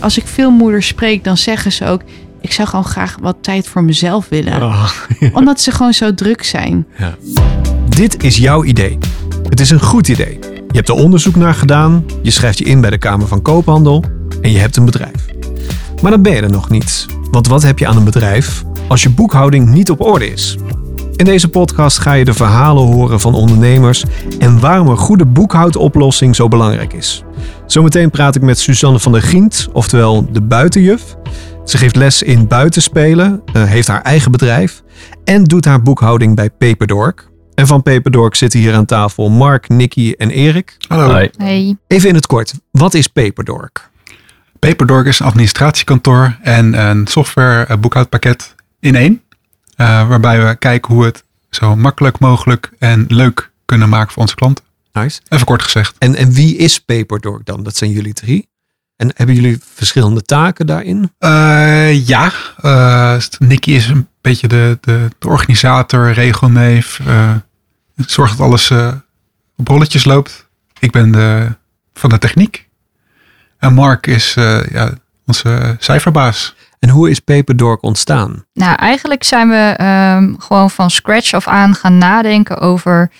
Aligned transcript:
als 0.00 0.18
ik 0.18 0.26
veel 0.26 0.50
moeders 0.50 0.86
spreek, 0.86 1.24
dan 1.24 1.36
zeggen 1.36 1.72
ze 1.72 1.86
ook... 1.86 2.00
ik 2.40 2.52
zou 2.52 2.68
gewoon 2.68 2.84
graag 2.84 3.16
wat 3.20 3.36
tijd 3.40 3.66
voor 3.66 3.84
mezelf 3.84 4.28
willen. 4.28 4.62
Oh, 4.62 4.90
Omdat 5.32 5.60
ze 5.60 5.70
gewoon 5.70 5.92
zo 5.92 6.14
druk 6.14 6.42
zijn. 6.44 6.86
ja. 6.98 7.14
Dit 7.88 8.22
is 8.22 8.36
jouw 8.36 8.64
idee. 8.64 8.98
Het 9.48 9.60
is 9.60 9.70
een 9.70 9.80
goed 9.80 10.08
idee. 10.08 10.38
Je 10.68 10.76
hebt 10.76 10.88
er 10.88 10.94
onderzoek 10.94 11.36
naar 11.36 11.54
gedaan, 11.54 12.04
je 12.22 12.30
schrijft 12.30 12.58
je 12.58 12.64
in 12.64 12.80
bij 12.80 12.90
de 12.90 12.98
Kamer 12.98 13.26
van 13.26 13.42
Koophandel 13.42 14.04
en 14.40 14.52
je 14.52 14.58
hebt 14.58 14.76
een 14.76 14.84
bedrijf. 14.84 15.26
Maar 16.02 16.10
dan 16.10 16.22
ben 16.22 16.32
je 16.34 16.40
er 16.42 16.50
nog 16.50 16.70
niet. 16.70 17.06
Want 17.30 17.46
wat 17.46 17.62
heb 17.62 17.78
je 17.78 17.86
aan 17.86 17.96
een 17.96 18.04
bedrijf 18.04 18.62
als 18.88 19.02
je 19.02 19.10
boekhouding 19.10 19.68
niet 19.70 19.90
op 19.90 20.00
orde 20.00 20.32
is? 20.32 20.56
In 21.20 21.26
deze 21.26 21.48
podcast 21.48 21.98
ga 21.98 22.12
je 22.12 22.24
de 22.24 22.34
verhalen 22.34 22.82
horen 22.82 23.20
van 23.20 23.34
ondernemers 23.34 24.04
en 24.38 24.60
waarom 24.60 24.88
een 24.88 24.96
goede 24.96 25.26
boekhoudoplossing 25.26 26.36
zo 26.36 26.48
belangrijk 26.48 26.92
is. 26.92 27.22
Zometeen 27.66 28.10
praat 28.10 28.36
ik 28.36 28.42
met 28.42 28.58
Suzanne 28.58 28.98
van 28.98 29.12
der 29.12 29.22
Gient, 29.22 29.68
oftewel 29.72 30.32
de 30.32 30.42
buitenjuf. 30.42 31.16
Ze 31.64 31.78
geeft 31.78 31.96
les 31.96 32.22
in 32.22 32.46
buitenspelen, 32.48 33.42
eh, 33.52 33.64
heeft 33.64 33.88
haar 33.88 34.02
eigen 34.02 34.30
bedrijf 34.30 34.82
en 35.24 35.44
doet 35.44 35.64
haar 35.64 35.82
boekhouding 35.82 36.36
bij 36.36 36.50
Paperdork. 36.50 37.28
En 37.54 37.66
van 37.66 37.82
Paperdork 37.82 38.34
zitten 38.34 38.60
hier 38.60 38.74
aan 38.74 38.86
tafel 38.86 39.30
Mark, 39.30 39.68
Nicky 39.68 40.14
en 40.18 40.30
Erik. 40.30 40.76
Hallo. 40.88 41.26
Hey. 41.36 41.76
Even 41.86 42.08
in 42.08 42.14
het 42.14 42.26
kort, 42.26 42.54
wat 42.70 42.94
is 42.94 43.06
Paperdork? 43.06 43.90
Paperdork 44.58 45.06
is 45.06 45.18
een 45.18 45.26
administratiekantoor 45.26 46.36
en 46.42 46.88
een 46.88 47.06
software 47.06 47.64
eh, 47.64 47.76
boekhoudpakket 47.76 48.54
in 48.80 48.94
één. 48.94 49.22
Eh, 49.80 50.08
waarbij 50.08 50.46
we 50.46 50.56
kijken 50.56 50.92
hoe 50.92 51.02
we 51.02 51.08
het 51.08 51.24
zo 51.50 51.76
makkelijk 51.76 52.18
mogelijk 52.18 52.70
en 52.78 53.04
leuk 53.08 53.50
kunnen 53.64 53.88
maken 53.88 54.12
voor 54.12 54.22
onze 54.22 54.34
klanten. 54.34 54.64
Nice. 54.92 55.20
Even 55.28 55.46
kort 55.46 55.62
gezegd. 55.62 55.96
En, 55.98 56.14
en 56.14 56.32
wie 56.32 56.56
is 56.56 56.78
Paperdork 56.78 57.46
dan? 57.46 57.62
Dat 57.62 57.76
zijn 57.76 57.90
jullie 57.90 58.12
drie. 58.12 58.48
En 58.96 59.12
hebben 59.14 59.34
jullie 59.34 59.58
verschillende 59.74 60.22
taken 60.22 60.66
daarin? 60.66 61.12
Eh, 61.18 62.06
ja, 62.06 62.32
eh, 62.56 63.16
Nicky 63.38 63.70
is 63.70 63.88
een 63.88 64.08
beetje 64.20 64.48
de, 64.48 64.78
de, 64.80 65.08
de 65.18 65.28
organisator, 65.28 66.12
regelneef. 66.12 67.00
eh 67.06 67.34
zorgt 67.96 68.36
dat 68.36 68.46
alles 68.46 68.70
op 69.56 69.68
rolletjes 69.68 70.04
loopt. 70.04 70.48
Ik 70.78 70.90
ben 70.90 71.10
de, 71.10 71.56
van 71.94 72.10
de 72.10 72.18
techniek. 72.18 72.68
En 73.58 73.74
Mark 73.74 74.06
is 74.06 74.34
ja, 74.70 74.92
onze 75.26 75.76
cijferbaas. 75.78 76.54
En 76.80 76.88
hoe 76.88 77.10
is 77.10 77.20
Paperdork 77.20 77.82
ontstaan? 77.82 78.44
Nou, 78.52 78.76
eigenlijk 78.76 79.24
zijn 79.24 79.48
we 79.48 79.74
ehm, 79.76 80.34
gewoon 80.38 80.70
van 80.70 80.90
scratch 80.90 81.32
af 81.32 81.48
aan 81.48 81.74
gaan 81.74 81.98
nadenken 81.98 82.58
over 82.58 83.10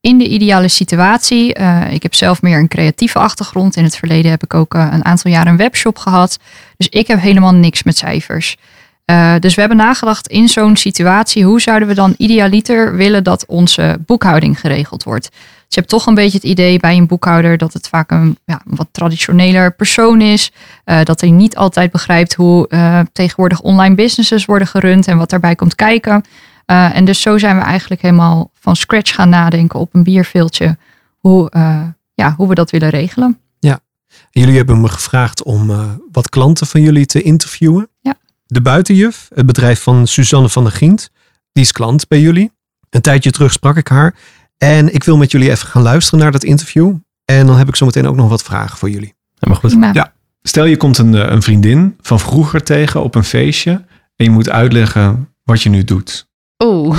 in 0.00 0.18
de 0.18 0.28
ideale 0.28 0.68
situatie. 0.68 1.54
Eh, 1.54 1.92
ik 1.92 2.02
heb 2.02 2.14
zelf 2.14 2.42
meer 2.42 2.58
een 2.58 2.68
creatieve 2.68 3.18
achtergrond. 3.18 3.76
In 3.76 3.84
het 3.84 3.96
verleden 3.96 4.30
heb 4.30 4.42
ik 4.42 4.54
ook 4.54 4.74
eh, 4.74 4.88
een 4.90 5.04
aantal 5.04 5.30
jaar 5.30 5.46
een 5.46 5.56
webshop 5.56 5.98
gehad. 5.98 6.38
Dus 6.76 6.88
ik 6.88 7.06
heb 7.06 7.20
helemaal 7.20 7.54
niks 7.54 7.82
met 7.82 7.98
cijfers. 7.98 8.56
Eh, 9.04 9.34
dus 9.38 9.54
we 9.54 9.60
hebben 9.60 9.78
nagedacht 9.78 10.28
in 10.28 10.48
zo'n 10.48 10.76
situatie, 10.76 11.44
hoe 11.44 11.60
zouden 11.60 11.88
we 11.88 11.94
dan 11.94 12.14
idealiter 12.16 12.96
willen 12.96 13.24
dat 13.24 13.46
onze 13.46 13.98
boekhouding 14.06 14.60
geregeld 14.60 15.02
wordt? 15.02 15.28
Je 15.72 15.78
hebt 15.78 15.88
toch 15.88 16.06
een 16.06 16.14
beetje 16.14 16.38
het 16.38 16.46
idee 16.46 16.78
bij 16.78 16.96
een 16.96 17.06
boekhouder 17.06 17.58
dat 17.58 17.72
het 17.72 17.88
vaak 17.88 18.10
een 18.10 18.38
ja, 18.44 18.60
wat 18.64 18.88
traditioneler 18.90 19.74
persoon 19.74 20.20
is. 20.20 20.52
Eh, 20.84 21.02
dat 21.02 21.20
hij 21.20 21.30
niet 21.30 21.56
altijd 21.56 21.90
begrijpt 21.90 22.34
hoe 22.34 22.68
eh, 22.68 23.00
tegenwoordig 23.12 23.60
online 23.60 23.94
businesses 23.94 24.44
worden 24.44 24.66
gerund 24.66 25.06
en 25.06 25.18
wat 25.18 25.30
daarbij 25.30 25.54
komt 25.54 25.74
kijken. 25.74 26.24
Eh, 26.66 26.96
en 26.96 27.04
dus 27.04 27.20
zo 27.20 27.38
zijn 27.38 27.56
we 27.56 27.62
eigenlijk 27.62 28.02
helemaal 28.02 28.50
van 28.54 28.76
scratch 28.76 29.14
gaan 29.14 29.28
nadenken 29.28 29.80
op 29.80 29.94
een 29.94 30.02
bierveeltje 30.02 30.78
hoe, 31.18 31.50
ja, 32.14 32.34
hoe 32.36 32.48
we 32.48 32.54
dat 32.54 32.70
willen 32.70 32.90
regelen. 32.90 33.38
Jullie 34.30 34.56
hebben 34.56 34.80
me 34.80 34.88
gevraagd 34.88 35.42
om 35.42 35.72
wat 36.12 36.28
klanten 36.28 36.66
van 36.66 36.80
jullie 36.80 37.06
te 37.06 37.22
interviewen. 37.22 37.88
Ja. 38.00 38.14
De 38.46 38.60
Buitenjuf, 38.60 39.28
het 39.34 39.46
bedrijf 39.46 39.82
van 39.82 40.06
Suzanne 40.06 40.48
van 40.48 40.62
der 40.62 40.72
Gient, 40.72 41.10
die 41.52 41.62
is 41.62 41.72
klant 41.72 42.08
bij 42.08 42.20
jullie. 42.20 42.52
Een 42.90 43.00
tijdje 43.00 43.30
terug 43.30 43.52
sprak 43.52 43.76
ik 43.76 43.88
haar. 43.88 44.14
En 44.64 44.94
ik 44.94 45.04
wil 45.04 45.16
met 45.16 45.30
jullie 45.30 45.50
even 45.50 45.68
gaan 45.68 45.82
luisteren 45.82 46.20
naar 46.20 46.32
dat 46.32 46.44
interview. 46.44 46.94
En 47.24 47.46
dan 47.46 47.56
heb 47.56 47.68
ik 47.68 47.76
zometeen 47.76 48.06
ook 48.06 48.16
nog 48.16 48.28
wat 48.28 48.42
vragen 48.42 48.78
voor 48.78 48.90
jullie. 48.90 49.14
Helemaal 49.34 49.62
goed. 49.62 49.70
Prima. 49.70 49.90
Ja. 49.92 50.12
Stel 50.42 50.64
je 50.64 50.76
komt 50.76 50.98
een, 50.98 51.14
eh, 51.14 51.30
een 51.30 51.42
vriendin 51.42 51.96
van 52.00 52.20
vroeger 52.20 52.62
tegen 52.62 53.02
op 53.02 53.14
een 53.14 53.24
feestje 53.24 53.70
en 54.16 54.24
je 54.24 54.30
moet 54.30 54.50
uitleggen 54.50 55.34
wat 55.44 55.62
je 55.62 55.68
nu 55.68 55.84
doet. 55.84 56.28
Oeh, 56.64 56.98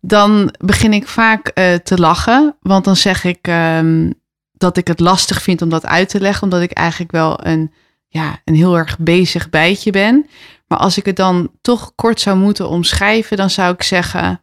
dan 0.00 0.54
begin 0.64 0.92
ik 0.92 1.08
vaak 1.08 1.48
eh, 1.48 1.74
te 1.74 1.98
lachen. 1.98 2.56
Want 2.60 2.84
dan 2.84 2.96
zeg 2.96 3.24
ik 3.24 3.38
ehm, 3.40 4.10
dat 4.52 4.76
ik 4.76 4.86
het 4.86 5.00
lastig 5.00 5.42
vind 5.42 5.62
om 5.62 5.68
dat 5.68 5.86
uit 5.86 6.08
te 6.08 6.20
leggen. 6.20 6.42
Omdat 6.42 6.60
ik 6.60 6.72
eigenlijk 6.72 7.12
wel 7.12 7.46
een, 7.46 7.72
ja, 8.08 8.40
een 8.44 8.54
heel 8.54 8.76
erg 8.76 8.98
bezig 8.98 9.50
bijtje 9.50 9.90
ben. 9.90 10.26
Maar 10.66 10.78
als 10.78 10.98
ik 10.98 11.04
het 11.04 11.16
dan 11.16 11.50
toch 11.60 11.92
kort 11.94 12.20
zou 12.20 12.38
moeten 12.38 12.68
omschrijven, 12.68 13.36
dan 13.36 13.50
zou 13.50 13.74
ik 13.74 13.82
zeggen 13.82 14.40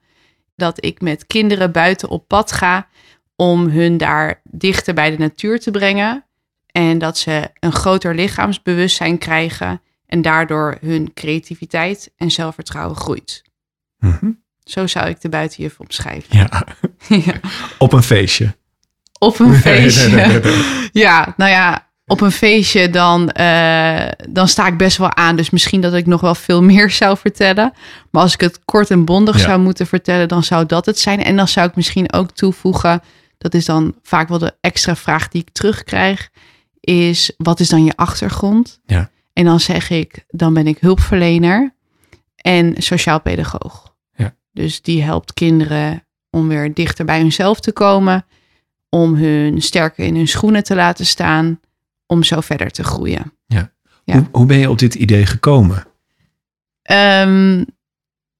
dat 0.55 0.85
ik 0.85 1.01
met 1.01 1.27
kinderen 1.27 1.71
buiten 1.71 2.09
op 2.09 2.27
pad 2.27 2.51
ga 2.51 2.88
om 3.35 3.67
hun 3.67 3.97
daar 3.97 4.41
dichter 4.43 4.93
bij 4.93 5.11
de 5.11 5.17
natuur 5.17 5.59
te 5.59 5.71
brengen. 5.71 6.25
En 6.71 6.97
dat 6.97 7.17
ze 7.17 7.49
een 7.59 7.71
groter 7.71 8.16
lichaamsbewustzijn 8.16 9.17
krijgen 9.17 9.81
en 10.05 10.21
daardoor 10.21 10.77
hun 10.81 11.13
creativiteit 11.13 12.11
en 12.17 12.31
zelfvertrouwen 12.31 12.95
groeit. 12.95 13.43
Mhm. 13.97 14.31
Zo 14.63 14.88
zou 14.88 15.07
ik 15.07 15.21
de 15.21 15.29
buitenjuf 15.29 15.79
omschrijven. 15.79 16.38
Ja, 16.38 16.66
Ja. 17.25 17.39
op 17.77 17.93
een 17.93 18.03
feestje. 18.03 18.55
Op 19.19 19.39
een 19.39 19.53
feestje. 19.67 20.89
Ja, 20.91 21.33
nou 21.37 21.51
ja, 21.51 21.89
op 22.07 22.21
een 22.21 22.31
feestje 22.31 22.89
dan, 22.89 23.29
eh, 23.29 24.07
dan 24.29 24.47
sta 24.47 24.67
ik 24.67 24.77
best 24.77 24.97
wel 24.97 25.16
aan. 25.16 25.35
Dus 25.35 25.49
misschien 25.49 25.81
dat 25.81 25.93
ik 25.93 26.05
nog 26.05 26.21
wel 26.21 26.35
veel 26.35 26.61
meer 26.71 26.89
zou 26.89 27.17
vertellen. 27.17 27.73
Maar 28.11 28.21
als 28.21 28.33
ik 28.33 28.41
het 28.41 28.59
kort 28.66 28.89
en 28.91 29.05
bondig 29.05 29.35
Ja. 29.38 29.41
zou 29.41 29.59
moeten 29.59 29.88
vertellen, 29.88 30.27
dan 30.27 30.43
zou 30.43 30.66
dat 30.66 30.85
het 30.85 30.99
zijn. 30.99 31.23
En 31.23 31.35
dan 31.35 31.47
zou 31.47 31.67
ik 31.67 31.75
misschien 31.75 32.13
ook 32.13 32.31
toevoegen, 32.31 33.01
dat 33.38 33.53
is 33.53 33.66
dan 33.66 33.95
vaak 34.01 34.27
wel 34.27 34.38
de 34.39 34.55
extra 34.61 34.95
vraag 34.95 35.27
die 35.27 35.41
ik 35.41 35.49
terugkrijg, 35.51 36.29
is 36.79 37.31
wat 37.38 37.59
is 37.59 37.69
dan 37.69 37.85
je 37.85 37.95
achtergrond? 37.95 38.79
Ja. 38.85 39.09
En 39.33 39.45
dan 39.45 39.59
zeg 39.59 39.89
ik, 39.89 40.25
dan 40.29 40.53
ben 40.53 40.67
ik 40.67 40.77
hulpverlener 40.79 41.73
en 42.35 42.73
sociaal 42.77 43.22
pedagoog. 43.22 43.93
Ja. 44.16 44.35
Dus 44.51 44.81
die 44.81 45.03
helpt 45.03 45.33
kinderen 45.33 46.03
om 46.29 46.47
weer 46.47 46.73
dichter 46.73 47.05
bij 47.05 47.19
hunzelf 47.19 47.59
te 47.59 47.72
komen, 47.72 48.25
om 48.89 49.16
hun 49.16 49.61
sterker 49.61 50.05
in 50.05 50.16
hun 50.16 50.27
schoenen 50.27 50.63
te 50.63 50.75
laten 50.75 51.05
staan, 51.05 51.59
om 52.07 52.23
zo 52.23 52.41
verder 52.41 52.71
te 52.71 52.83
groeien. 52.83 53.33
Ja. 53.45 53.71
Hoe, 54.05 54.27
hoe 54.31 54.45
ben 54.45 54.57
je 54.57 54.69
op 54.69 54.79
dit 54.79 54.95
idee 54.95 55.25
gekomen? 55.25 55.88
Ehm, 56.81 57.63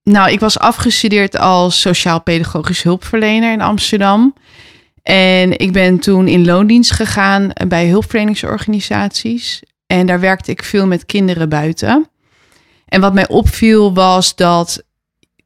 nou, 0.04 0.32
ik 0.32 0.40
was 0.40 0.60
afgestudeerd 0.60 1.38
als 1.38 1.82
sociaal-pedagogisch 1.82 2.84
hulpverlener 2.84 3.52
in 3.52 3.62
Amsterdam. 3.62 4.34
En 5.04 5.60
ik 5.60 5.72
ben 5.72 6.00
toen 6.00 6.28
in 6.28 6.46
loondienst 6.46 6.92
gegaan 6.92 7.52
bij 7.68 7.88
hulpverleningsorganisaties. 7.88 9.64
En 9.88 10.06
daar 10.06 10.20
werkte 10.20 10.52
ik 10.52 10.64
veel 10.64 10.88
met 10.88 11.06
kinderen 11.06 11.50
buiten. 11.50 12.10
En 12.86 13.02
wat 13.02 13.14
mij 13.14 13.28
opviel 13.28 13.94
was 13.94 14.36
dat 14.36 14.84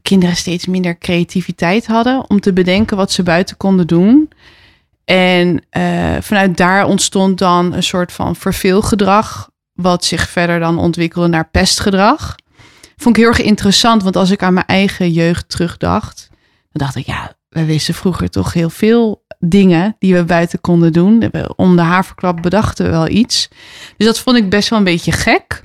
kinderen 0.01 0.35
steeds 0.35 0.65
minder 0.65 0.97
creativiteit 0.97 1.87
hadden 1.87 2.29
om 2.29 2.39
te 2.39 2.53
bedenken 2.53 2.97
wat 2.97 3.11
ze 3.11 3.23
buiten 3.23 3.57
konden 3.57 3.87
doen. 3.87 4.29
En 5.09 5.61
eh, 5.69 6.15
vanuit 6.21 6.57
daar 6.57 6.85
ontstond 6.85 7.37
dan 7.37 7.73
een 7.73 7.83
soort 7.83 8.11
van 8.11 8.35
verveelgedrag, 8.35 9.49
wat 9.73 10.05
zich 10.05 10.29
verder 10.29 10.59
dan 10.59 10.77
ontwikkelde 10.77 11.27
naar 11.27 11.49
pestgedrag. 11.49 12.35
Vond 12.97 13.17
ik 13.17 13.21
heel 13.23 13.31
erg 13.31 13.41
interessant, 13.41 14.03
want 14.03 14.15
als 14.15 14.29
ik 14.29 14.43
aan 14.43 14.53
mijn 14.53 14.65
eigen 14.65 15.11
jeugd 15.11 15.49
terugdacht, 15.49 16.27
dan 16.71 16.85
dacht 16.85 16.95
ik, 16.95 17.05
ja, 17.05 17.33
we 17.49 17.65
wisten 17.65 17.93
vroeger 17.93 18.29
toch 18.29 18.53
heel 18.53 18.69
veel 18.69 19.25
dingen 19.39 19.95
die 19.99 20.15
we 20.15 20.23
buiten 20.23 20.61
konden 20.61 20.93
doen. 20.93 21.31
Om 21.55 21.75
de 21.75 21.81
haverklap 21.81 22.41
bedachten 22.41 22.85
we 22.85 22.91
wel 22.91 23.07
iets. 23.07 23.49
Dus 23.97 24.07
dat 24.07 24.19
vond 24.19 24.37
ik 24.37 24.49
best 24.49 24.69
wel 24.69 24.79
een 24.79 24.85
beetje 24.85 25.11
gek. 25.11 25.63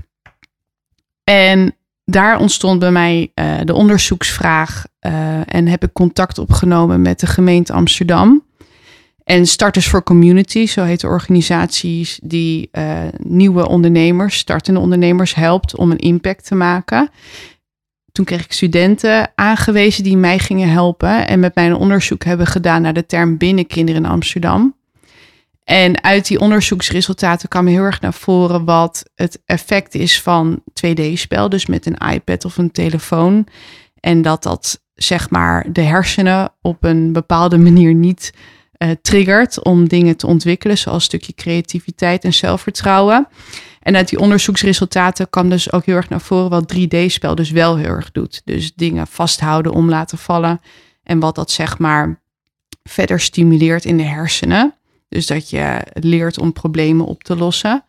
En 1.25 1.77
daar 2.05 2.39
ontstond 2.39 2.79
bij 2.79 2.93
mij 2.93 3.31
eh, 3.35 3.55
de 3.65 3.75
onderzoeksvraag 3.75 4.85
eh, 4.99 5.55
en 5.55 5.67
heb 5.67 5.85
ik 5.85 5.93
contact 5.93 6.39
opgenomen 6.39 7.03
met 7.03 7.21
de 7.21 7.27
gemeente 7.27 7.73
Amsterdam. 7.73 8.43
En 9.25 9.47
Starters 9.47 9.89
for 9.89 10.03
Community, 10.03 10.67
zo 10.67 10.83
heet 10.83 11.01
de 11.01 11.07
organisatie 11.07 12.09
die 12.23 12.69
eh, 12.73 12.99
nieuwe 13.19 13.69
ondernemers, 13.69 14.39
startende 14.39 14.81
ondernemers 14.81 15.35
helpt 15.35 15.77
om 15.77 15.91
een 15.91 15.99
impact 15.99 16.47
te 16.47 16.55
maken. 16.55 17.11
Toen 18.13 18.25
kreeg 18.25 18.45
ik 18.45 18.53
studenten 18.53 19.33
aangewezen 19.35 20.05
die 20.05 20.17
mij 20.17 20.39
gingen 20.39 20.69
helpen 20.69 21.29
en 21.29 21.41
met 21.41 21.55
mij 21.55 21.67
een 21.67 21.77
onderzoek 21.77 22.25
hebben 22.25 22.47
gedaan 22.47 22.83
naar 22.83 22.93
de 22.93 23.07
term 23.07 23.39
binnenkinderen 23.39 24.05
in 24.05 24.11
Amsterdam. 24.11 24.75
En 25.65 26.03
uit 26.03 26.27
die 26.27 26.41
onderzoeksresultaten 26.41 27.49
kwam 27.49 27.67
heel 27.67 27.83
erg 27.83 28.01
naar 28.01 28.15
voren 28.15 28.65
wat 28.65 29.11
het 29.15 29.43
effect 29.45 29.95
is 29.95 30.23
van 30.23 30.63
2D-spel, 30.87 31.49
dus 31.49 31.67
met 31.67 31.87
een 31.87 32.13
iPad 32.13 32.45
of 32.45 32.57
een 32.57 32.71
telefoon. 32.71 33.47
En 34.01 34.23
dat 34.23 34.43
dat 34.43 34.83
zeg 34.95 35.31
maar 35.31 35.73
de 35.73 35.81
hersenen 35.81 36.53
op 36.61 36.85
een 36.85 37.13
bepaalde 37.13 37.59
manier 37.69 37.95
niet 37.95 38.33
eh, 38.77 38.91
triggert 39.03 39.65
om 39.65 39.89
dingen 39.89 40.17
te 40.17 40.27
ontwikkelen, 40.27 40.79
zoals 40.79 40.97
een 40.97 41.05
stukje 41.05 41.35
creativiteit 41.35 42.25
en 42.25 42.35
zelfvertrouwen. 42.35 43.29
En 43.83 43.97
uit 43.97 44.09
die 44.09 44.19
onderzoeksresultaten 44.19 45.31
kwam 45.31 45.49
dus 45.49 45.73
ook 45.73 45.85
heel 45.85 45.97
erg 45.97 46.09
naar 46.09 46.21
voren 46.21 46.51
wat 46.51 46.75
3D-spel 46.75 47.35
dus 47.35 47.51
wel 47.51 47.77
heel 47.77 47.89
erg 47.89 48.13
doet. 48.13 48.43
Dus 48.45 48.75
dingen 48.75 49.07
vasthouden 49.07 49.73
om 49.73 49.89
laten 49.89 50.19
vallen. 50.19 50.61
En 51.03 51.19
wat 51.19 51.35
dat 51.35 51.51
zeg 51.51 51.79
maar 51.79 52.23
verder 52.83 53.21
stimuleert 53.21 53.85
in 53.85 53.97
de 53.97 54.03
hersenen. 54.03 54.75
Dus 55.09 55.27
dat 55.27 55.51
je 55.51 55.81
leert 55.93 56.39
om 56.39 56.53
problemen 56.53 57.07
op 57.07 57.23
te 57.25 57.37
lossen. 57.37 57.85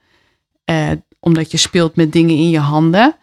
Eh, 0.66 0.92
omdat 1.20 1.52
je 1.52 1.58
speelt 1.58 1.96
met 1.96 2.12
dingen 2.12 2.36
in 2.36 2.50
je 2.50 2.60
handen. 2.60 3.16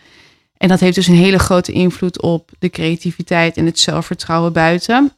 En 0.57 0.69
dat 0.69 0.81
heeft 0.81 0.95
dus 0.95 1.07
een 1.07 1.15
hele 1.15 1.39
grote 1.39 1.73
invloed 1.73 2.23
op 2.23 2.51
de 2.59 2.71
creativiteit 2.71 3.57
en 3.57 3.67
het 3.67 3.79
zelfvertrouwen 3.79 4.53
buiten. 4.53 5.13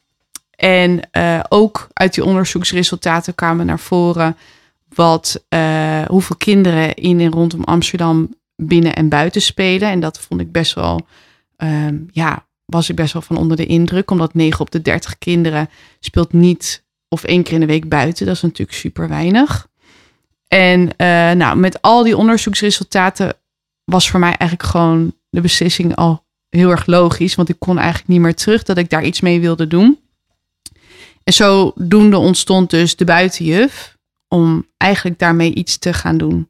En 0.55 0.99
uh, 1.17 1.39
ook 1.49 1.87
uit 1.93 2.13
die 2.13 2.23
onderzoeksresultaten 2.23 3.35
kwamen 3.35 3.65
naar 3.65 3.79
voren 3.79 4.37
wat, 4.95 5.45
uh, 5.49 6.01
hoeveel 6.05 6.35
kinderen 6.35 6.95
in 6.95 7.19
en 7.19 7.31
rondom 7.31 7.63
Amsterdam 7.63 8.33
binnen 8.55 8.95
en 8.95 9.09
buiten 9.09 9.41
spelen. 9.41 9.89
En 9.89 9.99
dat 9.99 10.19
vond 10.19 10.41
ik 10.41 10.51
best 10.51 10.73
wel, 10.73 11.07
uh, 11.57 11.87
ja, 12.11 12.45
was 12.65 12.89
ik 12.89 12.95
best 12.95 13.13
wel 13.13 13.21
van 13.21 13.37
onder 13.37 13.57
de 13.57 13.65
indruk. 13.65 14.11
Omdat 14.11 14.33
9 14.33 14.59
op 14.59 14.71
de 14.71 14.81
30 14.81 15.17
kinderen 15.17 15.69
speelt 15.99 16.33
niet 16.33 16.83
of 17.07 17.23
één 17.23 17.43
keer 17.43 17.53
in 17.53 17.59
de 17.59 17.65
week 17.65 17.89
buiten. 17.89 18.25
Dat 18.25 18.35
is 18.35 18.41
natuurlijk 18.41 18.77
super 18.77 19.07
weinig. 19.07 19.67
En 20.47 20.81
uh, 20.81 20.87
nou, 21.31 21.57
met 21.57 21.81
al 21.81 22.03
die 22.03 22.17
onderzoeksresultaten 22.17 23.33
was 23.83 24.09
voor 24.09 24.19
mij 24.19 24.35
eigenlijk 24.37 24.69
gewoon 24.69 25.13
de 25.29 25.41
beslissing 25.41 25.95
al 25.95 26.25
heel 26.49 26.69
erg 26.69 26.85
logisch. 26.85 27.35
Want 27.35 27.49
ik 27.49 27.59
kon 27.59 27.77
eigenlijk 27.77 28.07
niet 28.07 28.19
meer 28.19 28.35
terug 28.35 28.63
dat 28.63 28.77
ik 28.77 28.89
daar 28.89 29.03
iets 29.03 29.21
mee 29.21 29.39
wilde 29.39 29.67
doen. 29.67 29.99
En 31.25 31.33
zodoende 31.33 32.17
ontstond 32.17 32.69
dus 32.69 32.95
de 32.95 33.05
buitenjuf 33.05 33.97
om 34.27 34.65
eigenlijk 34.77 35.19
daarmee 35.19 35.53
iets 35.53 35.77
te 35.77 35.93
gaan 35.93 36.17
doen. 36.17 36.49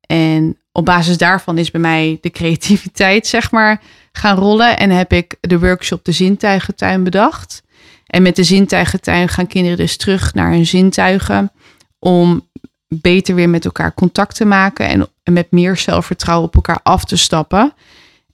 En 0.00 0.58
op 0.72 0.84
basis 0.84 1.18
daarvan 1.18 1.58
is 1.58 1.70
bij 1.70 1.80
mij 1.80 2.18
de 2.20 2.30
creativiteit, 2.30 3.26
zeg 3.26 3.50
maar, 3.50 3.80
gaan 4.12 4.36
rollen. 4.36 4.78
En 4.78 4.90
heb 4.90 5.12
ik 5.12 5.36
de 5.40 5.58
workshop 5.58 6.04
De 6.04 6.12
Zintuigentuin 6.12 7.04
bedacht. 7.04 7.62
En 8.06 8.22
met 8.22 8.36
de 8.36 8.44
zintuigentuin 8.44 9.28
gaan 9.28 9.46
kinderen 9.46 9.78
dus 9.78 9.96
terug 9.96 10.34
naar 10.34 10.50
hun 10.50 10.66
zintuigen. 10.66 11.52
Om 11.98 12.48
beter 12.88 13.34
weer 13.34 13.48
met 13.48 13.64
elkaar 13.64 13.94
contact 13.94 14.36
te 14.36 14.44
maken. 14.44 15.08
En 15.22 15.32
met 15.32 15.50
meer 15.50 15.76
zelfvertrouwen 15.76 16.46
op 16.46 16.54
elkaar 16.54 16.80
af 16.82 17.04
te 17.04 17.16
stappen. 17.16 17.72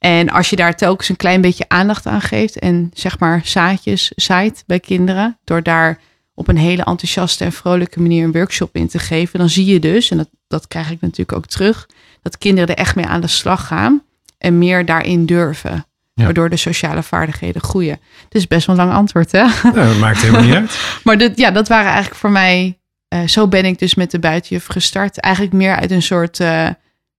En 0.00 0.28
als 0.30 0.50
je 0.50 0.56
daar 0.56 0.76
telkens 0.76 1.08
een 1.08 1.16
klein 1.16 1.40
beetje 1.40 1.64
aandacht 1.68 2.06
aan 2.06 2.20
geeft. 2.20 2.58
En 2.58 2.90
zeg 2.94 3.18
maar 3.18 3.40
zaadjes 3.44 4.12
zaait 4.16 4.64
bij 4.66 4.80
kinderen. 4.80 5.38
Door 5.44 5.62
daar 5.62 5.98
op 6.34 6.48
een 6.48 6.56
hele 6.56 6.84
enthousiaste 6.84 7.44
en 7.44 7.52
vrolijke 7.52 8.00
manier 8.00 8.24
een 8.24 8.32
workshop 8.32 8.76
in 8.76 8.88
te 8.88 8.98
geven. 8.98 9.38
Dan 9.38 9.48
zie 9.48 9.66
je 9.66 9.80
dus, 9.80 10.10
en 10.10 10.16
dat, 10.16 10.28
dat 10.48 10.68
krijg 10.68 10.90
ik 10.90 11.00
natuurlijk 11.00 11.32
ook 11.32 11.46
terug. 11.46 11.88
Dat 12.22 12.38
kinderen 12.38 12.68
er 12.68 12.80
echt 12.80 12.94
mee 12.96 13.06
aan 13.06 13.20
de 13.20 13.26
slag 13.26 13.66
gaan. 13.66 14.02
En 14.38 14.58
meer 14.58 14.84
daarin 14.84 15.26
durven. 15.26 15.86
Ja. 16.14 16.24
Waardoor 16.24 16.50
de 16.50 16.56
sociale 16.56 17.02
vaardigheden 17.02 17.62
groeien. 17.62 17.98
Het 18.24 18.34
is 18.34 18.46
best 18.46 18.66
wel 18.66 18.78
een 18.78 18.84
lang 18.84 18.96
antwoord, 18.96 19.32
hè? 19.32 19.42
Nou, 19.62 19.74
dat 19.74 19.98
maakt 19.98 20.20
helemaal 20.20 20.42
niet 20.42 20.54
uit. 20.54 20.78
maar 21.04 21.18
dit, 21.18 21.38
ja, 21.38 21.50
dat 21.50 21.68
waren 21.68 21.90
eigenlijk 21.90 22.16
voor 22.16 22.30
mij... 22.30 22.78
Uh, 23.14 23.26
zo 23.26 23.48
ben 23.48 23.64
ik 23.64 23.78
dus 23.78 23.94
met 23.94 24.10
de 24.10 24.18
buitenjuf 24.18 24.66
gestart. 24.66 25.20
Eigenlijk 25.20 25.54
meer 25.54 25.76
uit 25.76 25.90
een 25.90 26.02
soort 26.02 26.40
uh, 26.40 26.68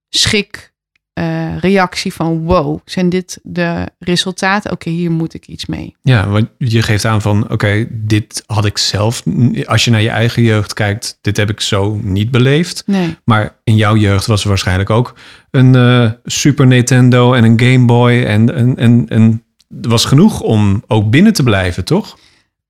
schik... 0.10 0.71
Uh, 1.20 1.58
reactie 1.60 2.14
van 2.14 2.44
wow, 2.44 2.80
zijn 2.86 3.10
dit 3.10 3.40
de 3.44 3.88
resultaten? 4.00 4.72
Oké, 4.72 4.88
okay, 4.88 5.00
hier 5.00 5.12
moet 5.12 5.34
ik 5.34 5.48
iets 5.48 5.66
mee. 5.66 5.96
Ja, 6.02 6.28
want 6.28 6.48
je 6.58 6.82
geeft 6.82 7.06
aan 7.06 7.22
van 7.22 7.44
oké, 7.44 7.54
okay, 7.54 7.88
dit 7.90 8.44
had 8.46 8.66
ik 8.66 8.78
zelf. 8.78 9.24
Als 9.66 9.86
je 9.86 9.92
naar 9.92 10.02
je 10.02 10.10
eigen 10.10 10.44
jeugd 10.44 10.74
kijkt, 10.74 11.18
dit 11.22 11.38
heb 11.38 11.50
ik 11.50 11.62
zo 11.62 12.00
niet 12.04 12.32
beleefd. 12.32 12.84
Nee. 12.86 13.18
Maar 13.24 13.56
in 13.64 13.76
jouw 13.76 13.96
jeugd 13.96 14.26
was 14.26 14.42
er 14.42 14.50
waarschijnlijk 14.50 14.90
ook 14.90 15.16
een 15.52 15.74
uh, 15.74 16.12
Super 16.24 16.68
Nintendo 16.68 17.34
en 17.34 17.44
een 17.44 17.60
Game 17.60 17.86
Boy. 17.86 18.24
En, 18.24 18.56
en, 18.56 18.78
en, 18.78 19.06
en 19.10 19.44
was 19.68 20.06
genoeg 20.06 20.42
om 20.42 20.84
ook 20.88 21.10
binnen 21.10 21.34
te 21.34 21.44
blijven, 21.44 21.86
toch? 21.86 22.18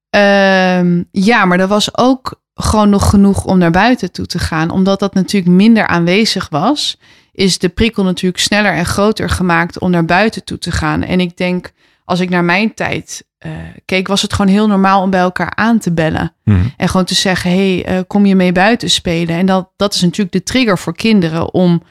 Um, 0.09 1.07
ja, 1.11 1.45
maar 1.45 1.59
er 1.59 1.67
was 1.67 1.97
ook 1.97 2.41
gewoon 2.53 2.89
nog 2.89 3.09
genoeg 3.09 3.45
om 3.45 3.57
naar 3.57 3.71
buiten 3.71 4.11
toe 4.11 4.25
te 4.25 4.39
gaan. 4.39 4.69
Omdat 4.69 4.99
dat 4.99 5.13
natuurlijk 5.13 5.51
minder 5.53 5.87
aanwezig 5.87 6.49
was, 6.49 6.97
is 7.31 7.57
de 7.57 7.69
prikkel 7.69 8.03
natuurlijk 8.03 8.43
sneller 8.43 8.73
en 8.73 8.85
groter 8.85 9.29
gemaakt 9.29 9.79
om 9.79 9.91
naar 9.91 10.05
buiten 10.05 10.43
toe 10.43 10.57
te 10.57 10.71
gaan. 10.71 11.03
En 11.03 11.19
ik 11.19 11.37
denk, 11.37 11.71
als 12.05 12.19
ik 12.19 12.29
naar 12.29 12.43
mijn 12.43 12.73
tijd 12.73 13.25
uh, 13.45 13.51
keek, 13.85 14.07
was 14.07 14.21
het 14.21 14.33
gewoon 14.33 14.51
heel 14.51 14.67
normaal 14.67 15.01
om 15.01 15.09
bij 15.09 15.19
elkaar 15.19 15.55
aan 15.55 15.79
te 15.79 15.91
bellen. 15.91 16.33
Hmm. 16.43 16.73
En 16.77 16.89
gewoon 16.89 17.05
te 17.05 17.15
zeggen, 17.15 17.51
hey, 17.51 17.89
uh, 17.89 17.99
kom 18.07 18.25
je 18.25 18.35
mee 18.35 18.51
buiten 18.51 18.89
spelen? 18.89 19.35
En 19.35 19.45
dat, 19.45 19.69
dat 19.75 19.93
is 19.93 20.01
natuurlijk 20.01 20.31
de 20.31 20.43
trigger 20.43 20.77
voor 20.77 20.95
kinderen 20.95 21.53
om 21.53 21.83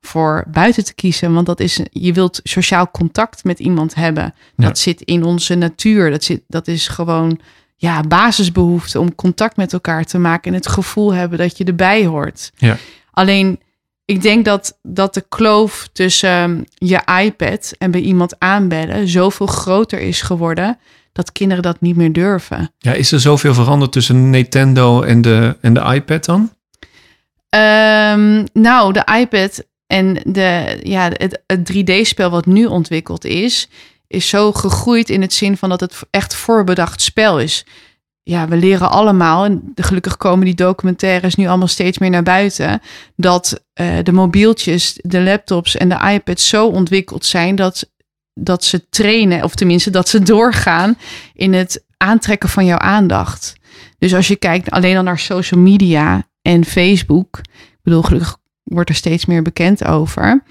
voor 0.00 0.44
buiten 0.50 0.84
te 0.84 0.94
kiezen. 0.94 1.34
Want 1.34 1.46
dat 1.46 1.60
is, 1.60 1.80
je 1.90 2.12
wilt 2.12 2.40
sociaal 2.42 2.90
contact 2.90 3.44
met 3.44 3.58
iemand 3.58 3.94
hebben. 3.94 4.34
Ja. 4.56 4.66
Dat 4.66 4.78
zit 4.78 5.00
in 5.00 5.24
onze 5.24 5.54
natuur. 5.54 6.10
Dat, 6.10 6.24
zit, 6.24 6.42
dat 6.46 6.68
is 6.68 6.88
gewoon 6.88 7.40
ja, 7.76 8.00
basisbehoefte 8.00 9.00
om 9.00 9.14
contact 9.14 9.56
met 9.56 9.72
elkaar 9.72 10.04
te 10.04 10.18
maken. 10.18 10.50
En 10.50 10.58
het 10.58 10.68
gevoel 10.68 11.14
hebben 11.14 11.38
dat 11.38 11.58
je 11.58 11.64
erbij 11.64 12.06
hoort. 12.06 12.52
Ja. 12.56 12.76
Alleen, 13.10 13.60
ik 14.08 14.22
denk 14.22 14.44
dat, 14.44 14.78
dat 14.82 15.14
de 15.14 15.24
kloof 15.28 15.88
tussen 15.92 16.66
je 16.74 17.00
iPad 17.22 17.74
en 17.78 17.90
bij 17.90 18.00
iemand 18.00 18.34
aanbellen 18.38 19.08
zoveel 19.08 19.46
groter 19.46 20.00
is 20.00 20.22
geworden 20.22 20.78
dat 21.12 21.32
kinderen 21.32 21.62
dat 21.62 21.80
niet 21.80 21.96
meer 21.96 22.12
durven. 22.12 22.72
Ja, 22.78 22.92
is 22.92 23.12
er 23.12 23.20
zoveel 23.20 23.54
veranderd 23.54 23.92
tussen 23.92 24.30
Nintendo 24.30 25.02
en 25.02 25.22
de, 25.22 25.56
en 25.60 25.74
de 25.74 25.80
iPad 25.94 26.24
dan? 26.24 26.52
Um, 27.54 28.46
nou, 28.52 28.92
de 28.92 29.08
iPad 29.20 29.64
en 29.86 30.14
de, 30.24 30.80
ja, 30.82 31.10
het, 31.12 31.42
het 31.46 31.72
3D-spel 31.72 32.30
wat 32.30 32.46
nu 32.46 32.66
ontwikkeld 32.66 33.24
is, 33.24 33.68
is 34.06 34.28
zo 34.28 34.52
gegroeid 34.52 35.10
in 35.10 35.22
het 35.22 35.32
zin 35.32 35.56
van 35.56 35.68
dat 35.68 35.80
het 35.80 35.96
echt 36.10 36.34
voorbedacht 36.34 37.02
spel 37.02 37.40
is. 37.40 37.66
Ja, 38.28 38.48
we 38.48 38.56
leren 38.56 38.90
allemaal, 38.90 39.44
en 39.44 39.72
gelukkig 39.74 40.16
komen 40.16 40.44
die 40.44 40.54
documentaires 40.54 41.34
nu 41.34 41.46
allemaal 41.46 41.66
steeds 41.66 41.98
meer 41.98 42.10
naar 42.10 42.22
buiten, 42.22 42.80
dat 43.16 43.64
uh, 43.80 43.86
de 44.02 44.12
mobieltjes, 44.12 44.98
de 45.02 45.20
laptops 45.20 45.76
en 45.76 45.88
de 45.88 46.10
iPads 46.12 46.48
zo 46.48 46.66
ontwikkeld 46.66 47.24
zijn 47.24 47.56
dat, 47.56 47.90
dat 48.34 48.64
ze 48.64 48.88
trainen, 48.88 49.44
of 49.44 49.54
tenminste 49.54 49.90
dat 49.90 50.08
ze 50.08 50.22
doorgaan 50.22 50.96
in 51.34 51.52
het 51.52 51.84
aantrekken 51.96 52.48
van 52.48 52.64
jouw 52.64 52.78
aandacht. 52.78 53.54
Dus 53.98 54.14
als 54.14 54.28
je 54.28 54.36
kijkt 54.36 54.70
alleen 54.70 54.96
al 54.96 55.02
naar 55.02 55.18
social 55.18 55.60
media 55.60 56.28
en 56.42 56.64
Facebook, 56.64 57.38
ik 57.48 57.78
bedoel, 57.82 58.02
gelukkig 58.02 58.36
wordt 58.62 58.88
er 58.88 58.94
steeds 58.94 59.26
meer 59.26 59.42
bekend 59.42 59.84
over 59.84 60.42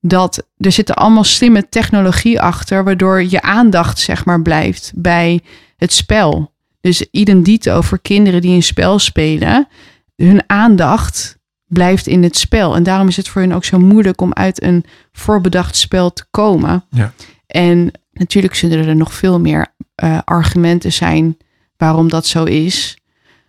dat 0.00 0.46
er 0.56 0.72
zitten 0.72 0.94
allemaal 0.94 1.24
slimme 1.24 1.68
technologie 1.68 2.40
achter, 2.40 2.84
waardoor 2.84 3.22
je 3.22 3.42
aandacht 3.42 3.98
zeg 3.98 4.24
maar 4.24 4.42
blijft 4.42 4.92
bij 4.94 5.40
het 5.76 5.92
spel. 5.92 6.56
Dus 6.88 7.06
idem 7.10 7.42
dito 7.42 7.80
voor 7.80 7.98
kinderen 7.98 8.40
die 8.40 8.54
een 8.54 8.62
spel 8.62 8.98
spelen, 8.98 9.68
hun 10.16 10.42
aandacht 10.46 11.38
blijft 11.66 12.06
in 12.06 12.22
het 12.22 12.36
spel. 12.36 12.74
En 12.74 12.82
daarom 12.82 13.08
is 13.08 13.16
het 13.16 13.28
voor 13.28 13.42
hen 13.42 13.52
ook 13.52 13.64
zo 13.64 13.78
moeilijk 13.78 14.20
om 14.20 14.32
uit 14.32 14.62
een 14.62 14.84
voorbedacht 15.12 15.76
spel 15.76 16.12
te 16.12 16.24
komen. 16.30 16.84
Ja. 16.90 17.12
En 17.46 17.90
natuurlijk 18.12 18.54
zullen 18.54 18.86
er 18.86 18.96
nog 18.96 19.14
veel 19.14 19.40
meer 19.40 19.66
uh, 20.04 20.18
argumenten 20.24 20.92
zijn 20.92 21.36
waarom 21.76 22.08
dat 22.08 22.26
zo 22.26 22.44
is. 22.44 22.98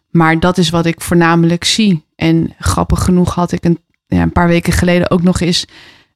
Maar 0.10 0.40
dat 0.40 0.58
is 0.58 0.70
wat 0.70 0.86
ik 0.86 1.02
voornamelijk 1.02 1.64
zie. 1.64 2.06
En 2.16 2.54
grappig 2.58 3.04
genoeg 3.04 3.36
had 3.36 3.52
ik 3.52 3.64
een, 3.66 3.80
ja, 4.08 4.22
een 4.22 4.32
paar 4.32 4.48
weken 4.48 4.74
geleden 4.74 5.12
ook 5.12 5.24
nog 5.24 5.40
eens 5.40 5.66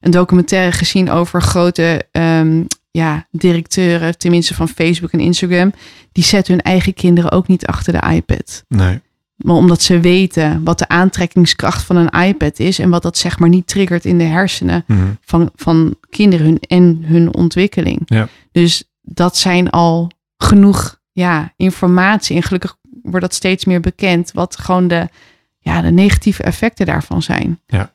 een 0.00 0.10
documentaire 0.10 0.72
gezien 0.72 1.10
over 1.10 1.42
grote 1.42 2.06
um, 2.12 2.66
ja, 2.96 3.26
directeuren, 3.30 4.18
tenminste 4.18 4.54
van 4.54 4.68
Facebook 4.68 5.10
en 5.10 5.20
Instagram. 5.20 5.72
Die 6.12 6.24
zetten 6.24 6.54
hun 6.54 6.62
eigen 6.62 6.94
kinderen 6.94 7.30
ook 7.30 7.48
niet 7.48 7.66
achter 7.66 7.92
de 7.92 8.06
iPad. 8.14 8.64
Nee. 8.68 9.00
Maar 9.36 9.54
omdat 9.54 9.82
ze 9.82 10.00
weten 10.00 10.64
wat 10.64 10.78
de 10.78 10.88
aantrekkingskracht 10.88 11.82
van 11.82 11.96
een 11.96 12.26
iPad 12.26 12.58
is 12.58 12.78
en 12.78 12.90
wat 12.90 13.02
dat 13.02 13.18
zeg 13.18 13.38
maar 13.38 13.48
niet 13.48 13.66
triggert 13.66 14.04
in 14.04 14.18
de 14.18 14.24
hersenen 14.24 14.84
Mm 14.86 14.96
-hmm. 14.96 15.18
van, 15.24 15.50
van 15.54 15.96
kinderen 16.10 16.46
hun, 16.46 16.58
en 16.60 17.02
hun 17.04 17.34
ontwikkeling. 17.34 18.02
Ja. 18.04 18.28
Dus 18.52 18.84
dat 19.00 19.36
zijn 19.36 19.70
al 19.70 20.10
genoeg 20.36 21.00
ja, 21.12 21.52
informatie. 21.56 22.36
En 22.36 22.42
gelukkig 22.42 22.76
wordt 23.02 23.20
dat 23.20 23.34
steeds 23.34 23.64
meer 23.64 23.80
bekend, 23.80 24.32
wat 24.32 24.56
gewoon 24.56 24.88
de, 24.88 25.08
ja, 25.58 25.80
de 25.80 25.90
negatieve 25.90 26.42
effecten 26.42 26.86
daarvan 26.86 27.22
zijn. 27.22 27.60
Ja. 27.66 27.92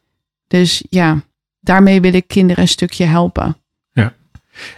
Dus 0.48 0.84
ja, 0.90 1.22
daarmee 1.60 2.02
wil 2.02 2.14
ik 2.14 2.28
kinderen 2.28 2.62
een 2.64 2.70
stukje 2.70 3.06
helpen. 3.06 3.58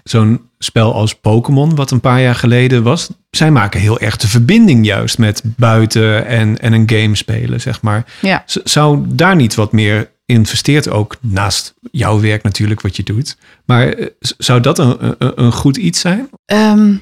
Zo'n 0.04 0.50
spel 0.60 0.94
als 0.94 1.16
Pokémon, 1.16 1.76
wat 1.76 1.92
een 1.92 2.00
paar 2.02 2.22
jaar 2.22 2.36
geleden 2.36 2.84
was, 2.84 3.10
zij 3.30 3.52
maken 3.52 3.80
heel 3.80 4.00
erg 4.00 4.18
de 4.18 4.28
verbinding 4.28 4.86
juist 4.86 5.18
met 5.18 5.42
buiten 5.46 6.26
en, 6.26 6.60
en 6.60 6.74
een 6.74 6.90
game 6.90 7.16
spelen, 7.16 7.62
zeg 7.62 7.82
maar. 7.82 8.06
Ja. 8.22 8.44
Zou 8.46 9.06
daar 9.08 9.36
niet 9.36 9.56
wat 9.56 9.72
meer 9.72 10.10
investeerd, 10.26 10.90
ook 10.90 11.18
naast 11.22 11.74
jouw 11.92 12.20
werk 12.20 12.44
natuurlijk, 12.44 12.82
wat 12.82 12.96
je 12.96 13.04
doet. 13.04 13.38
Maar 13.66 13.88
eh, 13.88 14.08
zou 14.38 14.60
dat 14.60 14.80
een, 14.80 14.98
een, 15.18 15.44
een 15.44 15.52
goed 15.52 15.78
iets 15.78 16.00
zijn? 16.00 16.30
Ehm, 16.46 16.94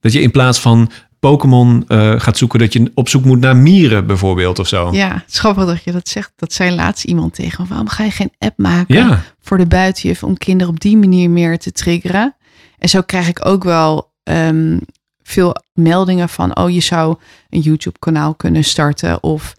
Dat 0.00 0.12
je 0.12 0.20
in 0.20 0.30
plaats 0.30 0.58
van 0.60 0.90
Pokémon 1.30 1.84
eh, 1.88 2.20
gaat 2.20 2.36
zoeken, 2.36 2.58
dat 2.58 2.72
je 2.72 2.90
op 2.94 3.08
zoek 3.08 3.24
moet 3.24 3.40
naar 3.40 3.56
mieren 3.56 4.06
bijvoorbeeld 4.06 4.58
of 4.58 4.68
zo. 4.68 4.92
Ja, 4.92 5.12
het 5.12 5.32
is 5.32 5.38
grappig 5.38 5.66
dat 5.66 5.84
je 5.84 5.92
dat 5.92 6.08
zegt. 6.08 6.32
Dat 6.36 6.52
zei 6.52 6.74
laatst 6.74 7.04
iemand 7.04 7.34
tegen 7.34 7.62
me. 7.62 7.68
Waarom 7.68 7.88
ga 7.88 8.04
je 8.04 8.10
geen 8.10 8.32
app 8.38 8.58
maken 8.58 8.94
Ja. 8.94 9.22
voor 9.40 9.58
de 9.58 9.66
buitenjuf 9.66 10.22
om 10.22 10.36
kinderen 10.38 10.72
op 10.72 10.80
die 10.80 10.96
manier 10.96 11.30
meer 11.30 11.58
te 11.58 11.72
triggeren? 11.72 12.34
En 12.78 12.88
zo 12.88 13.00
krijg 13.00 13.28
ik 13.28 13.46
ook 13.46 13.64
wel 13.64 14.12
ehm, 14.22 14.78
veel 15.22 15.56
meldingen 15.72 16.28
van, 16.28 16.56
oh, 16.56 16.70
je 16.70 16.80
zou 16.80 17.16
een 17.50 17.60
YouTube-kanaal 17.60 18.34
kunnen 18.34 18.64
starten 18.64 19.22
of 19.22 19.54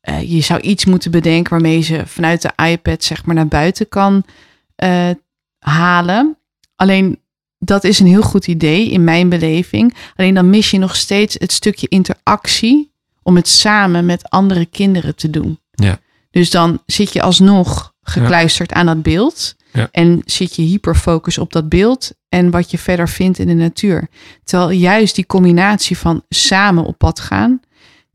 eh, 0.00 0.30
je 0.32 0.40
zou 0.40 0.60
iets 0.60 0.84
moeten 0.84 1.10
bedenken 1.10 1.50
waarmee 1.50 1.80
ze 1.80 2.02
vanuit 2.06 2.42
de 2.42 2.64
iPad 2.70 3.04
zeg 3.04 3.24
maar 3.24 3.34
naar 3.34 3.48
buiten 3.48 3.88
kan 3.88 4.24
eh, 4.74 5.10
halen. 5.58 6.36
Alleen 6.74 7.18
dat 7.58 7.84
is 7.84 7.98
een 7.98 8.06
heel 8.06 8.22
goed 8.22 8.46
idee 8.46 8.90
in 8.90 9.04
mijn 9.04 9.28
beleving. 9.28 9.94
Alleen 10.16 10.34
dan 10.34 10.50
mis 10.50 10.70
je 10.70 10.78
nog 10.78 10.96
steeds 10.96 11.36
het 11.38 11.52
stukje 11.52 11.88
interactie 11.88 12.92
om 13.22 13.36
het 13.36 13.48
samen 13.48 14.06
met 14.06 14.30
andere 14.30 14.66
kinderen 14.66 15.16
te 15.16 15.30
doen. 15.30 15.58
Ja. 15.70 15.98
Dus 16.30 16.50
dan 16.50 16.82
zit 16.86 17.12
je 17.12 17.22
alsnog 17.22 17.94
gekluisterd 18.02 18.72
aan 18.72 18.86
dat 18.86 19.02
beeld. 19.02 19.56
Ja. 19.72 19.88
En 19.92 20.22
zit 20.24 20.56
je 20.56 20.62
hyperfocus 20.62 21.38
op 21.38 21.52
dat 21.52 21.68
beeld 21.68 22.12
en 22.28 22.50
wat 22.50 22.70
je 22.70 22.78
verder 22.78 23.08
vindt 23.08 23.38
in 23.38 23.46
de 23.46 23.54
natuur. 23.54 24.08
Terwijl 24.44 24.70
juist 24.70 25.14
die 25.14 25.26
combinatie 25.26 25.98
van 25.98 26.22
samen 26.28 26.84
op 26.84 26.98
pad 26.98 27.20
gaan, 27.20 27.60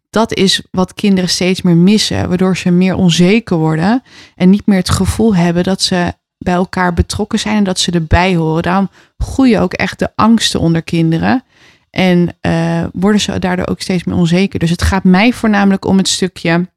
dat 0.09 0.33
is 0.33 0.61
wat 0.71 0.93
kinderen 0.93 1.29
steeds 1.29 1.61
meer 1.61 1.75
missen. 1.75 2.27
Waardoor 2.27 2.57
ze 2.57 2.71
meer 2.71 2.95
onzeker 2.95 3.57
worden 3.57 4.03
en 4.35 4.49
niet 4.49 4.65
meer 4.65 4.77
het 4.77 4.89
gevoel 4.89 5.35
hebben 5.35 5.63
dat 5.63 5.81
ze 5.81 6.13
bij 6.41 6.53
elkaar 6.53 6.93
betrokken 6.93 7.39
zijn 7.39 7.57
en 7.57 7.63
dat 7.63 7.79
ze 7.79 7.91
erbij 7.91 8.35
horen. 8.35 8.63
Daarom 8.63 8.89
groeien 9.17 9.61
ook 9.61 9.73
echt 9.73 9.99
de 9.99 10.09
angsten 10.15 10.59
onder 10.59 10.81
kinderen. 10.81 11.43
En 11.89 12.35
eh, 12.41 12.83
worden 12.93 13.21
ze 13.21 13.39
daardoor 13.39 13.67
ook 13.67 13.81
steeds 13.81 14.03
meer 14.03 14.15
onzeker. 14.15 14.59
Dus 14.59 14.69
het 14.69 14.81
gaat 14.81 15.03
mij 15.03 15.33
voornamelijk 15.33 15.85
om 15.85 15.97
het 15.97 16.07
stukje 16.07 16.69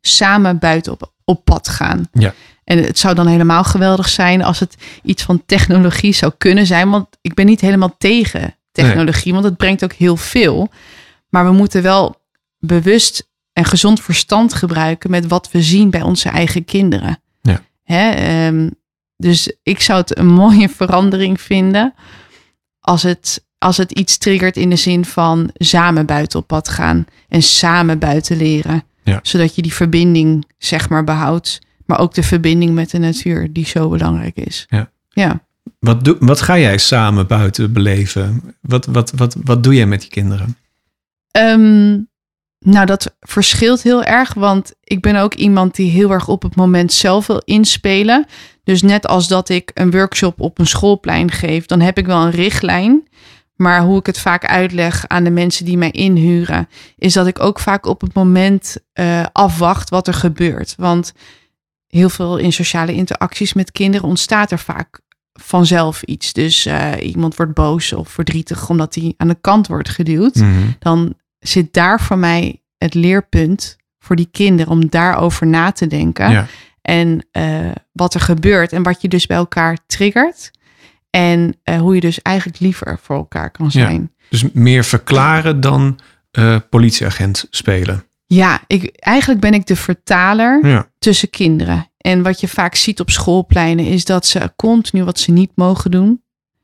samen 0.00 0.58
buiten 0.58 0.92
op, 0.92 1.12
op 1.24 1.44
pad 1.44 1.68
gaan. 1.68 2.08
Ja. 2.12 2.34
En 2.64 2.84
het 2.84 2.98
zou 2.98 3.14
dan 3.14 3.26
helemaal 3.26 3.64
geweldig 3.64 4.08
zijn 4.08 4.42
als 4.42 4.60
het 4.60 4.76
iets 5.02 5.22
van 5.22 5.42
technologie 5.46 6.12
zou 6.12 6.32
kunnen 6.38 6.66
zijn. 6.66 6.90
Want 6.90 7.06
ik 7.20 7.34
ben 7.34 7.46
niet 7.46 7.60
helemaal 7.60 7.94
tegen 7.98 8.56
technologie, 8.72 9.32
want 9.32 9.44
het 9.44 9.56
brengt 9.56 9.84
ook 9.84 9.92
heel 9.92 10.16
veel. 10.16 10.68
Maar 11.28 11.44
we 11.44 11.52
moeten 11.52 11.82
wel 11.82 12.22
bewust 12.58 13.28
en 13.52 13.64
gezond 13.64 14.00
verstand 14.00 14.54
gebruiken 14.54 15.10
met 15.10 15.26
wat 15.26 15.50
we 15.50 15.62
zien 15.62 15.90
bij 15.90 16.02
onze 16.02 16.28
eigen 16.28 16.64
kinderen. 16.64 17.18
Ja. 17.42 17.60
Hè, 17.82 18.10
ehm, 18.10 18.68
dus 19.24 19.52
ik 19.62 19.80
zou 19.80 20.00
het 20.00 20.18
een 20.18 20.26
mooie 20.26 20.68
verandering 20.80 21.40
vinden 21.40 21.94
als 22.80 23.02
het, 23.02 23.44
als 23.58 23.76
het 23.76 23.92
iets 23.92 24.18
triggert 24.18 24.56
in 24.56 24.70
de 24.70 24.76
zin 24.76 25.04
van 25.04 25.50
samen 25.54 26.06
buiten 26.06 26.38
op 26.38 26.46
pad 26.46 26.68
gaan 26.68 27.06
en 27.28 27.42
samen 27.42 27.98
buiten 27.98 28.36
leren. 28.36 28.84
Ja. 29.04 29.20
Zodat 29.22 29.54
je 29.54 29.62
die 29.62 29.74
verbinding 29.74 30.50
zeg 30.58 30.88
maar 30.88 31.04
behoudt, 31.04 31.58
maar 31.86 31.98
ook 31.98 32.14
de 32.14 32.22
verbinding 32.22 32.74
met 32.74 32.90
de 32.90 32.98
natuur 32.98 33.52
die 33.52 33.66
zo 33.66 33.88
belangrijk 33.88 34.36
is. 34.36 34.66
Ja. 34.68 34.90
Ja. 35.08 35.44
Wat, 35.78 36.04
doe, 36.04 36.16
wat 36.18 36.40
ga 36.40 36.58
jij 36.58 36.78
samen 36.78 37.26
buiten 37.26 37.72
beleven? 37.72 38.54
Wat, 38.60 38.86
wat, 38.86 39.12
wat, 39.16 39.36
wat 39.44 39.62
doe 39.62 39.74
jij 39.74 39.86
met 39.86 40.00
die 40.00 40.10
kinderen? 40.10 40.56
Ehm, 41.30 41.98
nou, 42.64 42.86
dat 42.86 43.14
verschilt 43.20 43.82
heel 43.82 44.04
erg, 44.04 44.34
want 44.34 44.72
ik 44.84 45.00
ben 45.00 45.16
ook 45.16 45.34
iemand 45.34 45.74
die 45.74 45.90
heel 45.90 46.10
erg 46.10 46.28
op 46.28 46.42
het 46.42 46.56
moment 46.56 46.92
zelf 46.92 47.26
wil 47.26 47.42
inspelen. 47.44 48.26
Dus 48.64 48.82
net 48.82 49.06
als 49.06 49.28
dat 49.28 49.48
ik 49.48 49.70
een 49.74 49.90
workshop 49.90 50.40
op 50.40 50.58
een 50.58 50.66
schoolplein 50.66 51.30
geef, 51.30 51.66
dan 51.66 51.80
heb 51.80 51.98
ik 51.98 52.06
wel 52.06 52.22
een 52.22 52.30
richtlijn. 52.30 53.08
Maar 53.54 53.82
hoe 53.82 53.98
ik 53.98 54.06
het 54.06 54.18
vaak 54.18 54.44
uitleg 54.46 55.08
aan 55.08 55.24
de 55.24 55.30
mensen 55.30 55.64
die 55.64 55.76
mij 55.78 55.90
inhuren, 55.90 56.68
is 56.96 57.12
dat 57.12 57.26
ik 57.26 57.40
ook 57.40 57.60
vaak 57.60 57.86
op 57.86 58.00
het 58.00 58.14
moment 58.14 58.76
eh, 58.92 59.24
afwacht 59.32 59.90
wat 59.90 60.06
er 60.06 60.14
gebeurt. 60.14 60.74
Want 60.76 61.12
heel 61.88 62.08
veel 62.08 62.36
in 62.36 62.52
sociale 62.52 62.94
interacties 62.94 63.52
met 63.52 63.72
kinderen 63.72 64.08
ontstaat 64.08 64.50
er 64.50 64.58
vaak 64.58 65.00
vanzelf 65.32 66.02
iets. 66.02 66.32
Dus 66.32 66.66
eh, 66.66 66.90
iemand 67.00 67.36
wordt 67.36 67.54
boos 67.54 67.92
of 67.92 68.08
verdrietig 68.08 68.68
omdat 68.68 68.94
hij 68.94 69.14
aan 69.16 69.28
de 69.28 69.38
kant 69.40 69.66
wordt 69.66 69.88
geduwd 69.88 70.34
Mhm. 70.34 70.50
dan 70.78 71.14
zit 71.48 71.72
daar 71.72 72.00
voor 72.00 72.18
mij 72.18 72.62
het 72.78 72.94
leerpunt 72.94 73.76
voor 73.98 74.16
die 74.16 74.28
kinderen 74.30 74.72
om 74.72 74.88
daarover 74.88 75.46
na 75.46 75.72
te 75.72 75.86
denken. 75.86 76.30
Ja. 76.30 76.46
En 76.82 77.26
eh, 77.30 77.70
wat 77.92 78.14
er 78.14 78.20
gebeurt 78.20 78.72
en 78.72 78.82
wat 78.82 79.02
je 79.02 79.08
dus 79.08 79.26
bij 79.26 79.36
elkaar 79.36 79.78
triggert. 79.86 80.50
En 81.10 81.56
eh, 81.62 81.78
hoe 81.78 81.94
je 81.94 82.00
dus 82.00 82.22
eigenlijk 82.22 82.58
liever 82.58 82.98
voor 83.02 83.16
elkaar 83.16 83.50
kan 83.50 83.64
Ja. 83.64 83.70
zijn. 83.70 84.12
Dus 84.28 84.44
meer 84.52 84.84
verklaren 84.84 85.60
dan 85.60 85.98
eh, 86.30 86.56
politieagent 86.70 87.46
spelen. 87.50 88.04
Ja, 88.26 88.60
ik, 88.66 88.84
eigenlijk 88.96 89.40
ben 89.40 89.54
ik 89.54 89.66
de 89.66 89.76
vertaler 89.76 90.66
Ja. 90.66 90.88
tussen 90.98 91.30
kinderen. 91.30 91.90
En 91.98 92.22
wat 92.22 92.40
je 92.40 92.48
vaak 92.48 92.74
ziet 92.74 93.00
op 93.00 93.10
schoolpleinen 93.10 93.86
is 93.86 94.04
dat 94.04 94.26
ze 94.26 94.52
continu 94.56 95.04
wat 95.04 95.18
ze 95.18 95.30
niet 95.30 95.50
mogen 95.54 95.90
doen. 95.90 96.22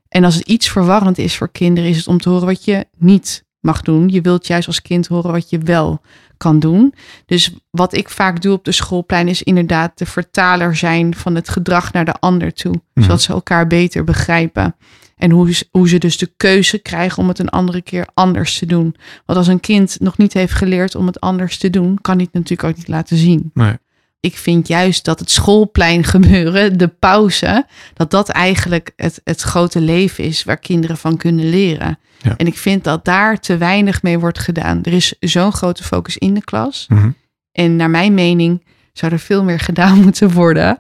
En 0.09 0.25
als 0.25 0.35
het 0.35 0.47
iets 0.49 0.69
verwarrend 0.71 1.19
is 1.19 1.37
voor 1.37 1.51
kinderen, 1.53 1.91
is 1.91 1.97
het 1.97 2.07
om 2.07 2.21
te 2.21 2.29
horen 2.29 2.47
wat 2.47 2.65
je 2.65 2.87
niet 2.99 3.45
mag 3.61 3.83
doen. 3.83 4.09
Je 4.09 4.21
wilt 4.21 4.47
juist 4.47 4.67
als 4.67 4.83
kind 4.83 5.07
horen 5.07 5.33
wat 5.33 5.51
je 5.51 5.59
wel 5.59 6.01
kan 6.37 6.59
doen. 6.59 6.95
Dus 7.27 7.55
wat 7.71 7.95
ik 7.95 8.09
vaak 8.09 8.43
doe 8.43 8.53
op 8.53 8.65
de 8.65 8.73
schoolplein 8.73 9.29
is 9.29 9.43
inderdaad 9.43 9.99
de 9.99 10.07
vertaler 10.07 10.77
zijn 10.77 11.15
van 11.15 11.35
het 11.35 11.49
gedrag 11.49 11.93
naar 11.93 12.05
de 12.05 12.15
ander 12.15 12.53
toe. 12.53 12.75
Mhm. 12.95 13.05
Zodat 13.05 13.23
ze 13.23 13.33
elkaar 13.33 13.67
beter 13.67 14.05
begrijpen. 14.05 14.75
En 15.17 15.31
hoe 15.31 15.55
ze, 15.55 15.67
hoe 15.71 15.89
ze 15.89 15.99
dus 15.99 16.19
de 16.19 16.33
keuze 16.37 16.79
krijgen 16.79 17.23
om 17.23 17.29
het 17.29 17.39
een 17.39 17.49
andere 17.49 17.83
keer 17.83 18.07
anders 18.15 18.59
te 18.59 18.67
doen. 18.67 18.97
Want 19.27 19.39
als 19.39 19.47
een 19.47 19.61
kind 19.61 19.97
nog 20.01 20.19
niet 20.19 20.33
heeft 20.33 20.53
geleerd 20.53 20.95
om 20.95 21.07
het 21.07 21.21
anders 21.21 21.59
te 21.59 21.71
doen, 21.71 21.99
kan 22.01 22.15
hij 22.15 22.25
het 22.25 22.33
natuurlijk 22.33 22.69
ook 22.69 22.77
niet 22.77 22.89
laten 22.89 23.17
zien. 23.17 23.51
Nee. 23.55 23.77
Ik 24.21 24.37
vind 24.37 24.69
juist 24.69 25.05
dat 25.05 25.19
het 25.19 25.31
schoolplein 25.31 26.05
gebeuren, 26.15 26.79
de 26.79 26.89
pauze, 26.89 27.67
dat 27.95 28.11
dat 28.11 28.29
eigenlijk 28.29 28.93
het, 28.97 29.21
het 29.25 29.41
grote 29.41 29.81
leven 29.81 30.25
is 30.25 30.45
waar 30.45 30.59
kinderen 30.59 30.97
van 30.97 31.17
kunnen 31.17 31.49
leren. 31.49 31.99
Ja. 32.23 32.37
En 32.37 32.47
ik 32.47 32.59
vind 32.59 32.85
dat 32.85 33.05
daar 33.05 33.41
te 33.41 33.57
weinig 33.57 34.03
mee 34.03 34.19
wordt 34.19 34.39
gedaan. 34.39 34.83
Er 34.83 34.93
is 34.93 35.15
zo'n 35.21 35.53
grote 35.53 35.85
focus 35.85 36.19
in 36.19 36.35
de 36.35 36.45
klas. 36.45 36.87
Mhm. 36.89 37.11
En 37.53 37.77
naar 37.77 37.91
mijn 37.91 38.15
mening 38.15 38.65
zou 38.93 39.13
er 39.13 39.19
veel 39.19 39.45
meer 39.45 39.61
gedaan 39.71 40.01
moeten 40.01 40.33
worden 40.33 40.79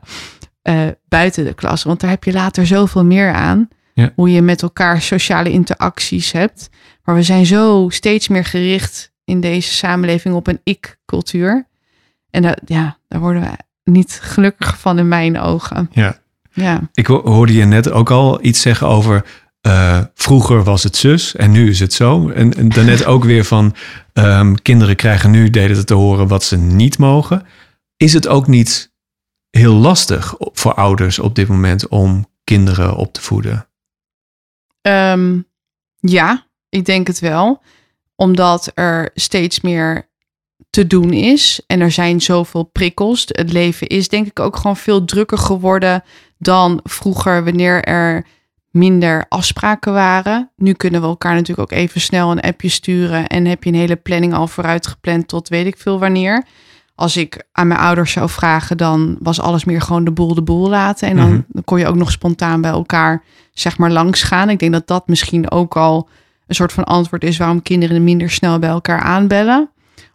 eh, 0.62 0.86
buiten 1.08 1.44
de 1.44 1.54
klas. 1.54 1.82
Want 1.82 2.00
daar 2.00 2.10
heb 2.10 2.24
je 2.24 2.32
later 2.32 2.66
zoveel 2.66 3.04
meer 3.04 3.32
aan. 3.32 3.68
Ja. 3.94 4.12
Hoe 4.14 4.32
je 4.32 4.42
met 4.42 4.62
elkaar 4.62 5.02
sociale 5.02 5.50
interacties 5.50 6.32
hebt. 6.32 6.68
Maar 7.04 7.14
we 7.14 7.22
zijn 7.22 7.46
zo 7.46 7.86
steeds 7.88 8.28
meer 8.28 8.44
gericht 8.44 9.12
in 9.24 9.40
deze 9.40 9.72
samenleving 9.72 10.34
op 10.34 10.46
een 10.46 10.60
ik-cultuur. 10.64 11.68
En 12.30 12.42
dat, 12.42 12.60
ja, 12.64 12.98
daar 13.08 13.20
worden 13.20 13.42
we 13.42 13.90
niet 13.90 14.18
gelukkig 14.22 14.78
van 14.78 14.98
in 14.98 15.08
mijn 15.08 15.38
ogen. 15.38 15.88
Ja. 15.92 16.18
Ja, 16.52 16.80
Ik 16.92 17.06
ho- 17.06 17.22
hoorde 17.30 17.52
je 17.52 17.64
net 17.64 17.90
ook 17.90 18.10
al 18.10 18.44
iets 18.44 18.60
zeggen 18.60 18.86
over 18.86 19.24
eh, 19.60 20.00
vroeger 20.14 20.64
was 20.64 20.82
het 20.82 20.96
zus 20.96 21.36
en 21.36 21.50
nu 21.50 21.68
is 21.68 21.80
het 21.80 21.92
zo. 21.92 22.28
En, 22.30 22.54
en 22.54 22.68
daarnet 22.68 23.04
ook 23.04 23.24
weer 23.24 23.44
van 23.44 23.74
ehm, 24.12 24.54
kinderen 24.54 24.96
krijgen 24.96 25.30
nu 25.30 25.50
deden 25.50 25.86
te 25.86 25.94
horen 25.94 26.28
wat 26.28 26.44
ze 26.44 26.56
niet 26.56 26.98
mogen. 26.98 27.46
Is 27.96 28.12
het 28.12 28.28
ook 28.28 28.46
niet 28.46 28.92
heel 29.50 29.74
lastig 29.74 30.34
voor 30.38 30.74
ouders 30.74 31.18
op 31.18 31.34
dit 31.34 31.48
moment 31.48 31.88
om 31.88 32.26
kinderen 32.44 32.96
op 32.96 33.12
te 33.12 33.20
voeden? 33.20 33.68
Ehm, 34.80 35.40
ja, 35.96 36.46
ik 36.68 36.84
denk 36.84 37.06
het 37.06 37.18
wel. 37.18 37.62
Omdat 38.16 38.70
er 38.74 39.10
steeds 39.14 39.60
meer 39.60 40.08
te 40.70 40.86
doen 40.86 41.12
is. 41.12 41.60
En 41.66 41.80
er 41.80 41.90
zijn 41.90 42.20
zoveel 42.20 42.62
prikkels. 42.64 43.24
Het 43.26 43.52
leven 43.52 43.86
is 43.86 44.08
denk 44.08 44.26
ik 44.26 44.40
ook 44.40 44.56
gewoon 44.56 44.76
veel 44.76 45.04
drukker 45.04 45.38
geworden 45.38 46.02
dan 46.38 46.80
vroeger 46.82 47.44
wanneer 47.44 47.84
er 47.84 48.26
minder 48.70 49.24
afspraken 49.28 49.92
waren. 49.92 50.50
Nu 50.56 50.72
kunnen 50.72 51.00
we 51.00 51.06
elkaar 51.06 51.34
natuurlijk 51.34 51.72
ook 51.72 51.78
even 51.78 52.00
snel 52.00 52.30
een 52.30 52.40
appje 52.40 52.68
sturen 52.68 53.26
en 53.26 53.44
heb 53.46 53.64
je 53.64 53.70
een 53.70 53.76
hele 53.76 53.96
planning 53.96 54.34
al 54.34 54.46
vooruit 54.46 54.86
gepland 54.86 55.28
tot 55.28 55.48
weet 55.48 55.66
ik 55.66 55.78
veel 55.78 55.98
wanneer. 55.98 56.44
Als 56.94 57.16
ik 57.16 57.44
aan 57.52 57.66
mijn 57.66 57.80
ouders 57.80 58.12
zou 58.12 58.28
vragen, 58.28 58.76
dan 58.76 59.16
was 59.20 59.40
alles 59.40 59.64
meer 59.64 59.80
gewoon 59.80 60.04
de 60.04 60.10
boel 60.10 60.34
de 60.34 60.42
boel 60.42 60.68
laten. 60.68 61.08
En 61.08 61.16
dan, 61.16 61.28
Mhm. 61.30 61.40
dan 61.48 61.64
kon 61.64 61.78
je 61.78 61.86
ook 61.86 61.94
nog 61.96 62.10
spontaan 62.10 62.60
bij 62.60 62.70
elkaar 62.70 63.22
zeg 63.52 63.78
maar 63.78 63.90
langs 63.90 64.22
gaan. 64.22 64.48
Ik 64.50 64.58
denk 64.58 64.72
dat 64.72 64.86
dat 64.86 65.08
misschien 65.08 65.50
ook 65.50 65.76
al 65.76 66.08
een 66.46 66.54
soort 66.54 66.72
van 66.72 66.84
antwoord 66.84 67.24
is 67.24 67.36
waarom 67.36 67.62
kinderen 67.62 68.04
minder 68.04 68.30
snel 68.30 68.58
bij 68.58 68.70
elkaar 68.70 69.00
aanbellen. 69.00 69.70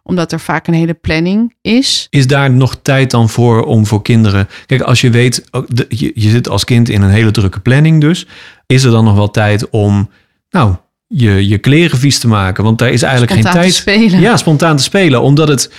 Omdat 0.08 0.32
er 0.32 0.40
vaak 0.40 0.66
een 0.66 0.74
hele 0.74 0.94
planning 0.94 1.54
is. 1.62 2.06
Is 2.10 2.26
daar 2.26 2.50
nog 2.50 2.76
tijd 2.82 3.10
dan 3.10 3.28
voor 3.28 3.64
om 3.64 3.86
voor 3.86 4.02
kinderen... 4.02 4.48
Kijk, 4.66 4.80
als 4.80 5.00
je 5.00 5.10
weet, 5.10 5.44
de- 5.68 5.86
je, 5.88 6.12
je 6.14 6.30
zit 6.30 6.48
als 6.48 6.64
kind 6.64 6.88
in 6.88 7.02
een 7.02 7.10
hele 7.10 7.30
drukke 7.30 7.60
planning 7.60 8.00
dus. 8.00 8.26
Is 8.66 8.84
er 8.84 8.90
dan 8.90 9.04
nog 9.04 9.14
wel 9.14 9.30
tijd 9.30 9.70
om, 9.70 10.10
nou, 10.50 10.74
je, 11.06 11.48
je 11.48 11.58
kleren 11.58 11.98
vies 11.98 12.18
te 12.18 12.28
maken? 12.28 12.64
Want 12.64 12.78
daar 12.78 12.90
is 12.90 13.02
eigenlijk 13.02 13.32
Spontaan 13.32 13.62
geen 13.62 13.72
te 13.72 13.82
tijd... 13.82 13.98
spelen. 14.00 14.20
Ja, 14.20 14.36
spontaan 14.36 14.76
te 14.76 14.82
spelen. 14.82 15.20
Omdat 15.22 15.48
het, 15.48 15.72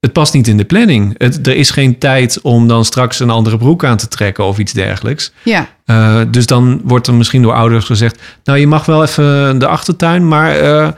het 0.00 0.12
past 0.12 0.32
niet 0.34 0.48
in 0.48 0.56
de 0.56 0.64
planning. 0.64 1.14
Het, 1.18 1.46
er 1.46 1.56
is 1.56 1.70
geen 1.70 1.98
tijd 1.98 2.40
om 2.40 2.68
dan 2.68 2.84
straks 2.84 3.20
een 3.20 3.30
andere 3.30 3.56
broek 3.56 3.84
aan 3.84 3.96
te 3.96 4.08
trekken 4.08 4.44
of 4.44 4.58
iets 4.58 4.72
dergelijks. 4.72 5.32
Ja, 5.42 5.68
Eh, 5.84 6.20
dus 6.30 6.46
dan 6.46 6.80
wordt 6.84 7.06
er 7.06 7.14
misschien 7.14 7.42
door 7.42 7.54
ouders 7.54 7.84
gezegd... 7.84 8.22
nou, 8.44 8.58
je 8.58 8.66
mag 8.66 8.86
wel 8.86 9.02
even 9.02 9.58
de 9.58 9.66
achtertuin, 9.66 10.28
maar... 10.28 10.56
eh, 10.56 10.88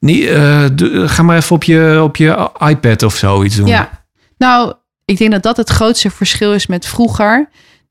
niet, 0.00 0.24
eh, 0.24 0.64
ga 1.04 1.22
maar 1.22 1.36
even 1.36 1.56
op 1.56 1.64
je, 1.64 2.00
op 2.02 2.16
je 2.16 2.50
iPad 2.58 3.02
of 3.02 3.16
zoiets 3.16 3.56
doen. 3.56 3.66
Ja, 3.66 4.04
nou, 4.38 4.74
ik 5.04 5.18
denk 5.18 5.30
dat 5.32 5.42
dat 5.42 5.56
het 5.56 5.68
grootste 5.68 6.10
verschil 6.10 6.52
is 6.52 6.66
met 6.66 6.86
vroeger. 6.86 7.48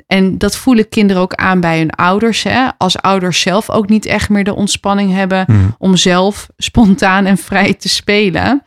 En 0.08 0.38
dat 0.38 0.56
voelen 0.56 0.90
kinderen 0.90 1.22
ook 1.22 1.34
aan 1.34 1.60
bij 1.60 1.78
hun 1.78 1.90
ouders. 1.90 2.44
Hè? 2.44 2.68
Als 2.78 2.98
ouders 2.98 3.42
zelf 3.42 3.70
ook 3.70 3.90
niet 3.90 4.06
echt 4.06 4.30
meer 4.30 4.44
de 4.44 4.56
ontspanning 4.56 5.14
hebben 5.14 5.44
Hmm. 5.46 5.76
om 5.78 5.96
zelf 5.96 6.48
spontaan 6.58 7.26
en 7.26 7.38
vrij 7.38 7.74
te 7.74 7.90
spelen. 7.90 8.64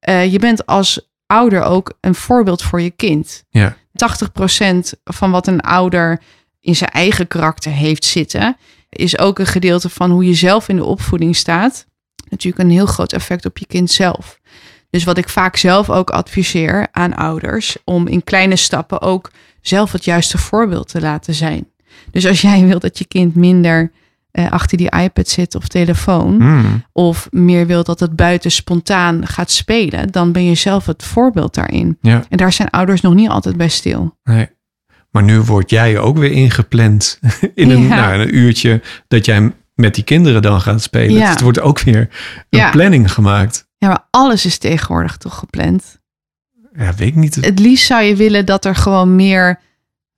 Eh, 0.00 0.32
je 0.32 0.38
bent 0.38 0.66
als 0.66 1.10
ouder 1.26 1.62
ook 1.62 1.96
een 2.00 2.14
voorbeeld 2.14 2.62
voor 2.62 2.80
je 2.80 2.90
kind. 2.90 3.44
Ja. 3.50 3.76
80% 3.92 4.94
van 5.04 5.30
wat 5.30 5.46
een 5.46 5.60
ouder 5.60 6.20
in 6.60 6.76
zijn 6.76 6.90
eigen 6.90 7.28
karakter 7.28 7.72
heeft 7.72 8.04
zitten, 8.04 8.56
is 8.88 9.18
ook 9.18 9.38
een 9.38 9.46
gedeelte 9.46 9.88
van 9.88 10.10
hoe 10.10 10.24
je 10.24 10.34
zelf 10.34 10.68
in 10.68 10.76
de 10.76 10.84
opvoeding 10.84 11.36
staat. 11.36 11.86
Natuurlijk 12.30 12.62
een 12.64 12.70
heel 12.70 12.86
groot 12.86 13.12
effect 13.12 13.44
op 13.46 13.58
je 13.58 13.66
kind 13.66 13.90
zelf. 13.90 14.38
Dus 14.90 15.04
wat 15.04 15.18
ik 15.18 15.28
vaak 15.28 15.56
zelf 15.56 15.90
ook 15.90 16.10
adviseer 16.10 16.88
aan 16.92 17.14
ouders, 17.16 17.76
om 17.84 18.06
in 18.06 18.24
kleine 18.24 18.56
stappen 18.56 19.00
ook 19.00 19.30
zelf 19.60 19.92
het 19.92 20.04
juiste 20.04 20.38
voorbeeld 20.38 20.88
te 20.88 21.00
laten 21.00 21.34
zijn. 21.34 21.66
Dus 22.10 22.26
als 22.26 22.40
jij 22.40 22.64
wilt 22.66 22.82
dat 22.82 22.98
je 22.98 23.04
kind 23.06 23.34
minder 23.34 23.90
eh, 24.30 24.50
achter 24.50 24.78
die 24.78 24.90
iPad 24.90 25.28
zit 25.28 25.54
of 25.54 25.68
telefoon, 25.68 26.40
Hmm. 26.40 26.84
of 26.92 27.28
meer 27.30 27.66
wilt 27.66 27.86
dat 27.86 28.00
het 28.00 28.16
buiten 28.16 28.50
spontaan 28.50 29.26
gaat 29.26 29.50
spelen, 29.50 30.10
dan 30.10 30.32
ben 30.32 30.44
je 30.44 30.54
zelf 30.54 30.86
het 30.86 31.02
voorbeeld 31.04 31.54
daarin. 31.54 31.98
Ja. 32.00 32.24
En 32.28 32.36
daar 32.36 32.52
zijn 32.52 32.70
ouders 32.70 33.00
nog 33.00 33.14
niet 33.14 33.28
altijd 33.28 33.56
bij 33.56 33.68
stil. 33.68 34.16
Nee. 34.24 34.48
Maar 35.10 35.22
nu 35.22 35.40
word 35.40 35.70
jij 35.70 35.98
ook 35.98 36.18
weer 36.18 36.30
ingepland 36.32 37.18
in 37.54 37.70
een, 37.70 37.82
Ja. 37.82 37.88
nou, 37.88 38.20
een 38.20 38.36
uurtje 38.36 38.82
dat 39.08 39.24
jij 39.24 39.52
met 39.78 39.94
die 39.94 40.04
kinderen 40.04 40.42
dan 40.42 40.60
gaat 40.60 40.82
spelen. 40.82 41.12
Ja. 41.12 41.20
Dus 41.20 41.30
het 41.30 41.40
wordt 41.40 41.60
ook 41.60 41.80
weer 41.80 42.08
een 42.50 42.58
Ja. 42.58 42.70
planning 42.70 43.12
gemaakt. 43.12 43.66
Ja, 43.76 43.88
maar 43.88 44.06
alles 44.10 44.44
is 44.44 44.58
tegenwoordig 44.58 45.16
toch 45.16 45.34
gepland. 45.38 46.00
Ja, 46.72 46.94
weet 46.94 47.08
ik 47.08 47.14
niet. 47.14 47.34
Het 47.34 47.58
liefst 47.58 47.86
zou 47.86 48.02
je 48.02 48.16
willen 48.16 48.46
dat 48.46 48.64
er 48.64 48.74
gewoon 48.74 49.16
meer 49.16 49.60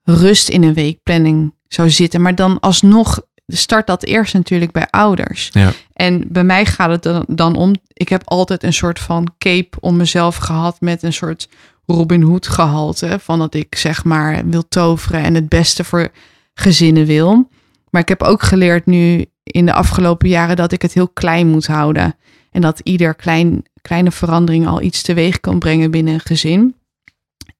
rust 0.02 0.48
in 0.48 0.62
een 0.62 0.74
weekplanning 0.74 1.54
zou 1.68 1.90
zitten. 1.90 2.22
Maar 2.22 2.34
dan 2.34 2.60
alsnog 2.60 3.20
start 3.46 3.86
dat 3.86 4.04
eerst 4.04 4.34
natuurlijk 4.34 4.72
bij 4.72 4.86
ouders. 4.90 5.48
Ja. 5.52 5.72
En 5.92 6.24
bij 6.28 6.44
mij 6.44 6.66
gaat 6.66 6.90
het 6.90 7.02
dan, 7.02 7.24
dan 7.28 7.56
om, 7.56 7.74
ik 7.92 8.08
heb 8.08 8.22
altijd 8.24 8.62
een 8.62 8.72
soort 8.72 8.98
van 8.98 9.34
cape 9.38 9.80
om 9.80 9.96
mezelf 9.96 10.36
gehad 10.36 10.80
met 10.80 11.02
een 11.02 11.12
soort 11.12 11.48
Robin 11.86 12.22
Hood 12.22 12.46
gehalte. 12.48 13.18
Van 13.20 13.38
dat 13.38 13.54
ik 13.54 13.74
zeg 13.74 14.04
maar 14.04 14.46
wil 14.48 14.68
toveren 14.68 15.22
en 15.22 15.34
het 15.34 15.48
beste 15.48 15.84
voor 15.84 16.08
gezinnen 16.54 17.06
wil. 17.06 17.48
Maar 17.90 18.00
ik 18.00 18.08
heb 18.08 18.22
ook 18.22 18.42
geleerd 18.42 18.86
nu 18.86 19.24
in 19.50 19.66
de 19.66 19.72
afgelopen 19.72 20.28
jaren 20.28 20.56
dat 20.56 20.72
ik 20.72 20.82
het 20.82 20.92
heel 20.94 21.08
klein 21.08 21.46
moet 21.46 21.66
houden. 21.66 22.14
En 22.50 22.60
dat 22.60 22.80
ieder 22.82 23.14
klein, 23.14 23.62
kleine 23.82 24.10
verandering 24.10 24.66
al 24.66 24.82
iets 24.82 25.02
teweeg 25.02 25.40
kan 25.40 25.58
brengen 25.58 25.90
binnen 25.90 26.14
een 26.14 26.20
gezin. 26.20 26.74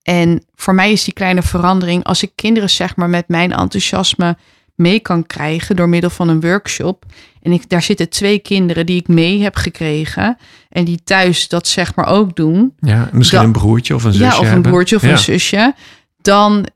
En 0.02 0.44
voor 0.54 0.74
mij 0.74 0.92
is 0.92 1.04
die 1.04 1.14
kleine 1.14 1.42
verandering, 1.42 2.04
als 2.04 2.22
ik 2.22 2.30
kinderen 2.34 2.70
zeg 2.70 2.96
maar 2.96 3.08
met 3.08 3.28
mijn 3.28 3.52
enthousiasme 3.52 4.36
mee 4.74 5.00
kan 5.00 5.26
krijgen 5.26 5.76
door 5.76 5.88
middel 5.88 6.10
van 6.10 6.28
een 6.28 6.40
workshop. 6.40 7.04
En 7.42 7.52
ik, 7.52 7.68
daar 7.68 7.82
zitten 7.82 8.08
twee 8.08 8.38
kinderen 8.38 8.86
die 8.86 9.00
ik 9.00 9.08
mee 9.08 9.42
heb 9.42 9.56
gekregen. 9.56 10.36
En 10.68 10.84
die 10.84 11.00
thuis 11.04 11.48
dat 11.48 11.66
zeg 11.68 11.94
maar 11.94 12.06
ook 12.06 12.36
doen. 12.36 12.72
Ja, 12.78 13.08
misschien 13.12 13.40
een 13.40 13.52
broertje 13.52 13.94
of 13.94 14.04
een 14.04 14.12
zusje 14.12 14.26
Ja, 14.26 14.32
of 14.34 14.40
een 14.40 14.46
hebben. 14.46 14.70
broertje 14.70 14.96
of 14.96 15.02
Ja. 15.02 15.10
een 15.10 15.18
zusje. 15.18 15.74
Dan, 16.22 16.66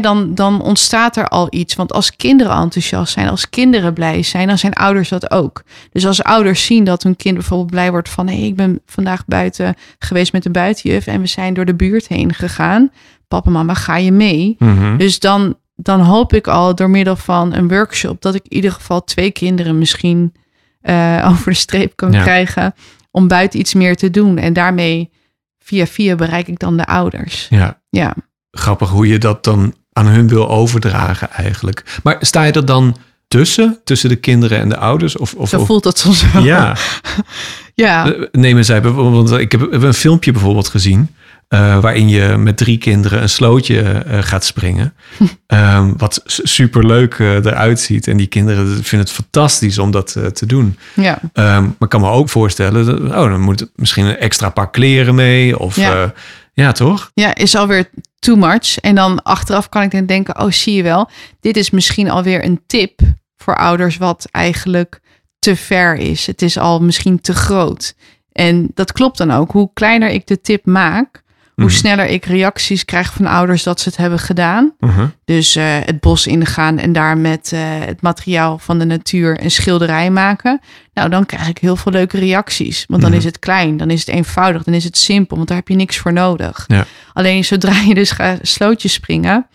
dan, 0.00 0.34
dan 0.34 0.62
ontstaat 0.62 1.16
er 1.16 1.28
al 1.28 1.46
iets. 1.50 1.74
Want 1.74 1.92
als 1.92 2.16
kinderen 2.16 2.56
enthousiast 2.56 3.12
zijn, 3.12 3.28
als 3.28 3.48
kinderen 3.50 3.92
blij 3.92 4.22
zijn, 4.22 4.48
dan 4.48 4.58
zijn 4.58 4.72
ouders 4.72 5.08
dat 5.08 5.30
ook. 5.30 5.62
Dus 5.92 6.06
als 6.06 6.22
ouders 6.22 6.64
zien 6.64 6.84
dat 6.84 7.02
hun 7.02 7.16
kind 7.16 7.34
bijvoorbeeld 7.34 7.70
blij 7.70 7.90
wordt 7.90 8.08
van... 8.08 8.26
hé, 8.28 8.34
hey, 8.38 8.46
ik 8.46 8.56
ben 8.56 8.80
vandaag 8.86 9.24
buiten 9.26 9.74
geweest 9.98 10.32
met 10.32 10.42
de 10.42 10.50
buitenjuf... 10.50 11.06
en 11.06 11.20
we 11.20 11.26
zijn 11.26 11.54
door 11.54 11.64
de 11.64 11.74
buurt 11.74 12.08
heen 12.08 12.34
gegaan. 12.34 12.90
Papa, 13.28 13.50
mama, 13.50 13.74
ga 13.74 13.96
je 13.96 14.12
mee? 14.12 14.56
Mhm. 14.58 14.96
Dus 14.96 15.18
dan, 15.18 15.56
dan 15.76 16.00
hoop 16.00 16.32
ik 16.32 16.46
al 16.46 16.74
door 16.74 16.90
middel 16.90 17.16
van 17.16 17.54
een 17.54 17.68
workshop... 17.68 18.22
dat 18.22 18.34
ik 18.34 18.42
in 18.48 18.56
ieder 18.56 18.72
geval 18.72 19.04
twee 19.04 19.30
kinderen 19.30 19.78
misschien 19.78 20.34
eh, 20.80 21.26
over 21.30 21.52
de 21.52 21.58
streep 21.58 21.96
kan 21.96 22.12
Ja. 22.12 22.22
krijgen... 22.22 22.74
om 23.10 23.28
buiten 23.28 23.58
iets 23.60 23.74
meer 23.74 23.96
te 23.96 24.10
doen. 24.10 24.38
En 24.38 24.52
daarmee, 24.52 25.10
via 25.58 25.86
via, 25.86 26.14
bereik 26.14 26.48
ik 26.48 26.58
dan 26.58 26.76
de 26.76 26.84
ouders. 26.86 27.46
Ja, 27.50 27.80
Ja, 27.90 28.14
grappig 28.52 28.88
hoe 28.88 29.06
je 29.06 29.18
dat 29.18 29.44
dan 29.44 29.74
aan 29.92 30.06
hun 30.06 30.28
wil 30.28 30.48
overdragen 30.48 31.30
eigenlijk. 31.30 31.84
Maar 32.02 32.16
sta 32.20 32.42
je 32.42 32.52
er 32.52 32.64
dan 32.64 32.96
tussen, 33.28 33.78
tussen 33.84 34.08
de 34.08 34.16
kinderen 34.16 34.58
en 34.58 34.68
de 34.68 34.76
ouders? 34.76 35.16
Of, 35.16 35.34
of, 35.34 35.48
zo 35.48 35.64
voelt 35.64 35.82
dat 35.82 35.98
soms 35.98 36.32
wel. 36.32 36.42
Ja, 36.42 36.76
ja. 37.74 38.12
Eh, 38.12 38.22
nemen 38.32 38.64
zij 38.64 38.82
bijvoorbeeld, 38.82 39.28
want 39.28 39.40
ik 39.40 39.52
heb 39.52 39.72
een 39.72 39.94
filmpje 39.94 40.32
bijvoorbeeld 40.32 40.68
gezien. 40.68 41.08
eh, 41.48 41.80
waarin 41.80 42.08
je 42.08 42.36
met 42.36 42.56
drie 42.56 42.78
kinderen 42.78 43.22
een 43.22 43.28
slootje 43.28 43.80
eh, 43.80 44.18
gaat 44.22 44.44
springen. 44.44 44.94
Ehm, 45.46 45.92
wat 45.96 46.20
super 46.24 46.86
leuk 46.86 47.18
eruit 47.18 47.80
ziet. 47.80 48.06
En 48.08 48.16
die 48.16 48.26
kinderen 48.26 48.66
vinden 48.66 49.08
het 49.08 49.10
fantastisch 49.10 49.78
om 49.78 49.90
dat 49.90 50.16
te 50.32 50.46
doen. 50.46 50.78
ja. 50.94 51.18
Ehm, 51.32 51.62
maar 51.62 51.74
ik 51.78 51.88
kan 51.88 52.00
me 52.00 52.08
ook 52.08 52.28
voorstellen, 52.28 52.86
dat, 52.86 53.00
oh, 53.00 53.30
dan 53.30 53.40
moet 53.40 53.70
misschien 53.76 54.06
een 54.06 54.18
extra 54.18 54.48
paar 54.48 54.70
kleren 54.70 55.14
mee. 55.14 55.58
Of 55.58 55.76
Ja. 55.76 56.12
Ja, 56.52 56.72
toch? 56.72 57.10
Ja, 57.14 57.34
is 57.34 57.54
alweer 57.54 57.90
too 58.18 58.36
much. 58.36 58.78
En 58.78 58.94
dan 58.94 59.22
achteraf 59.22 59.68
kan 59.68 59.82
ik 59.82 59.90
dan 59.90 60.06
denken, 60.06 60.40
oh 60.40 60.50
zie 60.50 60.74
je 60.74 60.82
wel, 60.82 61.10
dit 61.40 61.56
is 61.56 61.70
misschien 61.70 62.10
alweer 62.10 62.44
een 62.44 62.62
tip 62.66 63.00
voor 63.36 63.56
ouders 63.56 63.96
wat 63.96 64.28
eigenlijk 64.30 65.00
te 65.38 65.56
ver 65.56 65.96
is. 65.96 66.26
Het 66.26 66.42
is 66.42 66.58
al 66.58 66.82
misschien 66.82 67.20
te 67.20 67.34
groot. 67.34 67.94
En 68.32 68.70
dat 68.74 68.92
klopt 68.92 69.18
dan 69.18 69.30
ook. 69.30 69.50
Hoe 69.50 69.70
kleiner 69.72 70.08
ik 70.08 70.26
de 70.26 70.40
tip 70.40 70.66
maak, 70.66 71.21
hoe 71.62 71.70
Mhm. 71.70 71.78
sneller 71.78 72.06
ik 72.06 72.24
reacties 72.24 72.84
krijg 72.84 73.12
van 73.12 73.26
ouders 73.26 73.62
dat 73.62 73.80
ze 73.80 73.88
het 73.88 73.98
hebben 73.98 74.18
gedaan. 74.18 74.72
Mhm. 74.78 75.06
Dus 75.24 75.56
eh, 75.56 75.64
het 75.84 76.00
bos 76.00 76.26
ingaan 76.26 76.78
en 76.78 76.92
daar 76.92 77.18
met 77.18 77.50
eh, 77.52 77.60
het 77.64 78.02
materiaal 78.02 78.58
van 78.58 78.78
de 78.78 78.84
natuur 78.84 79.42
een 79.44 79.50
schilderij 79.50 80.10
maken. 80.10 80.60
Nou, 80.94 81.08
dan 81.08 81.26
krijg 81.26 81.48
ik 81.48 81.58
heel 81.58 81.76
veel 81.76 81.92
leuke 81.92 82.18
reacties. 82.18 82.84
Want 82.88 83.00
dan 83.02 83.10
Mhm. 83.10 83.18
is 83.18 83.24
het 83.24 83.38
klein, 83.38 83.76
dan 83.76 83.90
is 83.90 84.00
het 84.00 84.08
eenvoudig, 84.14 84.62
dan 84.62 84.74
is 84.74 84.84
het 84.84 84.98
simpel, 84.98 85.36
want 85.36 85.48
daar 85.48 85.56
heb 85.56 85.68
je 85.68 85.74
niks 85.74 85.98
voor 85.98 86.12
nodig. 86.12 86.64
Ja. 86.66 86.84
Alleen 87.12 87.44
zodra 87.44 87.80
je 87.80 87.94
dus 87.94 88.10
gaat 88.10 88.38
slootjes 88.42 88.92
springen, 88.92 89.46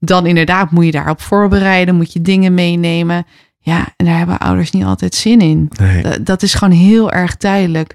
dan 0.00 0.26
inderdaad 0.26 0.70
moet 0.70 0.84
je 0.84 0.90
daarop 0.90 1.20
voorbereiden, 1.20 1.94
moet 1.94 2.12
je 2.12 2.22
dingen 2.22 2.54
meenemen. 2.54 3.26
Ja, 3.60 3.86
en 3.96 4.06
daar 4.06 4.16
hebben 4.18 4.38
ouders 4.38 4.70
niet 4.70 4.84
altijd 4.84 5.14
zin 5.14 5.40
in. 5.40 5.70
Nee. 5.80 6.02
Dat, 6.02 6.26
dat 6.26 6.42
is 6.42 6.54
gewoon 6.54 6.74
heel 6.78 7.12
erg 7.12 7.36
duidelijk. 7.36 7.94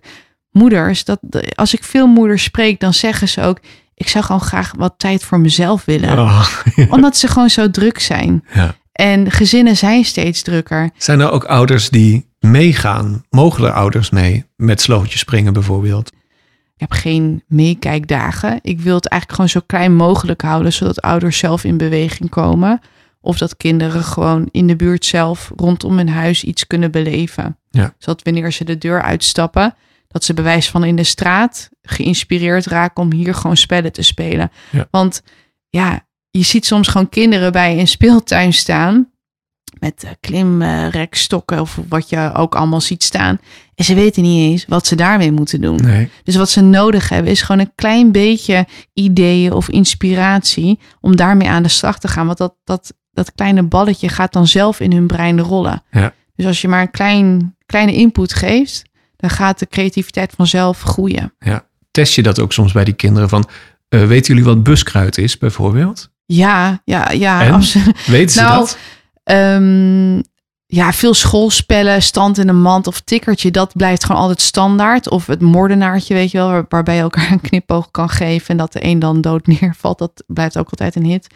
Moeders, 0.54 1.04
dat, 1.04 1.20
als 1.56 1.74
ik 1.74 1.84
veel 1.84 2.08
moeders 2.08 2.44
spreek, 2.44 2.80
dan 2.80 2.94
zeggen 2.94 3.30
ze 3.30 3.42
ook: 3.42 3.60
ik 3.96 4.08
zou 4.08 4.24
gewoon 4.24 4.42
graag 4.42 4.74
wat 4.78 4.94
tijd 4.98 5.24
voor 5.24 5.40
mezelf 5.40 5.86
willen 5.86 6.20
Oh, 6.20 6.48
omdat 6.96 7.18
ze 7.18 7.28
gewoon 7.28 7.50
zo 7.50 7.72
druk 7.72 8.00
zijn. 8.00 8.44
ja. 8.54 8.76
En 8.92 9.32
gezinnen 9.32 9.78
zijn 9.78 10.06
steeds 10.06 10.42
drukker. 10.42 10.90
Zijn 10.98 11.20
er 11.20 11.32
ook 11.32 11.44
ouders 11.44 11.90
die 11.90 12.30
meegaan? 12.40 13.24
Mogen 13.30 13.64
er 13.66 13.72
ouders 13.72 14.10
mee 14.10 14.46
met 14.56 14.82
slootjes 14.82 15.20
springen 15.20 15.54
bijvoorbeeld? 15.54 16.08
Ik 16.74 16.80
heb 16.80 16.92
geen 16.92 17.44
meekijkdagen. 17.48 18.60
Ik 18.62 18.82
wil 18.82 18.96
het 18.96 19.08
eigenlijk 19.08 19.42
gewoon 19.42 19.62
zo 19.62 19.66
klein 19.66 19.96
mogelijk 19.96 20.42
houden, 20.42 20.74
zodat 20.74 21.02
ouders 21.02 21.38
zelf 21.38 21.64
in 21.64 21.78
beweging 21.78 22.30
komen. 22.30 22.82
Of 23.22 23.38
dat 23.38 23.58
kinderen 23.58 24.04
gewoon 24.04 24.48
in 24.52 24.68
de 24.68 24.76
buurt 24.76 25.06
zelf 25.06 25.52
rondom 25.56 25.98
hun 25.98 26.10
huis 26.10 26.44
iets 26.44 26.68
kunnen 26.68 26.92
beleven. 26.92 27.58
Ja. 27.70 27.94
Zodat 27.98 28.24
wanneer 28.24 28.52
ze 28.52 28.64
de 28.64 28.78
deur 28.78 29.02
uitstappen, 29.02 29.76
dat 30.14 30.24
ze 30.24 30.34
bewijs 30.34 30.70
van 30.70 30.84
in 30.84 30.96
de 30.96 31.04
straat 31.04 31.70
geïnspireerd 31.82 32.66
raken 32.66 33.04
om 33.04 33.12
hier 33.12 33.36
gewoon 33.36 33.58
spellen 33.58 33.92
te 33.92 34.02
spelen. 34.02 34.52
Ja. 34.70 34.88
Want 34.92 35.22
ja, 35.70 36.08
je 36.30 36.44
ziet 36.44 36.66
soms 36.66 36.88
gewoon 36.88 37.10
kinderen 37.10 37.52
bij 37.52 37.80
een 37.80 37.88
speeltuin 37.88 38.54
staan 38.54 39.12
met 39.80 40.04
eh, 40.04 40.10
klimrekstokken 40.20 41.62
of 41.62 41.80
wat 41.88 42.10
je 42.10 42.32
ook 42.34 42.56
allemaal 42.56 42.82
ziet 42.82 43.04
staan. 43.04 43.40
En 43.76 43.86
ze 43.86 43.94
weten 43.94 44.24
niet 44.24 44.52
eens 44.52 44.66
wat 44.68 44.88
ze 44.88 44.96
daarmee 44.96 45.32
moeten 45.32 45.62
doen. 45.62 45.80
Nee. 45.84 46.10
Dus 46.24 46.36
wat 46.36 46.50
ze 46.50 46.62
nodig 46.62 47.10
hebben 47.10 47.32
is 47.32 47.42
gewoon 47.42 47.62
een 47.62 47.76
klein 47.76 48.12
beetje 48.12 48.68
ideeën 48.94 49.54
of 49.54 49.70
inspiratie 49.70 50.80
om 51.02 51.16
daarmee 51.16 51.48
aan 51.48 51.64
de 51.64 51.70
slag 51.70 52.00
te 52.00 52.08
gaan. 52.08 52.26
Want 52.26 52.38
dat, 52.38 52.56
dat, 52.64 52.94
dat 53.12 53.34
kleine 53.34 53.64
balletje 53.64 54.10
gaat 54.10 54.34
dan 54.34 54.48
zelf 54.48 54.80
in 54.80 54.92
hun 54.92 55.08
brein 55.08 55.40
rollen. 55.40 55.84
Ja. 55.92 56.14
Dus 56.36 56.46
als 56.46 56.62
je 56.62 56.68
maar 56.68 56.82
een 56.82 56.92
klein, 56.92 57.56
kleine 57.66 57.94
input 57.94 58.34
geeft, 58.34 58.92
dan 59.28 59.32
gaat 59.32 59.60
de 59.60 59.68
creativiteit 59.68 60.34
vanzelf 60.36 60.82
groeien. 60.82 61.34
Test 61.92 62.14
je 62.14 62.24
dat 62.24 62.40
ook 62.40 62.54
soms 62.54 62.72
bij 62.72 62.84
die 62.84 62.94
kinderen 62.94 63.30
van... 63.30 63.50
eh, 63.90 64.06
weten 64.08 64.34
jullie 64.34 64.50
wat 64.50 64.64
buskruid 64.64 65.18
is 65.18 65.38
bijvoorbeeld? 65.38 66.10
Ja, 66.26 66.82
ja, 66.86 67.12
ja, 67.12 67.44
En? 67.44 67.54
absoluut. 67.54 68.06
Weten 68.08 68.30
ze 68.30 68.42
Nou, 68.42 68.58
dat? 68.60 68.78
Ehm, 69.24 70.16
ja, 70.66 70.94
veel 70.94 71.14
schoolspellen, 71.14 72.02
stand 72.02 72.38
in 72.38 72.48
een 72.48 72.62
mand 72.62 72.88
of 72.88 73.00
tikkertje, 73.02 73.52
dat 73.52 73.74
blijft 73.76 74.04
gewoon 74.06 74.22
altijd 74.22 74.42
standaard. 74.42 75.10
Of 75.10 75.28
het 75.28 75.42
moordenaartje, 75.42 76.14
weet 76.14 76.32
je 76.32 76.38
wel, 76.38 76.48
waar- 76.50 76.66
waarbij 76.70 76.96
je 76.96 77.02
elkaar 77.02 77.32
een 77.32 77.42
knipoog 77.42 77.92
kan 77.92 78.10
geven 78.10 78.48
en 78.50 78.58
dat 78.58 78.74
de 78.74 78.84
een 78.86 79.00
dan 79.00 79.22
dood 79.22 79.48
neervalt. 79.60 79.98
Dat 79.98 80.24
blijft 80.28 80.58
ook 80.58 80.70
altijd 80.70 80.96
een 80.96 81.06
hit. 81.06 81.28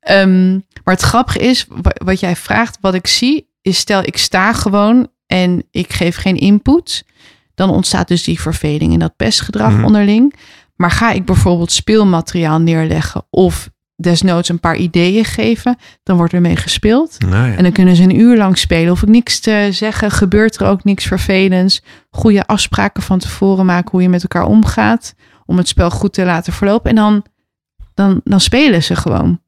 Ehm, 0.00 0.52
maar 0.84 0.94
het 0.94 1.02
grappige 1.02 1.38
is, 1.38 1.66
wa- 1.68 1.94
wat 2.04 2.20
jij 2.20 2.36
vraagt, 2.36 2.78
wat 2.80 2.94
ik 2.94 3.06
zie, 3.06 3.48
is 3.62 3.78
stel 3.78 4.00
ik 4.02 4.16
sta 4.16 4.52
gewoon 4.52 5.08
en 5.30 5.62
ik 5.70 5.92
geef 5.92 6.16
geen 6.16 6.36
input. 6.36 7.04
dan 7.54 7.70
ontstaat 7.70 8.08
dus 8.08 8.24
die 8.24 8.40
verveling 8.40 8.92
en 8.92 8.98
dat 8.98 9.16
pestgedrag 9.16 9.72
Mhm. 9.72 9.84
onderling. 9.84 10.34
Maar 10.76 10.90
ga 10.90 11.10
ik 11.10 11.24
bijvoorbeeld 11.24 11.72
speelmateriaal 11.72 12.60
neerleggen 12.60 13.26
of 13.30 13.70
desnoods 13.96 14.48
een 14.48 14.60
paar 14.60 14.76
ideeën 14.76 15.24
geven, 15.24 15.76
dan 16.02 16.16
wordt 16.16 16.32
er 16.32 16.40
mee 16.40 16.56
gespeeld. 16.56 17.16
Nou 17.18 17.48
ja. 17.50 17.56
En 17.56 17.62
dan 17.62 17.72
kunnen 17.72 17.96
ze 17.96 18.02
een 18.02 18.20
uur 18.20 18.36
lang 18.36 18.58
spelen. 18.58 18.88
Hoef 18.88 19.02
ik 19.02 19.08
niks 19.08 19.38
te 19.40 19.68
zeggen, 19.70 20.10
gebeurt 20.10 20.56
er 20.56 20.66
ook 20.66 20.84
niks 20.84 21.04
vervelends. 21.04 21.82
Goede 22.10 22.46
afspraken 22.46 23.02
van 23.02 23.18
tevoren 23.18 23.66
maken 23.66 23.90
hoe 23.90 24.02
je 24.02 24.08
met 24.08 24.22
elkaar 24.22 24.46
omgaat. 24.46 25.14
Om 25.46 25.56
het 25.56 25.68
spel 25.68 25.90
goed 25.90 26.12
te 26.12 26.24
laten 26.24 26.52
verlopen. 26.52 26.90
En 26.90 26.96
dan, 26.96 27.24
dan, 27.94 28.20
dan 28.24 28.40
spelen 28.40 28.82
ze 28.82 28.96
gewoon. 28.96 29.40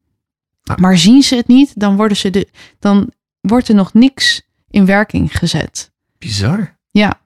Nou. 0.62 0.80
Maar 0.80 0.98
zien 0.98 1.22
ze 1.22 1.36
het 1.36 1.46
niet, 1.48 1.80
dan, 1.80 1.96
worden 1.96 2.16
ze 2.16 2.30
de, 2.30 2.48
dan 2.78 3.12
wordt 3.40 3.68
er 3.68 3.74
nog 3.74 3.94
niks 3.94 4.42
in 4.72 4.86
werking 4.86 5.38
gezet. 5.38 5.92
Bizar. 6.18 6.76
Ja. 6.90 7.20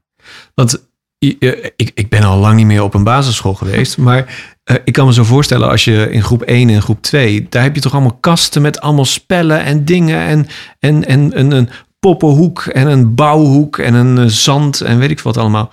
Want 0.55 0.87
eh, 1.19 1.65
ik, 1.77 1.91
ik 1.95 2.09
ben 2.09 2.23
al 2.23 2.39
lang 2.39 2.57
niet 2.57 2.67
meer 2.67 2.83
op 2.83 2.95
een 2.95 3.05
basisschool 3.05 3.55
geweest. 3.55 3.99
maar 4.07 4.55
eh, 4.65 4.77
ik 4.85 4.93
kan 4.93 5.07
me 5.07 5.13
zo 5.13 5.25
voorstellen 5.25 5.69
als 5.69 5.85
je 5.85 6.11
in 6.11 6.23
groep 6.23 6.43
1 6.43 6.69
en 6.69 6.83
groep 6.83 7.03
2... 7.03 7.47
daar 7.49 7.63
heb 7.63 7.75
je 7.75 7.81
toch 7.81 7.93
allemaal 7.93 8.19
kasten 8.21 8.63
met 8.63 8.81
allemaal 8.81 9.05
spellen 9.05 9.65
en 9.65 9.85
dingen... 9.85 10.21
en, 10.21 10.47
en, 10.79 11.05
en, 11.07 11.33
en 11.33 11.51
een 11.51 11.69
poppenhoek 11.99 12.61
en 12.61 12.87
een 12.87 13.15
bouwhoek 13.15 13.79
en 13.79 13.95
een 13.95 14.19
eh, 14.19 14.25
zand 14.25 14.81
en 14.81 14.99
weet 14.99 15.11
ik 15.11 15.21
wat 15.21 15.37
allemaal. 15.37 15.71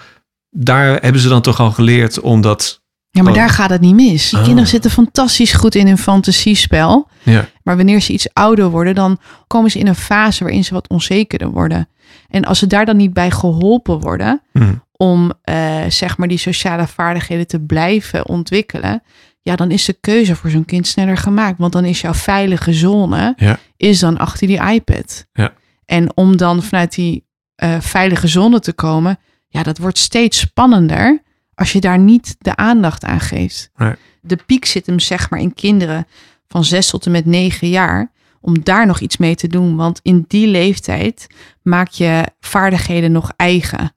Daar 0.49 1.01
hebben 1.01 1.21
ze 1.21 1.29
dan 1.29 1.41
toch 1.41 1.59
al 1.59 1.71
geleerd 1.71 2.19
om 2.19 2.41
dat... 2.41 2.81
Ja, 3.15 3.21
maar 3.23 3.31
Oh. 3.31 3.37
daar 3.37 3.49
gaat 3.49 3.69
het 3.69 3.81
niet 3.81 3.95
mis. 3.95 4.29
Die 4.29 4.39
Oh. 4.39 4.45
kinderen 4.45 4.69
zitten 4.69 4.91
fantastisch 4.91 5.53
goed 5.53 5.75
in 5.75 5.87
hun 5.87 5.97
fantasiespel. 5.97 7.07
Ja. 7.23 7.47
Maar 7.63 7.75
wanneer 7.77 8.01
ze 8.01 8.13
iets 8.13 8.27
ouder 8.33 8.69
worden, 8.69 8.95
dan 8.95 9.17
komen 9.47 9.71
ze 9.71 9.79
in 9.79 9.87
een 9.87 9.95
fase 9.95 10.43
waarin 10.43 10.63
ze 10.63 10.73
wat 10.73 10.87
onzekerder 10.89 11.49
worden. 11.51 11.89
En 12.29 12.45
als 12.45 12.59
ze 12.59 12.67
daar 12.67 12.85
dan 12.85 12.97
niet 12.97 13.13
bij 13.13 13.31
geholpen 13.31 13.99
worden 13.99 14.41
Hm, 14.51 14.73
om 14.91 15.31
eh, 15.41 15.81
zeg 15.87 16.17
maar 16.17 16.27
die 16.27 16.37
sociale 16.37 16.87
vaardigheden 16.87 17.47
te 17.47 17.59
blijven 17.59 18.27
ontwikkelen, 18.27 19.03
ja, 19.41 19.55
dan 19.55 19.71
is 19.71 19.85
de 19.85 19.97
keuze 20.01 20.35
voor 20.35 20.49
zo'n 20.49 20.65
kind 20.65 20.87
sneller 20.87 21.17
gemaakt. 21.17 21.57
Want 21.57 21.73
dan 21.73 21.85
is 21.85 22.01
jouw 22.01 22.13
veilige 22.13 22.73
zone 22.73 23.33
Ja. 23.37 23.59
is 23.77 23.99
dan 23.99 24.17
achter 24.17 24.47
die 24.47 24.61
iPad. 24.71 25.25
Ja. 25.33 25.53
En 25.85 26.17
om 26.17 26.37
dan 26.37 26.63
vanuit 26.63 26.95
die 26.95 27.25
eh, 27.55 27.75
veilige 27.79 28.27
zone 28.27 28.59
te 28.59 28.73
komen, 28.73 29.17
ja, 29.47 29.63
dat 29.63 29.77
wordt 29.77 29.97
steeds 29.97 30.39
spannender 30.39 31.22
als 31.55 31.71
je 31.71 31.79
daar 31.79 31.99
niet 31.99 32.35
de 32.39 32.55
aandacht 32.55 33.03
aan 33.03 33.19
geeft. 33.19 33.69
Nee. 33.75 33.93
De 34.21 34.37
piek 34.45 34.65
zit 34.65 34.85
hem 34.85 34.99
zeg 34.99 35.29
maar 35.29 35.39
in 35.39 35.53
kinderen 35.53 36.07
van 36.47 36.63
zes 36.63 36.89
tot 36.89 37.05
en 37.05 37.11
met 37.11 37.25
negen 37.25 37.69
jaar, 37.69 38.11
om 38.41 38.63
daar 38.63 38.85
nog 38.85 38.99
iets 38.99 39.17
mee 39.17 39.35
te 39.35 39.47
doen. 39.47 39.75
Want 39.75 39.99
in 40.03 40.25
die 40.27 40.47
leeftijd 40.47 41.27
maak 41.61 41.89
je 41.89 42.23
vaardigheden 42.39 43.11
nog 43.11 43.31
eigen. 43.35 43.95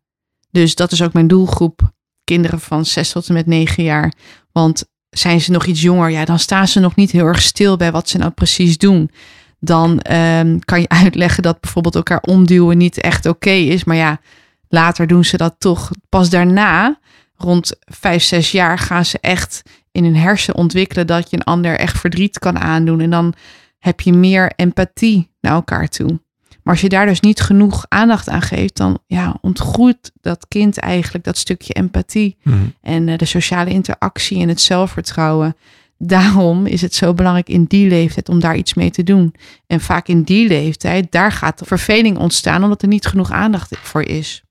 Dus 0.50 0.74
dat 0.74 0.92
is 0.92 1.02
ook 1.02 1.12
mijn 1.12 1.26
doelgroep, 1.26 1.92
kinderen 2.24 2.60
van 2.60 2.84
zes 2.84 3.12
tot 3.12 3.28
en 3.28 3.34
met 3.34 3.46
negen 3.46 3.82
jaar. 3.82 4.12
Want 4.52 4.84
zijn 5.10 5.40
ze 5.40 5.50
nog 5.50 5.66
iets 5.66 5.80
jonger, 5.82 6.10
ja, 6.10 6.24
dan 6.24 6.38
staan 6.38 6.68
ze 6.68 6.80
nog 6.80 6.94
niet 6.94 7.10
heel 7.10 7.26
erg 7.26 7.42
stil 7.42 7.76
bij 7.76 7.92
wat 7.92 8.08
ze 8.08 8.18
nou 8.18 8.30
precies 8.30 8.78
doen. 8.78 9.10
Dan 9.58 10.00
ehm, 10.00 10.58
kan 10.58 10.80
je 10.80 10.88
uitleggen 11.04 11.42
dat 11.42 11.60
bijvoorbeeld 11.60 11.94
elkaar 11.94 12.20
omduwen 12.20 12.78
niet 12.78 13.00
echt 13.00 13.26
oké 13.26 13.50
is. 13.50 13.84
Maar 13.84 13.96
ja, 13.96 14.20
later 14.68 15.06
doen 15.06 15.24
ze 15.24 15.36
dat 15.36 15.54
toch. 15.58 15.90
Pas 16.08 16.30
daarna, 16.30 16.98
rond 17.36 17.72
vijf, 17.80 18.22
zes 18.22 18.50
jaar, 18.50 18.78
gaan 18.78 19.04
ze 19.04 19.18
echt 19.20 19.62
in 19.92 20.04
hun 20.04 20.16
hersen 20.16 20.54
ontwikkelen 20.54 21.06
dat 21.06 21.30
je 21.30 21.36
een 21.36 21.44
ander 21.44 21.78
echt 21.78 21.98
verdriet 21.98 22.38
kan 22.38 22.58
aandoen. 22.58 23.00
En 23.00 23.10
dan 23.10 23.34
heb 23.78 24.00
je 24.00 24.12
meer 24.12 24.52
empathie 24.56 25.30
naar 25.40 25.52
elkaar 25.52 25.88
toe. 25.88 26.20
Maar 26.66 26.74
als 26.74 26.80
je 26.80 26.88
daar 26.88 27.06
dus 27.06 27.20
niet 27.20 27.40
genoeg 27.40 27.84
aandacht 27.88 28.28
aan 28.28 28.42
geeft, 28.42 28.76
dan 28.76 28.98
ja, 29.06 29.36
ontgroeit 29.40 30.12
dat 30.20 30.48
kind 30.48 30.78
eigenlijk 30.78 31.24
dat 31.24 31.36
stukje 31.36 31.72
empathie 31.72 32.36
hm. 32.42 32.52
en 32.80 33.08
eh, 33.08 33.18
de 33.18 33.24
sociale 33.24 33.70
interactie 33.70 34.40
en 34.40 34.48
het 34.48 34.60
zelfvertrouwen. 34.60 35.56
Daarom 35.98 36.66
is 36.66 36.80
het 36.80 36.94
zo 36.94 37.14
belangrijk 37.14 37.48
in 37.48 37.64
die 37.64 37.88
leeftijd 37.88 38.28
om 38.28 38.40
daar 38.40 38.56
iets 38.56 38.74
mee 38.74 38.90
te 38.90 39.02
doen. 39.02 39.34
En 39.66 39.80
vaak 39.80 40.08
in 40.08 40.22
die 40.22 40.48
leeftijd, 40.48 41.12
daar 41.12 41.32
gaat 41.32 41.58
de 41.58 41.64
verveling 41.64 42.18
ontstaan 42.18 42.62
omdat 42.62 42.82
er 42.82 42.88
niet 42.88 43.06
genoeg 43.06 43.30
aandacht 43.30 43.78
voor 43.78 44.02
is. 44.02 44.42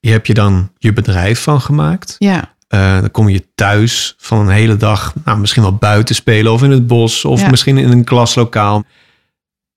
Je 0.00 0.10
hebt 0.10 0.26
je 0.26 0.34
dan 0.34 0.72
je 0.78 0.92
bedrijf 0.92 1.42
van 1.42 1.60
gemaakt. 1.60 2.14
Ja, 2.18 2.54
Eh, 2.68 3.00
dan 3.00 3.10
kom 3.10 3.28
je 3.28 3.44
thuis 3.54 4.14
van 4.18 4.38
een 4.38 4.48
hele 4.48 4.76
dag, 4.76 5.14
nou, 5.24 5.38
misschien 5.38 5.62
wel 5.62 5.74
buiten 5.74 6.14
spelen 6.14 6.52
of 6.52 6.62
in 6.62 6.70
het 6.70 6.86
bos 6.86 7.24
of 7.24 7.40
Ja. 7.40 7.50
misschien 7.50 7.78
in 7.78 7.90
een 7.90 8.04
klaslokaal. 8.04 8.84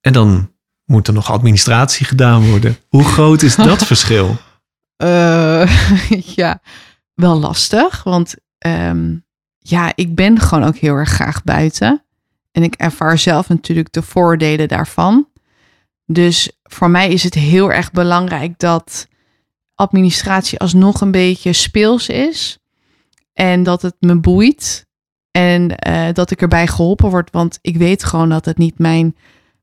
En 0.02 0.14
dan 0.14 0.52
moet 0.86 1.08
er 1.08 1.14
nog 1.14 1.32
administratie 1.32 2.06
gedaan 2.06 2.50
worden. 2.50 2.78
Hoe 2.90 3.04
groot 3.04 3.42
is 3.42 3.56
dat 3.56 3.86
verschil? 3.94 4.36
Eh, 4.98 5.90
ja, 6.36 6.62
wel 7.14 7.40
lastig. 7.40 8.04
Want 8.04 8.36
ehm, 8.58 9.16
ja, 9.60 9.92
ik 9.96 10.16
ben 10.16 10.40
gewoon 10.40 10.64
ook 10.64 10.78
heel 10.78 10.96
erg 10.96 11.10
graag 11.10 11.44
buiten. 11.44 12.04
En 12.52 12.64
ik 12.64 12.74
ervaar 12.76 13.18
zelf 13.18 13.50
natuurlijk 13.50 13.94
de 13.94 14.02
voordelen 14.02 14.68
daarvan. 14.68 15.28
Dus 16.06 16.52
voor 16.64 16.90
mij 16.90 17.10
is 17.10 17.24
het 17.24 17.34
heel 17.34 17.72
erg 17.72 17.92
belangrijk 17.92 18.60
dat 18.60 19.08
administratie 19.76 20.60
alsnog 20.60 21.02
een 21.02 21.12
beetje 21.12 21.54
speels 21.54 22.10
is. 22.10 22.58
En 23.34 23.64
dat 23.64 23.82
het 23.82 23.96
me 24.00 24.20
boeit. 24.20 24.86
En 25.32 25.78
eh, 25.78 26.14
dat 26.14 26.32
ik 26.32 26.42
erbij 26.42 26.68
geholpen 26.68 27.10
word. 27.10 27.32
Want 27.32 27.60
ik 27.62 27.78
weet 27.78 28.04
gewoon 28.04 28.30
dat 28.30 28.46
het 28.46 28.58
niet 28.58 28.80
mijn, 28.80 29.16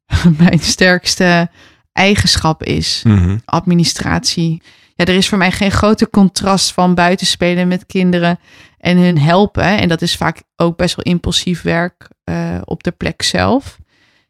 mijn 0.38 0.58
sterkste 0.58 1.50
eigenschap 1.92 2.62
is 2.62 3.02
Mhm. 3.04 3.38
administratie. 3.44 4.62
Ja, 4.94 5.04
er 5.04 5.14
is 5.14 5.28
voor 5.28 5.38
mij 5.38 5.52
geen 5.52 5.70
grote 5.70 6.10
contrast 6.10 6.72
van 6.72 6.94
buitenspelen 6.94 7.68
met 7.68 7.86
kinderen 7.86 8.38
en 8.78 8.96
hun 8.96 9.18
helpen. 9.18 9.78
En 9.78 9.88
dat 9.88 10.02
is 10.02 10.16
vaak 10.16 10.42
ook 10.56 10.76
best 10.76 10.96
wel 10.96 11.04
impulsief 11.04 11.62
werk 11.62 12.08
eh, 12.24 12.60
op 12.64 12.82
de 12.82 12.90
plek 12.90 13.22
zelf. 13.22 13.78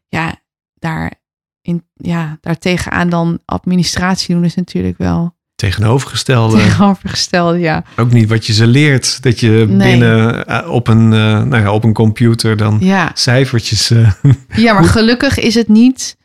Ja, 0.07 0.35
daar, 0.73 1.13
in, 1.61 1.85
ja, 1.93 2.37
daar 2.41 2.57
tegenaan 2.57 3.09
dan 3.09 3.39
administratie 3.45 4.35
doen 4.35 4.43
is 4.43 4.55
natuurlijk 4.55 4.97
wel 4.97 5.35
Tegenovergestelde, 5.61 6.57
tegenovergesteld. 6.57 7.59
Ja, 7.59 7.83
ook 7.97 8.11
niet 8.11 8.29
wat 8.29 8.45
je 8.45 8.53
ze 8.53 8.67
leert. 8.67 9.23
Dat 9.23 9.39
je 9.39 9.65
Nee. 9.69 9.89
binnen 9.91 10.45
eh, 10.47 10.69
op, 10.69 10.87
een, 10.87 11.13
eh, 11.13 11.19
nou 11.43 11.55
ja, 11.57 11.71
op 11.71 11.83
een 11.83 11.93
computer 11.93 12.57
dan 12.57 12.77
ja. 12.79 13.11
cijfertjes... 13.13 13.89
eh, 13.91 14.11
ja 14.55 14.73
maar 14.73 14.83
gelukkig 14.97 15.39
is 15.39 15.55
het 15.55 15.67
niet. 15.67 16.17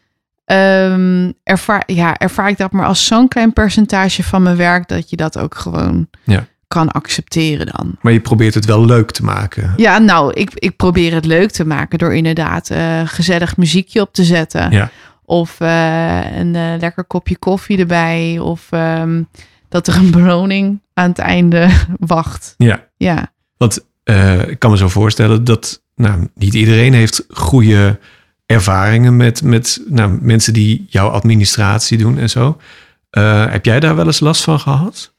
ehm, 0.44 1.30
ervaar, 1.42 1.82
ja, 1.86 2.16
ervaar 2.16 2.48
ik 2.48 2.58
dat 2.58 2.72
maar 2.72 2.86
als 2.86 3.06
zo'n 3.06 3.28
klein 3.28 3.52
percentage 3.52 4.22
van 4.22 4.42
mijn 4.42 4.56
werk 4.56 4.88
dat 4.88 5.10
je 5.10 5.16
dat 5.16 5.38
ook 5.38 5.54
gewoon 5.54 6.08
Ja. 6.24 6.46
kan 6.68 6.90
accepteren 6.90 7.66
dan. 7.66 7.96
maar 8.00 8.12
je 8.12 8.20
probeert 8.20 8.54
het 8.54 8.64
wel 8.64 8.84
leuk 8.84 9.10
te 9.10 9.24
maken. 9.24 9.72
Ja, 9.76 9.98
nou, 9.98 10.32
ik, 10.32 10.50
ik 10.54 10.76
probeer 10.76 11.14
het 11.14 11.24
leuk 11.24 11.50
te 11.50 11.66
maken 11.66 11.98
door 11.98 12.14
inderdaad 12.14 12.70
gezellig 13.04 13.56
muziekje 13.56 14.00
op 14.00 14.12
te 14.12 14.24
zetten. 14.24 14.70
Ja. 14.70 14.90
Of 15.26 15.60
eh, 15.60 16.38
een 16.38 16.54
eh, 16.54 16.72
lekker 16.78 17.04
kopje 17.04 17.36
koffie 17.36 17.78
erbij. 17.78 18.38
Of 18.38 18.66
ehm, 18.70 19.22
dat 19.68 19.86
er 19.86 19.96
een 19.96 20.10
beloning 20.10 20.80
aan 20.94 21.08
het 21.08 21.18
einde 21.18 21.68
wacht. 21.98 22.54
Ja. 22.56 22.84
Ja, 22.96 23.32
Want 23.56 23.86
eh, 24.04 24.48
ik 24.48 24.58
kan 24.58 24.70
me 24.70 24.76
zo 24.76 24.88
voorstellen 24.88 25.44
dat 25.44 25.82
nou, 25.94 26.28
niet 26.34 26.54
iedereen 26.54 26.92
heeft 26.92 27.24
goede 27.28 27.98
ervaringen 28.46 29.16
met, 29.16 29.42
met 29.42 29.82
nou, 29.86 30.18
mensen 30.20 30.52
die 30.52 30.86
jouw 30.88 31.08
administratie 31.08 31.98
doen 31.98 32.18
en 32.18 32.30
zo. 32.30 32.60
Heb 33.50 33.64
jij 33.64 33.80
daar 33.80 33.96
wel 33.96 34.06
eens 34.06 34.20
last 34.20 34.44
van 34.44 34.60
gehad? 34.60 35.12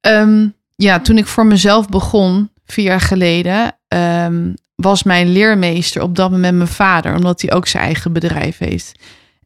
Ehm, 0.00 0.48
ja 0.76 1.00
toen 1.00 1.18
ik 1.18 1.26
voor 1.26 1.46
mezelf 1.46 1.88
begon, 1.88 2.50
vier 2.66 2.84
jaar 2.84 3.00
geleden, 3.00 3.78
ehm, 3.88 4.52
was 4.74 5.02
mijn 5.02 5.32
leermeester 5.32 6.02
op 6.02 6.16
dat 6.16 6.30
moment 6.30 6.56
mijn 6.56 6.68
vader. 6.68 7.14
Omdat 7.14 7.40
hij 7.40 7.52
ook 7.52 7.66
zijn 7.66 7.84
eigen 7.84 8.12
bedrijf 8.12 8.58
heeft. 8.58 8.98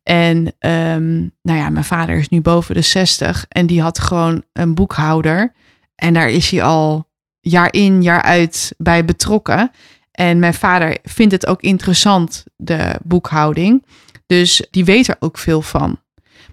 En 0.04 0.54
ehm, 0.58 1.14
nou 1.42 1.58
ja, 1.58 1.68
mijn 1.70 1.84
vader 1.84 2.16
is 2.16 2.28
nu 2.28 2.40
boven 2.40 2.74
de 2.74 2.80
60 2.80 3.46
en 3.48 3.66
die 3.66 3.82
had 3.82 3.98
gewoon 3.98 4.44
een 4.52 4.74
boekhouder. 4.74 5.52
En 5.94 6.14
daar 6.14 6.30
is 6.30 6.50
hij 6.50 6.62
al 6.62 7.08
jaar 7.40 7.72
in, 7.72 8.02
jaar 8.02 8.22
uit 8.22 8.74
bij 8.78 9.04
betrokken. 9.04 9.70
En 10.10 10.38
mijn 10.38 10.54
vader 10.54 10.98
vindt 11.02 11.32
het 11.32 11.46
ook 11.46 11.60
interessant, 11.60 12.44
de 12.56 12.94
boekhouding. 13.02 13.86
Dus 14.26 14.66
die 14.70 14.84
weet 14.84 15.08
er 15.08 15.16
ook 15.18 15.38
veel 15.38 15.62
van. 15.62 15.98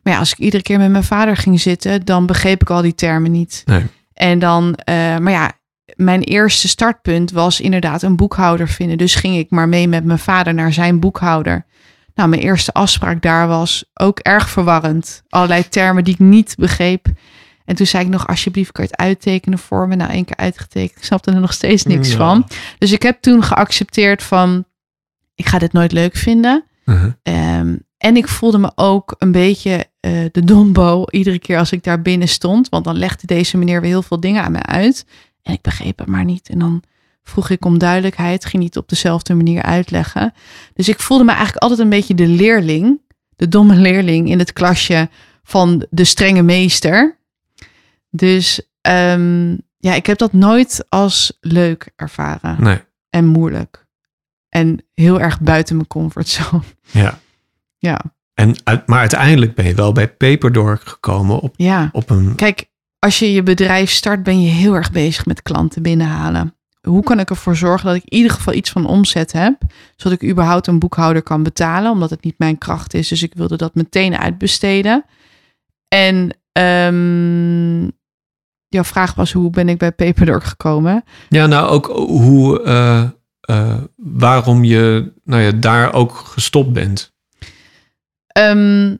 Maar 0.03 0.13
ja, 0.13 0.19
als 0.19 0.31
ik 0.31 0.37
iedere 0.37 0.63
keer 0.63 0.77
met 0.77 0.91
mijn 0.91 1.03
vader 1.03 1.37
ging 1.37 1.59
zitten, 1.59 2.05
dan 2.05 2.25
begreep 2.25 2.61
ik 2.61 2.69
al 2.69 2.81
die 2.81 2.95
termen 2.95 3.31
niet. 3.31 3.63
Nee. 3.65 3.85
En 4.13 4.39
dan, 4.39 4.75
eh, 4.75 5.17
maar 5.17 5.31
ja, 5.31 5.51
mijn 5.95 6.21
eerste 6.21 6.67
startpunt 6.67 7.31
was 7.31 7.61
inderdaad 7.61 8.01
een 8.01 8.15
boekhouder 8.15 8.67
vinden. 8.67 8.97
Dus 8.97 9.15
ging 9.15 9.37
ik 9.37 9.49
maar 9.49 9.69
mee 9.69 9.87
met 9.87 10.03
mijn 10.03 10.19
vader 10.19 10.53
naar 10.53 10.73
zijn 10.73 10.99
boekhouder. 10.99 11.65
Nou, 12.15 12.29
mijn 12.29 12.41
eerste 12.41 12.71
afspraak 12.73 13.21
daar 13.21 13.47
was 13.47 13.83
ook 13.93 14.19
erg 14.19 14.49
verwarrend. 14.49 15.23
Allerlei 15.29 15.69
termen 15.69 16.03
die 16.03 16.13
ik 16.13 16.19
niet 16.19 16.55
begreep. 16.57 17.05
En 17.65 17.75
toen 17.75 17.85
zei 17.85 18.03
ik 18.03 18.09
nog, 18.09 18.27
alsjeblieft, 18.27 18.71
kan 18.71 18.83
je 18.83 18.89
het 18.91 18.99
uittekenen 18.99 19.59
voor 19.59 19.87
me? 19.87 19.95
Nou, 19.95 20.11
één 20.11 20.25
keer 20.25 20.35
uitgetekend. 20.35 20.97
Ik 20.97 21.03
snapte 21.03 21.31
er 21.31 21.39
nog 21.39 21.53
steeds 21.53 21.83
niks 21.83 22.11
Ja. 22.11 22.17
van. 22.17 22.47
Dus 22.77 22.91
ik 22.91 23.01
heb 23.03 23.21
toen 23.21 23.43
geaccepteerd 23.43 24.23
van, 24.23 24.65
ik 25.35 25.45
ga 25.47 25.57
dit 25.59 25.73
nooit 25.73 25.91
leuk 25.91 26.15
vinden. 26.15 26.63
Mhm. 26.85 27.09
Ehm, 27.23 27.75
en 27.97 28.17
ik 28.17 28.27
voelde 28.27 28.57
me 28.57 28.71
ook 28.75 29.15
een 29.17 29.31
beetje 29.31 29.89
eh, 29.99 30.11
de 30.31 30.43
dombo 30.43 31.03
iedere 31.09 31.39
keer 31.39 31.57
als 31.57 31.71
ik 31.71 31.83
daar 31.83 32.01
binnen 32.01 32.27
stond. 32.27 32.69
Want 32.69 32.83
dan 32.83 32.95
legde 32.97 33.27
deze 33.27 33.57
meneer 33.57 33.81
weer 33.81 33.89
heel 33.89 34.01
veel 34.01 34.19
dingen 34.19 34.43
aan 34.43 34.51
me 34.51 34.61
uit. 34.63 35.05
En 35.41 35.53
ik 35.53 35.61
begreep 35.61 35.99
het 35.99 36.07
maar 36.07 36.25
niet. 36.25 36.49
En 36.49 36.59
dan 36.59 36.83
vroeg 37.23 37.49
ik 37.49 37.65
om 37.65 37.77
duidelijkheid, 37.77 38.45
ging 38.45 38.63
niet 38.63 38.77
op 38.77 38.89
dezelfde 38.89 39.33
manier 39.33 39.61
uitleggen. 39.61 40.33
Dus 40.73 40.89
ik 40.89 40.99
voelde 40.99 41.23
me 41.23 41.31
eigenlijk 41.31 41.61
altijd 41.61 41.79
een 41.79 41.89
beetje 41.89 42.15
de 42.15 42.27
leerling, 42.27 43.01
de 43.35 43.47
domme 43.47 43.75
leerling 43.75 44.29
in 44.29 44.39
het 44.39 44.53
klasje 44.53 45.09
van 45.43 45.85
de 45.89 46.03
strenge 46.03 46.41
meester. 46.41 47.19
Dus 48.09 48.61
ehm, 48.81 49.57
ja, 49.77 49.93
ik 49.93 50.05
heb 50.05 50.17
dat 50.17 50.33
nooit 50.33 50.85
als 50.89 51.37
leuk 51.39 51.91
ervaren 51.95 52.63
Nee, 52.63 52.79
en 53.09 53.25
moeilijk. 53.25 53.85
En 54.49 54.85
heel 54.93 55.19
erg 55.19 55.41
buiten 55.41 55.75
mijn 55.75 55.87
comfortzone. 55.87 56.63
ja. 56.91 57.19
Ja, 57.77 58.01
En, 58.33 58.55
maar 58.85 58.99
uiteindelijk 58.99 59.55
ben 59.55 59.65
je 59.65 59.73
wel 59.73 59.91
bij 59.91 60.09
Paperdork 60.09 60.81
gekomen 60.81 61.39
op, 61.39 61.53
ja. 61.57 61.89
op 61.91 62.09
een... 62.09 62.35
Kijk, 62.35 62.69
als 62.99 63.19
je 63.19 63.31
je 63.31 63.43
bedrijf 63.43 63.89
start, 63.89 64.23
ben 64.23 64.41
je 64.41 64.49
heel 64.49 64.75
erg 64.75 64.91
bezig 64.91 65.25
met 65.25 65.41
klanten 65.41 65.81
binnenhalen. 65.81 66.55
Hoe 66.87 67.03
kan 67.03 67.19
ik 67.19 67.29
ervoor 67.29 67.55
zorgen 67.55 67.87
dat 67.87 67.95
ik 67.95 68.03
in 68.05 68.17
ieder 68.17 68.31
geval 68.31 68.53
iets 68.53 68.71
van 68.71 68.85
omzet 68.85 69.31
heb, 69.31 69.61
zodat 69.95 70.21
ik 70.21 70.29
überhaupt 70.29 70.67
een 70.67 70.79
boekhouder 70.79 71.21
kan 71.21 71.43
betalen, 71.43 71.91
omdat 71.91 72.09
het 72.09 72.23
niet 72.23 72.37
mijn 72.37 72.57
kracht 72.57 72.93
is. 72.93 73.07
Dus 73.07 73.23
ik 73.23 73.33
wilde 73.33 73.57
dat 73.57 73.75
meteen 73.75 74.17
uitbesteden. 74.17 75.05
En 75.87 76.37
ehm, 76.51 77.81
jouw 78.67 78.83
vraag 78.83 79.13
was, 79.13 79.31
hoe 79.31 79.49
ben 79.49 79.69
ik 79.69 79.77
bij 79.77 79.91
Paperdork 79.91 80.43
gekomen? 80.43 81.03
Ja, 81.29 81.45
nou 81.45 81.69
ook 81.69 81.85
hoe, 81.95 82.63
eh, 82.63 83.09
eh, 83.41 83.81
waarom 83.95 84.63
je 84.63 85.13
nou 85.23 85.41
ja, 85.41 85.51
daar 85.51 85.93
ook 85.93 86.15
gestopt 86.15 86.73
bent. 86.73 87.13
Ehm, 88.27 88.95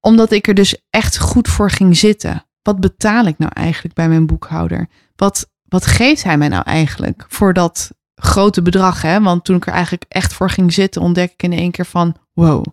omdat 0.00 0.32
ik 0.32 0.48
er 0.48 0.54
dus 0.54 0.82
echt 0.90 1.18
goed 1.18 1.48
voor 1.48 1.70
ging 1.70 1.96
zitten. 1.96 2.44
Wat 2.62 2.80
betaal 2.80 3.26
ik 3.26 3.38
nou 3.38 3.52
eigenlijk 3.54 3.94
bij 3.94 4.08
mijn 4.08 4.26
boekhouder? 4.26 4.88
Wat, 5.16 5.50
wat 5.68 5.86
geeft 5.86 6.22
hij 6.22 6.38
mij 6.38 6.48
nou 6.48 6.62
eigenlijk 6.62 7.24
voor 7.28 7.52
dat 7.52 7.90
grote 8.14 8.62
bedrag? 8.62 9.02
Hè? 9.02 9.20
Want 9.20 9.44
toen 9.44 9.56
ik 9.56 9.66
er 9.66 9.72
eigenlijk 9.72 10.04
echt 10.08 10.32
voor 10.32 10.50
ging 10.50 10.72
zitten, 10.72 11.02
ontdek 11.02 11.32
ik 11.32 11.42
in 11.42 11.52
één 11.52 11.70
keer 11.70 11.86
van: 11.86 12.16
wow, 12.32 12.64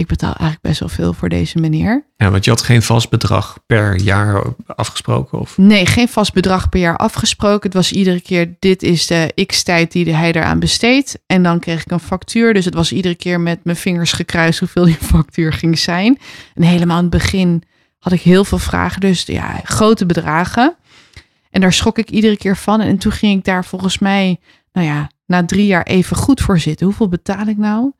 ik 0.00 0.06
betaal 0.06 0.32
eigenlijk 0.32 0.62
best 0.62 0.80
wel 0.80 0.88
veel 0.88 1.12
voor 1.12 1.28
deze 1.28 1.58
meneer. 1.58 2.04
Ja, 2.16 2.30
want 2.30 2.44
je 2.44 2.50
had 2.50 2.62
geen 2.62 2.82
vast 2.82 3.10
bedrag 3.10 3.58
per 3.66 4.00
jaar 4.00 4.42
afgesproken. 4.66 5.38
Of... 5.38 5.58
Nee, 5.58 5.86
geen 5.86 6.08
vast 6.08 6.32
bedrag 6.32 6.68
per 6.68 6.80
jaar 6.80 6.96
afgesproken. 6.96 7.62
Het 7.62 7.74
was 7.74 7.92
iedere 7.92 8.20
keer: 8.20 8.56
dit 8.58 8.82
is 8.82 9.06
de 9.06 9.44
x-tijd 9.46 9.92
die 9.92 10.14
hij 10.14 10.32
eraan 10.32 10.58
besteedt. 10.58 11.18
En 11.26 11.42
dan 11.42 11.58
kreeg 11.58 11.80
ik 11.82 11.90
een 11.90 12.00
factuur. 12.00 12.54
Dus 12.54 12.64
het 12.64 12.74
was 12.74 12.92
iedere 12.92 13.14
keer 13.14 13.40
met 13.40 13.64
mijn 13.64 13.76
vingers 13.76 14.12
gekruist 14.12 14.58
hoeveel 14.58 14.84
die 14.84 14.98
factuur 15.14 15.52
ging 15.52 15.78
zijn. 15.78 16.18
En 16.54 16.62
helemaal 16.62 16.96
aan 16.96 17.02
het 17.02 17.12
begin 17.12 17.62
had 17.98 18.12
ik 18.12 18.20
heel 18.20 18.44
veel 18.44 18.58
vragen. 18.58 19.00
Dus 19.00 19.22
ja, 19.26 19.60
grote 19.64 20.06
bedragen. 20.06 20.76
En 21.50 21.60
daar 21.60 21.72
schrok 21.72 21.98
ik 21.98 22.10
iedere 22.10 22.36
keer 22.36 22.56
van. 22.56 22.80
En 22.80 22.98
toen 22.98 23.12
ging 23.12 23.38
ik 23.38 23.44
daar 23.44 23.64
volgens 23.64 23.98
mij, 23.98 24.40
nou 24.72 24.86
ja, 24.86 25.10
na 25.26 25.44
drie 25.44 25.66
jaar 25.66 25.82
even 25.82 26.16
goed 26.16 26.40
voor 26.40 26.58
zitten. 26.58 26.86
Hoeveel 26.86 27.08
betaal 27.08 27.46
ik 27.46 27.56
nou? 27.56 27.92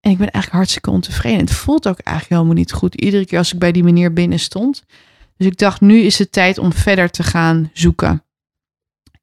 En 0.00 0.10
ik 0.10 0.18
ben 0.18 0.30
eigenlijk 0.30 0.54
hartstikke 0.54 0.90
ontevreden. 0.90 1.40
Het 1.40 1.52
voelt 1.52 1.88
ook 1.88 1.98
eigenlijk 1.98 2.36
helemaal 2.36 2.58
niet 2.62 2.72
goed. 2.72 2.94
Iedere 2.94 3.26
keer 3.26 3.38
als 3.38 3.52
ik 3.52 3.58
bij 3.58 3.72
die 3.72 3.84
meneer 3.84 4.12
binnen 4.12 4.38
stond. 4.38 4.84
Dus 5.36 5.46
ik 5.46 5.58
dacht, 5.58 5.80
nu 5.80 5.98
is 5.98 6.18
het 6.18 6.32
tijd 6.32 6.58
om 6.58 6.72
verder 6.72 7.10
te 7.10 7.22
gaan 7.22 7.70
zoeken. 7.72 8.22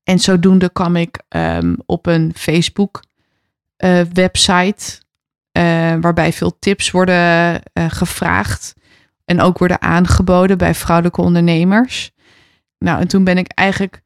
En 0.04 0.20
zodoende 0.20 0.70
kwam 0.70 0.96
ik 0.96 1.24
ehm, 1.28 1.76
op 1.86 2.06
een 2.06 2.32
Facebook 2.36 3.04
eh, 3.78 4.00
eh, 5.52 5.98
waarbij 6.02 6.34
veel 6.34 6.60
tips 6.60 6.92
worden 6.92 7.62
eh, 7.74 7.86
gevraagd. 7.88 8.74
En 9.26 9.42
ook 9.42 9.58
worden 9.58 9.82
aangeboden 9.82 10.58
bij 10.58 10.76
vrouwelijke 10.76 11.22
ondernemers. 11.22 12.12
Nou, 12.86 13.00
en 13.00 13.08
toen 13.08 13.24
ben 13.24 13.38
ik 13.38 13.48
eigenlijk 13.48 14.02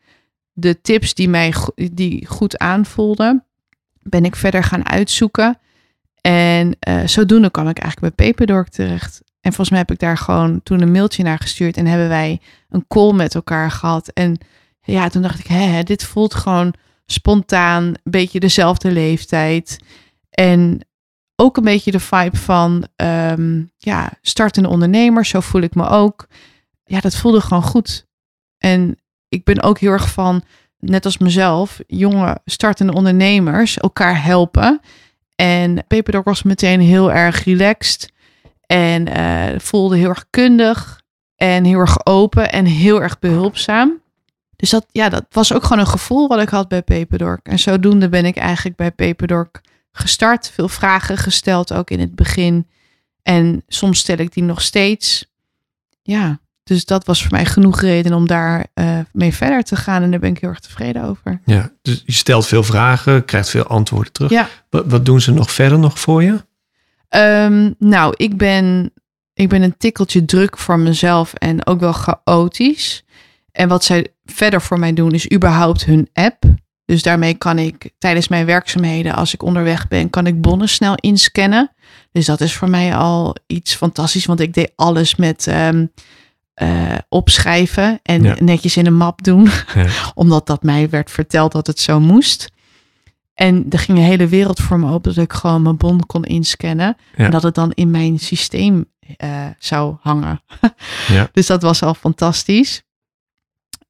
de 0.54 0.82
tips 0.82 1.14
die 1.14 1.30
mij 1.30 1.54
die 1.76 2.26
goed 2.26 2.58
aanvoelden, 2.58 3.46
ben 4.02 4.26
ik 4.26 4.36
verder 4.36 4.64
gaan 4.64 4.90
uitzoeken. 4.90 5.58
En 6.22 6.76
eh, 6.80 7.08
zodoende 7.08 7.50
kwam 7.50 7.68
ik 7.68 7.80
eigenlijk 7.80 8.16
bij 8.16 8.28
Paperdork 8.28 8.68
terecht. 8.68 9.22
En 9.42 9.54
volgens 9.54 9.70
mij 9.70 9.80
heb 9.80 9.92
ik 9.92 10.00
daar 10.00 10.18
gewoon 10.18 10.64
toen 10.64 10.82
een 10.82 10.92
mailtje 10.92 11.24
naar 11.24 11.40
gestuurd 11.40 11.78
en 11.78 11.86
hebben 11.86 12.08
wij 12.08 12.42
een 12.70 12.88
call 12.88 13.14
met 13.14 13.36
elkaar 13.36 13.72
gehad. 13.72 14.08
En 14.08 14.38
ja, 14.82 15.10
toen 15.10 15.22
dacht 15.22 15.40
ik, 15.40 15.48
hè, 15.48 15.84
dit 15.84 16.04
voelt 16.04 16.34
gewoon 16.34 16.74
spontaan, 17.06 17.84
een 17.84 17.98
beetje 18.04 18.40
dezelfde 18.40 18.92
leeftijd. 18.92 19.80
En 20.30 20.88
ook 21.36 21.58
een 21.58 21.64
beetje 21.64 21.92
de 21.92 22.00
vibe 22.00 22.38
van, 22.38 22.88
ehm, 22.96 23.64
ja, 23.78 24.12
startende 24.22 24.70
ondernemers, 24.70 25.30
zo 25.30 25.40
voel 25.40 25.62
ik 25.62 25.76
me 25.76 25.88
ook. 25.88 26.28
Ja, 26.84 27.00
dat 27.00 27.16
voelde 27.16 27.42
gewoon 27.42 27.64
goed. 27.64 28.08
En 28.60 28.98
ik 29.30 29.44
ben 29.44 29.62
ook 29.62 29.80
heel 29.80 29.92
erg 29.92 30.12
van, 30.12 30.44
net 30.80 31.06
als 31.06 31.18
mezelf, 31.18 31.80
jonge 31.88 32.38
startende 32.46 32.94
ondernemers 32.94 33.78
elkaar 33.78 34.24
helpen. 34.24 34.82
En 35.36 35.84
Paperdog 35.88 36.24
was 36.24 36.44
meteen 36.44 36.80
heel 36.80 37.12
erg 37.12 37.44
relaxed 37.44 38.12
en 38.66 39.08
eh, 39.08 39.60
voelde 39.60 39.98
heel 39.98 40.10
erg 40.10 40.26
kundig 40.30 41.02
en 41.36 41.64
heel 41.64 41.80
erg 41.80 42.06
open 42.06 42.52
en 42.52 42.66
heel 42.66 43.02
erg 43.02 43.20
behulpzaam. 43.20 44.02
Dus 44.56 44.70
dat, 44.70 44.86
ja, 44.92 45.10
dat 45.10 45.26
was 45.30 45.54
ook 45.54 45.64
gewoon 45.64 45.80
een 45.80 45.88
gevoel 45.88 46.28
wat 46.28 46.42
ik 46.42 46.50
had 46.50 46.68
bij 46.68 46.82
Paperdork. 46.82 47.48
En 47.48 47.60
zodoende 47.60 48.10
ben 48.10 48.26
ik 48.26 48.38
eigenlijk 48.38 48.78
bij 48.78 48.92
Paperdork 48.92 49.62
gestart. 49.92 50.50
Veel 50.50 50.68
vragen 50.68 51.18
gesteld, 51.18 51.74
ook 51.74 51.90
in 51.90 52.00
het 52.00 52.16
begin. 52.16 52.68
En 53.24 53.64
soms 53.68 54.00
stel 54.00 54.18
ik 54.18 54.34
die 54.34 54.44
nog 54.44 54.62
steeds. 54.62 55.26
Ja, 56.02 56.40
dus 56.70 56.86
dat 56.86 57.06
was 57.06 57.22
voor 57.22 57.32
mij 57.32 57.46
genoeg 57.46 57.82
reden 57.82 58.14
om 58.14 58.28
daar 58.28 58.66
eh, 58.74 59.00
mee 59.12 59.34
verder 59.34 59.64
te 59.64 59.76
gaan. 59.76 60.04
En 60.04 60.12
daar 60.12 60.20
ben 60.20 60.30
ik 60.30 60.40
heel 60.40 60.50
erg 60.50 60.60
tevreden 60.60 61.04
over. 61.04 61.42
Ja, 61.46 61.72
dus 61.82 62.04
je 62.06 62.12
stelt 62.12 62.48
veel 62.48 62.64
vragen, 62.64 63.26
krijgt 63.26 63.50
veel 63.50 63.64
antwoorden 63.64 64.12
terug. 64.14 64.32
Ja. 64.32 64.50
Wat, 64.70 64.84
wat 64.88 65.06
doen 65.06 65.22
ze 65.22 65.32
nog 65.32 65.52
verder 65.52 65.80
nog 65.80 66.00
voor 66.00 66.24
je? 66.24 66.46
Ehm, 67.10 67.72
nou, 67.80 68.14
ik 68.18 68.38
ben, 68.38 68.92
ik 69.34 69.50
ben 69.50 69.62
een 69.62 69.78
tikkeltje 69.78 70.26
druk 70.26 70.58
voor 70.58 70.80
mezelf 70.80 71.34
en 71.34 71.66
ook 71.66 71.80
wel 71.80 71.94
chaotisch. 71.94 73.04
En 73.52 73.68
wat 73.68 73.84
zij 73.84 74.08
verder 74.26 74.62
voor 74.62 74.80
mij 74.80 74.94
doen 74.94 75.12
is 75.12 75.32
überhaupt 75.32 75.86
hun 75.86 76.10
app. 76.14 76.44
Dus 76.86 77.02
daarmee 77.02 77.34
kan 77.34 77.60
ik 77.60 77.92
tijdens 77.98 78.28
mijn 78.28 78.46
werkzaamheden, 78.46 79.16
als 79.16 79.34
ik 79.34 79.44
onderweg 79.44 79.88
ben, 79.88 80.10
kan 80.10 80.28
ik 80.28 80.42
bonnen 80.42 80.70
snel 80.70 80.96
inscannen. 80.96 81.72
Dus 82.12 82.26
dat 82.26 82.42
is 82.42 82.54
voor 82.54 82.70
mij 82.70 82.96
al 82.96 83.36
iets 83.48 83.76
fantastisch, 83.76 84.26
want 84.26 84.40
ik 84.40 84.54
deed 84.54 84.72
alles 84.76 85.16
met 85.16 85.48
ehm, 85.48 85.86
eh, 86.60 86.96
opschrijven 87.10 88.00
en 88.04 88.24
Ja. 88.24 88.36
netjes 88.40 88.78
in 88.78 88.86
een 88.86 88.96
map 88.96 89.24
doen, 89.24 89.44
Ja. 89.76 89.88
omdat 90.14 90.48
dat 90.48 90.64
mij 90.64 90.90
werd 90.90 91.12
verteld 91.12 91.52
dat 91.52 91.68
het 91.68 91.80
zo 91.80 92.00
moest. 92.00 92.52
En 93.34 93.66
er 93.70 93.80
ging 93.80 93.98
een 93.98 94.04
hele 94.04 94.28
wereld 94.28 94.60
voor 94.60 94.80
me 94.80 94.94
op 94.94 95.04
dat 95.04 95.18
ik 95.18 95.34
gewoon 95.34 95.62
mijn 95.62 95.78
bon 95.78 96.06
kon 96.06 96.24
inscannen. 96.24 96.98
Ja. 97.16 97.26
En 97.26 97.32
dat 97.32 97.44
het 97.44 97.56
dan 97.56 97.72
in 97.72 97.92
mijn 97.92 98.20
systeem 98.20 98.86
eh, 99.18 99.46
zou 99.60 99.96
hangen. 100.02 100.42
Ja. 101.08 101.30
Dus 101.32 101.48
dat 101.48 101.62
was 101.62 101.82
al 101.84 101.94
fantastisch. 101.94 102.82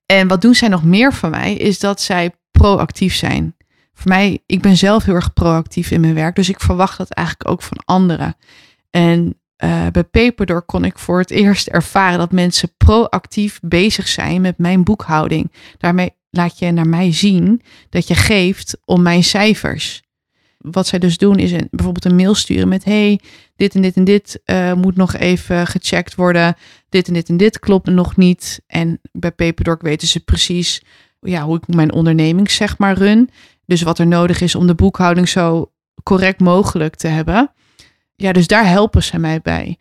En 0.05 0.27
wat 0.27 0.41
doen 0.41 0.55
zij 0.55 0.67
nog 0.67 0.83
meer 0.83 1.13
voor 1.13 1.29
mij, 1.29 1.53
is 1.53 1.79
dat 1.79 2.01
zij 2.01 2.31
proactief 2.51 3.15
zijn. 3.15 3.55
Voor 3.93 4.07
mij, 4.11 4.43
ik 4.45 4.61
ben 4.61 4.77
zelf 4.77 5.03
heel 5.03 5.15
erg 5.15 5.33
proactief 5.33 5.91
in 5.91 6.01
mijn 6.01 6.13
werk, 6.13 6.35
dus 6.35 6.49
ik 6.49 6.59
verwacht 6.59 6.97
dat 6.97 7.09
eigenlijk 7.09 7.49
ook 7.49 7.61
van 7.61 7.77
anderen. 7.85 8.35
En 8.89 9.39
eh, 9.59 9.87
bij 9.91 10.03
Paperdoor 10.03 10.61
kon 10.61 10.85
ik 10.85 10.99
voor 10.99 11.19
het 11.19 11.31
eerst 11.31 11.67
ervaren 11.67 12.17
dat 12.17 12.31
mensen 12.31 12.71
proactief 12.77 13.59
bezig 13.61 14.07
zijn 14.07 14.41
met 14.41 14.57
mijn 14.57 14.83
boekhouding. 14.83 15.51
Daarmee 15.77 16.13
laat 16.29 16.59
je 16.59 16.71
naar 16.71 16.87
mij 16.87 17.13
zien 17.13 17.61
dat 17.89 18.07
je 18.07 18.15
geeft 18.15 18.77
om 18.85 19.01
mijn 19.01 19.23
cijfers. 19.23 20.01
Wat 20.57 20.87
zij 20.87 20.99
dus 20.99 21.17
doen 21.17 21.35
is 21.35 21.51
een, 21.51 21.67
bijvoorbeeld 21.71 22.05
een 22.05 22.15
mail 22.15 22.35
sturen 22.35 22.67
met: 22.67 22.83
hey, 22.83 23.19
dit 23.55 23.75
en 23.75 23.81
dit 23.81 23.95
en 23.95 24.03
dit 24.03 24.41
eh, 24.45 24.73
moet 24.73 24.95
nog 24.95 25.15
even 25.15 25.67
gecheckt 25.67 26.15
worden. 26.15 26.55
Dit 26.89 27.07
en 27.07 27.13
dit 27.13 27.29
en 27.29 27.37
dit 27.37 27.59
klopt 27.59 27.89
nog 27.89 28.17
niet. 28.17 28.61
En 28.67 28.99
bij 29.11 29.31
Paperdork 29.31 29.81
weten 29.81 30.07
ze 30.07 30.19
precies 30.19 30.81
ja, 31.19 31.43
hoe 31.43 31.57
ik 31.57 31.75
mijn 31.75 31.93
onderneming 31.93 32.51
zeg 32.51 32.77
maar 32.77 32.97
run. 32.97 33.29
Dus 33.65 33.81
wat 33.81 33.99
er 33.99 34.07
nodig 34.07 34.41
is 34.41 34.55
om 34.55 34.67
de 34.67 34.75
boekhouding 34.75 35.29
zo 35.29 35.71
correct 36.03 36.39
mogelijk 36.39 36.95
te 36.95 37.07
hebben. 37.07 37.51
Ja, 38.19 38.31
dus 38.31 38.47
daar 38.47 38.67
helpen 38.67 39.03
ze 39.03 39.17
mij 39.19 39.41
bij. 39.41 39.77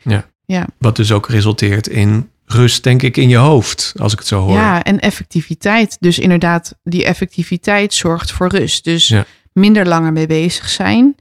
Wat 0.79 0.96
dus 0.96 1.12
ook 1.12 1.29
resulteert 1.29 1.87
in 1.88 2.31
rust, 2.44 2.83
denk 2.83 3.03
ik, 3.03 3.16
in 3.16 3.29
je 3.29 3.37
hoofd, 3.37 3.94
als 4.01 4.12
ik 4.12 4.18
het 4.18 4.29
zo 4.29 4.40
hoor. 4.40 4.55
Ja, 4.55 4.83
en 4.83 5.01
effectiviteit. 5.01 5.96
Dus 6.01 6.18
inderdaad, 6.18 6.74
die 6.83 7.05
effectiviteit 7.05 7.94
zorgt 7.94 8.33
voor 8.33 8.48
rust. 8.48 8.85
Dus 8.85 9.09
Ja. 9.09 9.24
minder 9.53 9.87
langer 9.87 10.12
mee 10.12 10.27
bezig 10.27 10.68
zijn. 10.68 11.16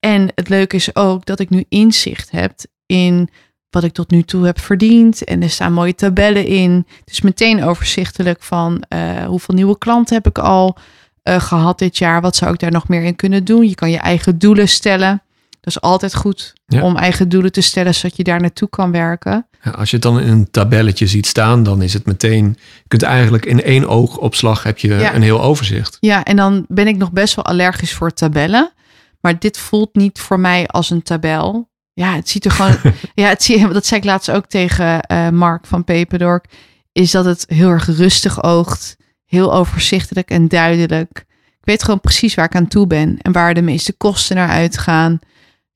En 0.00 0.32
het 0.34 0.48
leuke 0.48 0.76
is 0.76 0.94
ook 0.96 1.26
dat 1.26 1.40
ik 1.40 1.50
nu 1.50 1.64
inzicht 1.68 2.30
heb 2.30 2.52
in 2.86 3.28
wat 3.70 3.84
ik 3.84 3.92
tot 3.92 4.10
nu 4.10 4.22
toe 4.22 4.44
heb 4.46 4.60
verdiend. 4.60 5.24
En 5.24 5.42
er 5.42 5.50
staan 5.50 5.72
mooie 5.72 5.94
tabellen 5.94 6.46
in. 6.46 6.86
Is 7.04 7.20
meteen 7.20 7.64
overzichtelijk 7.64 8.42
van 8.42 8.84
eh, 8.88 9.24
hoeveel 9.24 9.54
nieuwe 9.54 9.78
klanten 9.78 10.14
heb 10.14 10.26
ik 10.26 10.38
al 10.38 10.76
eh, 11.22 11.40
gehad 11.40 11.78
dit 11.78 11.98
jaar. 11.98 12.20
Wat 12.20 12.36
zou 12.36 12.52
ik 12.52 12.58
daar 12.58 12.70
nog 12.70 12.88
meer 12.88 13.02
in 13.02 13.16
kunnen 13.16 13.44
doen? 13.44 13.68
Je 13.68 13.74
kan 13.74 13.90
je 13.90 13.98
eigen 13.98 14.38
doelen 14.38 14.68
stellen. 14.68 15.22
Dat 15.60 15.74
is 15.74 15.80
altijd 15.80 16.14
goed 16.14 16.52
Ja. 16.66 16.82
om 16.82 16.96
eigen 16.96 17.28
doelen 17.28 17.52
te 17.52 17.60
stellen, 17.60 17.94
zodat 17.94 18.16
je 18.16 18.24
daar 18.24 18.40
naartoe 18.40 18.68
kan 18.68 18.92
werken. 18.92 19.46
Ja, 19.62 19.70
als 19.70 19.90
je 19.90 19.96
het 19.96 20.04
dan 20.04 20.20
in 20.20 20.28
een 20.28 20.50
tabelletje 20.50 21.06
ziet 21.06 21.26
staan, 21.26 21.62
dan 21.62 21.82
is 21.82 21.92
het 21.92 22.06
meteen. 22.06 22.44
Je 22.58 22.84
kunt 22.88 23.02
eigenlijk 23.02 23.46
in 23.46 23.62
één 23.62 23.88
oogopslag 23.88 24.62
heb 24.62 24.78
je 24.78 24.88
Ja. 24.94 25.14
een 25.14 25.22
heel 25.22 25.42
overzicht. 25.42 25.96
Ja, 26.00 26.24
en 26.24 26.36
dan 26.36 26.64
ben 26.68 26.86
ik 26.86 26.96
nog 26.96 27.12
best 27.12 27.34
wel 27.34 27.44
allergisch 27.44 27.92
voor 27.92 28.12
tabellen. 28.12 28.72
Maar 29.20 29.38
dit 29.38 29.58
voelt 29.58 29.94
niet 29.94 30.18
voor 30.20 30.40
mij 30.40 30.66
als 30.66 30.90
een 30.90 31.02
tabel. 31.02 31.68
Ja, 31.92 32.14
het 32.14 32.28
ziet 32.28 32.44
er 32.44 32.50
gewoon. 32.50 32.76
ja, 33.14 33.28
het 33.28 33.42
zie, 33.42 33.68
dat 33.68 33.86
zei 33.86 34.00
ik 34.00 34.06
laatst 34.06 34.30
ook 34.30 34.46
tegen 34.46 35.00
eh, 35.00 35.28
Mark 35.28 35.66
van 35.66 35.84
Peperdork. 35.84 36.44
Is 36.92 37.10
dat 37.10 37.24
het 37.24 37.44
heel 37.48 37.68
erg 37.70 37.86
rustig 37.86 38.42
oogt. 38.42 38.96
Heel 39.26 39.54
overzichtelijk 39.54 40.30
en 40.30 40.48
duidelijk. 40.48 41.24
Ik 41.60 41.66
weet 41.66 41.82
gewoon 41.84 42.00
precies 42.00 42.34
waar 42.34 42.44
ik 42.44 42.54
aan 42.54 42.68
toe 42.68 42.86
ben. 42.86 43.18
En 43.22 43.32
waar 43.32 43.54
de 43.54 43.62
meeste 43.62 43.92
kosten 43.92 44.36
naar 44.36 44.48
uitgaan. 44.48 45.18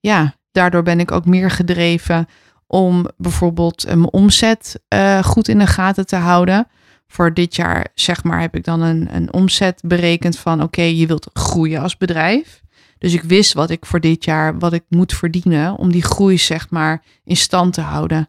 Ja, 0.05 0.35
daardoor 0.53 0.83
ben 0.83 1.01
ik 1.01 1.13
ook 1.13 1.25
meer 1.25 1.51
gedreven 1.51 2.27
om 2.67 3.09
bijvoorbeeld 3.17 3.85
eh, 3.85 3.95
mijn 3.95 4.13
omzet 4.13 4.81
eh, 4.89 5.23
goed 5.23 5.49
in 5.49 5.59
de 5.59 5.67
gaten 5.67 6.07
te 6.07 6.17
houden 6.17 6.67
voor 7.07 7.35
dit 7.35 7.57
jaar, 7.57 7.87
zeg 7.95 8.25
maar, 8.25 8.41
heb 8.41 8.57
ik 8.57 8.65
dan 8.65 8.81
een, 8.81 9.09
een 9.15 9.33
omzet 9.33 9.81
berekend 9.85 10.39
van 10.39 10.63
oké, 10.63 10.83
je 10.83 11.07
wilt 11.07 11.31
groeien 11.33 11.81
als 11.81 11.97
bedrijf. 11.97 12.63
Dus 12.99 13.13
ik 13.13 13.23
wist 13.23 13.53
wat 13.53 13.71
ik 13.71 13.87
voor 13.87 14.01
dit 14.01 14.25
jaar, 14.25 14.59
wat 14.59 14.73
ik 14.73 14.85
moet 14.89 15.13
verdienen 15.13 15.77
om 15.77 15.93
die 15.93 16.03
groei, 16.03 16.39
zeg 16.39 16.71
maar, 16.71 17.03
in 17.25 17.37
stand 17.37 17.73
te 17.73 17.81
houden. 17.81 18.29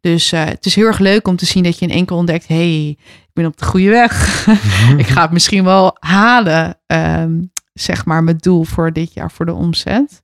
Dus 0.00 0.32
eh, 0.32 0.44
het 0.44 0.66
is 0.66 0.74
heel 0.74 0.86
erg 0.86 0.98
leuk 0.98 1.28
om 1.28 1.36
te 1.36 1.46
zien 1.46 1.62
dat 1.62 1.78
je 1.78 1.86
in 1.86 1.94
één 1.94 2.06
keer 2.06 2.16
ontdekt, 2.16 2.48
hey, 2.48 2.88
ik 2.88 3.30
ben 3.32 3.46
op 3.46 3.56
de 3.56 3.64
goede 3.64 3.90
weg. 3.90 4.46
ik 5.02 5.06
ga 5.06 5.22
het 5.22 5.32
misschien 5.32 5.64
wel 5.64 5.96
halen, 6.00 6.78
ehm, 6.86 7.42
zeg 7.72 8.04
maar, 8.04 8.24
mijn 8.24 8.38
doel 8.38 8.64
voor 8.64 8.92
dit 8.92 9.14
jaar 9.14 9.30
voor 9.30 9.46
de 9.46 9.54
omzet. 9.54 10.22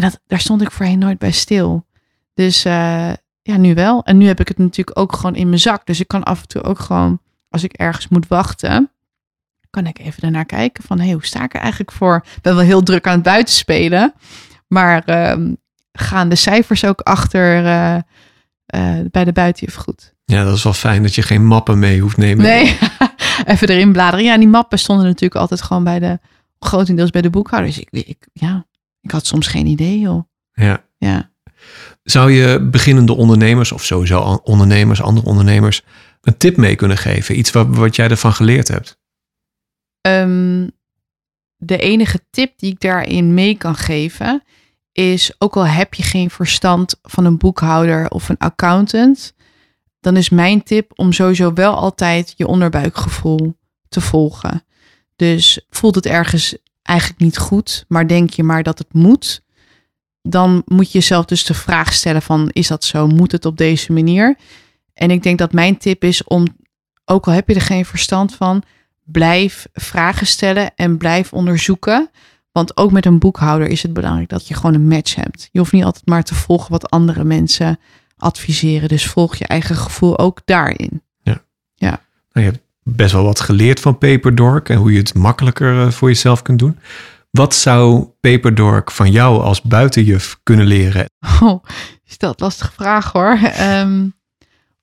En 0.00 0.10
dat, 0.10 0.20
daar 0.26 0.40
stond 0.40 0.62
ik 0.62 0.70
voorheen 0.70 0.98
nooit 0.98 1.18
bij 1.18 1.30
stil. 1.30 1.86
Dus 2.34 2.64
eh, 2.64 3.12
ja, 3.42 3.56
nu 3.56 3.74
wel. 3.74 4.04
En 4.04 4.16
nu 4.16 4.26
heb 4.26 4.40
ik 4.40 4.48
het 4.48 4.58
natuurlijk 4.58 4.98
ook 4.98 5.16
gewoon 5.16 5.34
in 5.34 5.48
mijn 5.48 5.60
zak. 5.60 5.86
Dus 5.86 6.00
ik 6.00 6.08
kan 6.08 6.22
af 6.22 6.40
en 6.40 6.48
toe 6.48 6.62
ook 6.62 6.78
gewoon, 6.78 7.20
als 7.48 7.64
ik 7.64 7.72
ergens 7.72 8.08
moet 8.08 8.28
wachten, 8.28 8.90
kan 9.70 9.86
ik 9.86 9.98
even 9.98 10.20
daarnaar 10.20 10.44
kijken 10.44 10.84
van, 10.84 11.00
hey, 11.00 11.12
hoe 11.12 11.26
sta 11.26 11.44
ik 11.44 11.54
er 11.54 11.60
eigenlijk 11.60 11.92
voor? 11.92 12.24
Ik 12.36 12.42
ben 12.42 12.54
wel 12.54 12.64
heel 12.64 12.82
druk 12.82 13.06
aan 13.06 13.14
het 13.14 13.22
buitenspelen, 13.22 14.14
maar 14.66 15.04
ehm, 15.04 15.54
gaan 15.92 16.28
de 16.28 16.36
cijfers 16.36 16.84
ook 16.84 17.00
achter 17.00 17.64
eh, 17.64 17.96
eh, 18.66 19.06
bij 19.10 19.24
de 19.24 19.32
buitenjuf 19.32 19.74
goed? 19.74 20.14
Ja, 20.24 20.44
dat 20.44 20.56
is 20.56 20.62
wel 20.62 20.72
fijn 20.72 21.02
dat 21.02 21.14
je 21.14 21.22
geen 21.22 21.46
mappen 21.46 21.78
mee 21.78 22.00
hoeft 22.00 22.16
nemen. 22.16 22.44
Nee, 22.44 22.78
even 23.44 23.68
erin 23.68 23.92
bladeren. 23.92 24.24
Ja, 24.24 24.38
die 24.38 24.48
mappen 24.48 24.78
stonden 24.78 25.06
natuurlijk 25.06 25.40
altijd 25.40 25.62
gewoon 25.62 25.84
bij 25.84 25.98
de, 25.98 26.18
grotendeels 26.58 27.10
bij 27.10 27.22
de 27.22 27.30
boekhouders. 27.30 27.78
Ik, 27.78 27.88
ik, 27.90 28.28
ja, 28.32 28.66
ik 29.00 29.10
had 29.10 29.26
soms 29.26 29.46
geen 29.46 29.66
idee, 29.66 29.98
joh. 29.98 30.22
Ja. 30.52 30.84
Ja. 30.98 31.30
Zou 32.02 32.30
je 32.30 32.68
beginnende 32.70 33.12
ondernemers 33.12 33.72
of 33.72 33.84
sowieso 33.84 34.20
ondernemers, 34.44 35.02
andere 35.02 35.26
ondernemers, 35.26 35.82
een 36.20 36.36
tip 36.36 36.56
mee 36.56 36.74
kunnen 36.74 36.96
geven? 36.96 37.38
Iets 37.38 37.50
wat, 37.50 37.66
wat 37.68 37.96
jij 37.96 38.08
ervan 38.08 38.32
geleerd 38.32 38.68
hebt? 38.68 38.98
Ehm, 40.00 40.68
de 41.56 41.76
enige 41.76 42.20
tip 42.30 42.58
die 42.58 42.72
ik 42.72 42.80
daarin 42.80 43.34
mee 43.34 43.56
kan 43.56 43.74
geven 43.74 44.42
is, 44.92 45.32
ook 45.38 45.56
al 45.56 45.66
heb 45.66 45.94
je 45.94 46.02
geen 46.02 46.30
verstand 46.30 46.98
van 47.02 47.24
een 47.24 47.38
boekhouder 47.38 48.08
of 48.08 48.28
een 48.28 48.38
accountant, 48.38 49.34
dan 50.00 50.16
is 50.16 50.28
mijn 50.28 50.62
tip 50.62 50.92
om 50.94 51.12
sowieso 51.12 51.52
wel 51.52 51.74
altijd 51.74 52.34
je 52.36 52.46
onderbuikgevoel 52.46 53.56
te 53.88 54.00
volgen. 54.00 54.64
Dus 55.16 55.66
voelt 55.70 55.94
het 55.94 56.06
ergens 56.06 56.56
eigenlijk 56.82 57.20
niet 57.20 57.38
goed, 57.38 57.84
maar 57.88 58.06
denk 58.06 58.30
je 58.30 58.42
maar 58.42 58.62
dat 58.62 58.78
het 58.78 58.92
moet, 58.92 59.42
dan 60.22 60.62
moet 60.64 60.92
je 60.92 60.98
jezelf 60.98 61.24
dus 61.24 61.44
de 61.44 61.54
vraag 61.54 61.92
stellen 61.92 62.22
van, 62.22 62.48
is 62.52 62.68
dat 62.68 62.84
zo? 62.84 63.06
Moet 63.06 63.32
het 63.32 63.44
op 63.44 63.56
deze 63.56 63.92
manier? 63.92 64.36
En 64.94 65.10
ik 65.10 65.22
denk 65.22 65.38
dat 65.38 65.52
mijn 65.52 65.76
tip 65.76 66.04
is 66.04 66.24
om, 66.24 66.46
ook 67.04 67.26
al 67.26 67.32
heb 67.32 67.48
je 67.48 67.54
er 67.54 67.60
geen 67.60 67.84
verstand 67.84 68.34
van, 68.34 68.62
blijf 69.04 69.66
vragen 69.72 70.26
stellen 70.26 70.74
en 70.74 70.98
blijf 70.98 71.32
onderzoeken. 71.32 72.10
Want 72.52 72.76
ook 72.76 72.92
met 72.92 73.06
een 73.06 73.18
boekhouder 73.18 73.68
is 73.68 73.82
het 73.82 73.92
belangrijk 73.92 74.28
dat 74.28 74.48
je 74.48 74.54
gewoon 74.54 74.74
een 74.74 74.88
match 74.88 75.14
hebt. 75.14 75.48
Je 75.52 75.58
hoeft 75.58 75.72
niet 75.72 75.84
altijd 75.84 76.06
maar 76.06 76.22
te 76.22 76.34
volgen 76.34 76.70
wat 76.70 76.90
andere 76.90 77.24
mensen 77.24 77.78
adviseren. 78.16 78.88
Dus 78.88 79.06
volg 79.06 79.36
je 79.36 79.46
eigen 79.46 79.76
gevoel 79.76 80.18
ook 80.18 80.40
daarin. 80.44 81.02
Nou, 82.28 82.44
je 82.44 82.50
hebt 82.50 82.69
best 82.96 83.12
wel 83.12 83.24
wat 83.24 83.40
geleerd 83.40 83.80
van 83.80 83.98
Paperdork 83.98 84.68
en 84.68 84.76
hoe 84.76 84.92
je 84.92 84.98
het 84.98 85.14
makkelijker 85.14 85.80
eh, 85.86 85.90
voor 85.90 86.08
jezelf 86.08 86.42
kunt 86.42 86.58
doen. 86.58 86.78
Wat 87.30 87.54
zou 87.54 88.06
Paperdork 88.20 88.90
van 88.90 89.10
jou 89.10 89.42
als 89.42 89.62
buitenjuf 89.62 90.38
kunnen 90.42 90.66
leren? 90.66 91.10
Oh, 91.40 91.64
je 92.02 92.12
stelt 92.12 92.40
lastige 92.40 92.72
vraag 92.72 93.12
hoor. 93.12 93.38
Ehm, 93.42 94.08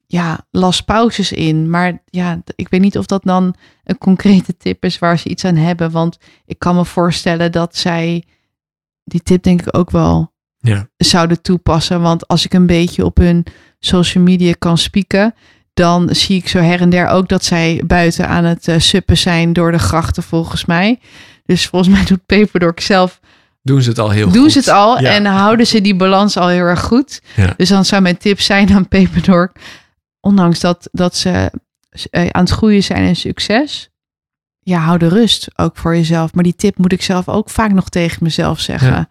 ja, 0.05 0.45
las 0.51 0.81
pauzes 0.81 1.31
in. 1.31 1.69
Maar 1.69 2.03
ja, 2.05 2.41
ik 2.55 2.69
weet 2.69 2.81
niet 2.81 2.97
of 2.97 3.05
dat 3.05 3.23
dan 3.23 3.55
een 3.83 3.97
concrete 3.97 4.57
tip 4.57 4.83
is 4.85 4.99
waar 4.99 5.19
ze 5.19 5.29
iets 5.29 5.45
aan 5.45 5.55
hebben. 5.55 5.91
Want 5.91 6.17
ik 6.45 6.59
kan 6.59 6.75
me 6.75 6.85
voorstellen 6.85 7.51
dat 7.51 7.75
zij 7.75 8.23
die 9.03 9.21
tip 9.21 9.43
denk 9.43 9.61
ik 9.61 9.77
ook 9.77 9.91
wel 9.91 10.33
Ja. 10.57 10.87
zouden 10.97 11.41
toepassen. 11.41 12.01
Want 12.01 12.27
als 12.27 12.45
ik 12.45 12.53
een 12.53 12.65
beetje 12.65 13.05
op 13.05 13.17
hun 13.17 13.45
social 13.79 14.23
media 14.23 14.53
kan 14.59 14.77
spieken, 14.77 15.33
dan 15.77 16.09
zie 16.15 16.37
ik 16.37 16.47
zo 16.47 16.59
her 16.59 16.81
en 16.81 16.89
der 16.89 17.07
ook 17.07 17.29
dat 17.29 17.45
zij 17.45 17.81
buiten 17.85 18.27
aan 18.27 18.43
het 18.43 18.67
eh, 18.67 18.79
suppen 18.79 19.17
zijn 19.17 19.53
door 19.53 19.71
de 19.71 19.79
grachten 19.79 20.23
volgens 20.23 20.65
mij. 20.65 20.99
Dus 21.45 21.65
volgens 21.67 21.95
mij 21.95 22.05
doet 22.05 22.25
Paperdork 22.25 22.79
zelf 22.79 23.19
Doen 23.61 23.81
ze 23.81 23.89
het 23.89 23.99
al 23.99 24.09
heel 24.09 24.25
goed? 24.25 24.33
doen 24.33 24.49
ze 24.49 24.57
het 24.59 24.67
al 24.67 25.01
Ja. 25.01 25.09
en 25.13 25.25
houden 25.25 25.67
ze 25.67 25.81
die 25.81 25.95
balans 25.95 26.37
al 26.37 26.47
heel 26.47 26.63
erg 26.63 26.81
goed. 26.81 27.21
Ja. 27.35 27.53
Dus 27.57 27.69
dan 27.69 27.85
zou 27.85 28.01
mijn 28.01 28.17
tip 28.17 28.39
zijn 28.41 28.73
aan 28.73 28.87
Paperdork, 28.87 29.59
ondanks 30.19 30.59
dat, 30.59 30.89
dat 30.91 31.15
ze 31.15 31.51
eh, 32.09 32.27
aan 32.31 32.43
het 32.43 32.51
groeien 32.53 32.83
zijn 32.83 33.03
en 33.07 33.15
succes, 33.15 33.89
ja, 34.59 34.79
hou 34.79 34.97
de 34.97 35.07
rust 35.07 35.47
ook 35.55 35.77
voor 35.77 35.95
jezelf. 35.95 36.33
Maar 36.33 36.43
die 36.43 36.55
tip 36.55 36.77
moet 36.77 36.91
ik 36.91 37.01
zelf 37.01 37.27
ook 37.29 37.49
vaak 37.49 37.71
nog 37.71 37.89
tegen 37.89 38.17
mezelf 38.23 38.59
zeggen. 38.59 38.91
Ja. 38.91 39.09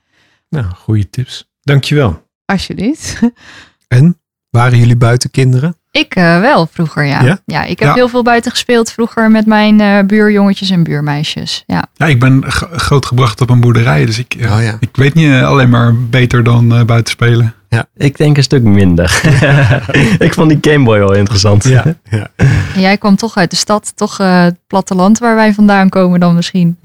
Nou, 0.49 0.65
goede 0.65 1.11
tips. 1.11 1.51
Dankjewel. 1.61 2.23
Alsjeblieft. 2.45 3.21
En? 3.89 4.21
Waren 4.51 4.79
jullie 4.79 4.97
buiten 4.97 5.31
kinderen? 5.31 5.77
Ik 5.97 6.15
eh, 6.15 6.41
wel 6.41 6.69
vroeger, 6.73 7.05
ja. 7.05 7.23
Ja? 7.23 7.39
ja? 7.45 7.65
ik 7.65 7.79
heb 7.79 7.89
Ja. 7.89 7.95
heel 7.95 8.09
veel 8.09 8.23
buiten 8.23 8.51
gespeeld 8.51 8.93
vroeger 8.93 9.31
met 9.31 9.47
mijn 9.47 9.81
eh, 9.81 9.99
buurjongetjes 10.07 10.71
en 10.71 10.83
buurmeisjes. 10.83 11.65
Ja. 11.67 11.87
Ja, 11.95 12.07
ik 12.07 12.21
ben 12.21 12.45
grootgebracht 12.73 13.41
op 13.41 13.51
een 13.51 13.61
boerderij, 13.61 14.07
dus 14.07 14.19
ik, 14.19 14.35
eh, 14.35 14.53
Oh 14.57 14.63
ja. 14.63 14.77
ik 14.81 14.97
weet 14.97 15.15
niet 15.15 15.33
alleen 15.43 15.69
maar 15.69 15.95
beter 15.97 16.43
dan 16.45 16.75
eh, 16.75 16.85
buiten 16.85 17.13
spelen. 17.13 17.55
Ik 17.97 18.17
denk 18.17 18.37
een 18.37 18.43
stuk 18.43 18.63
minder. 18.63 19.21
ik 20.19 20.35
vond 20.35 20.49
die 20.49 20.59
Gameboy 20.73 20.99
wel 20.99 21.13
interessant. 21.15 21.65
ja. 21.65 21.85
En 22.37 22.81
jij 22.81 22.99
kwam 22.99 23.17
toch 23.17 23.37
uit 23.37 23.51
de 23.51 23.57
stad, 23.57 23.93
toch 23.95 24.21
eh, 24.21 24.43
het 24.43 24.57
platteland 24.67 25.19
waar 25.19 25.35
wij 25.35 25.55
vandaan 25.55 25.89
komen 25.89 26.21
dan 26.21 26.35
misschien. 26.35 26.79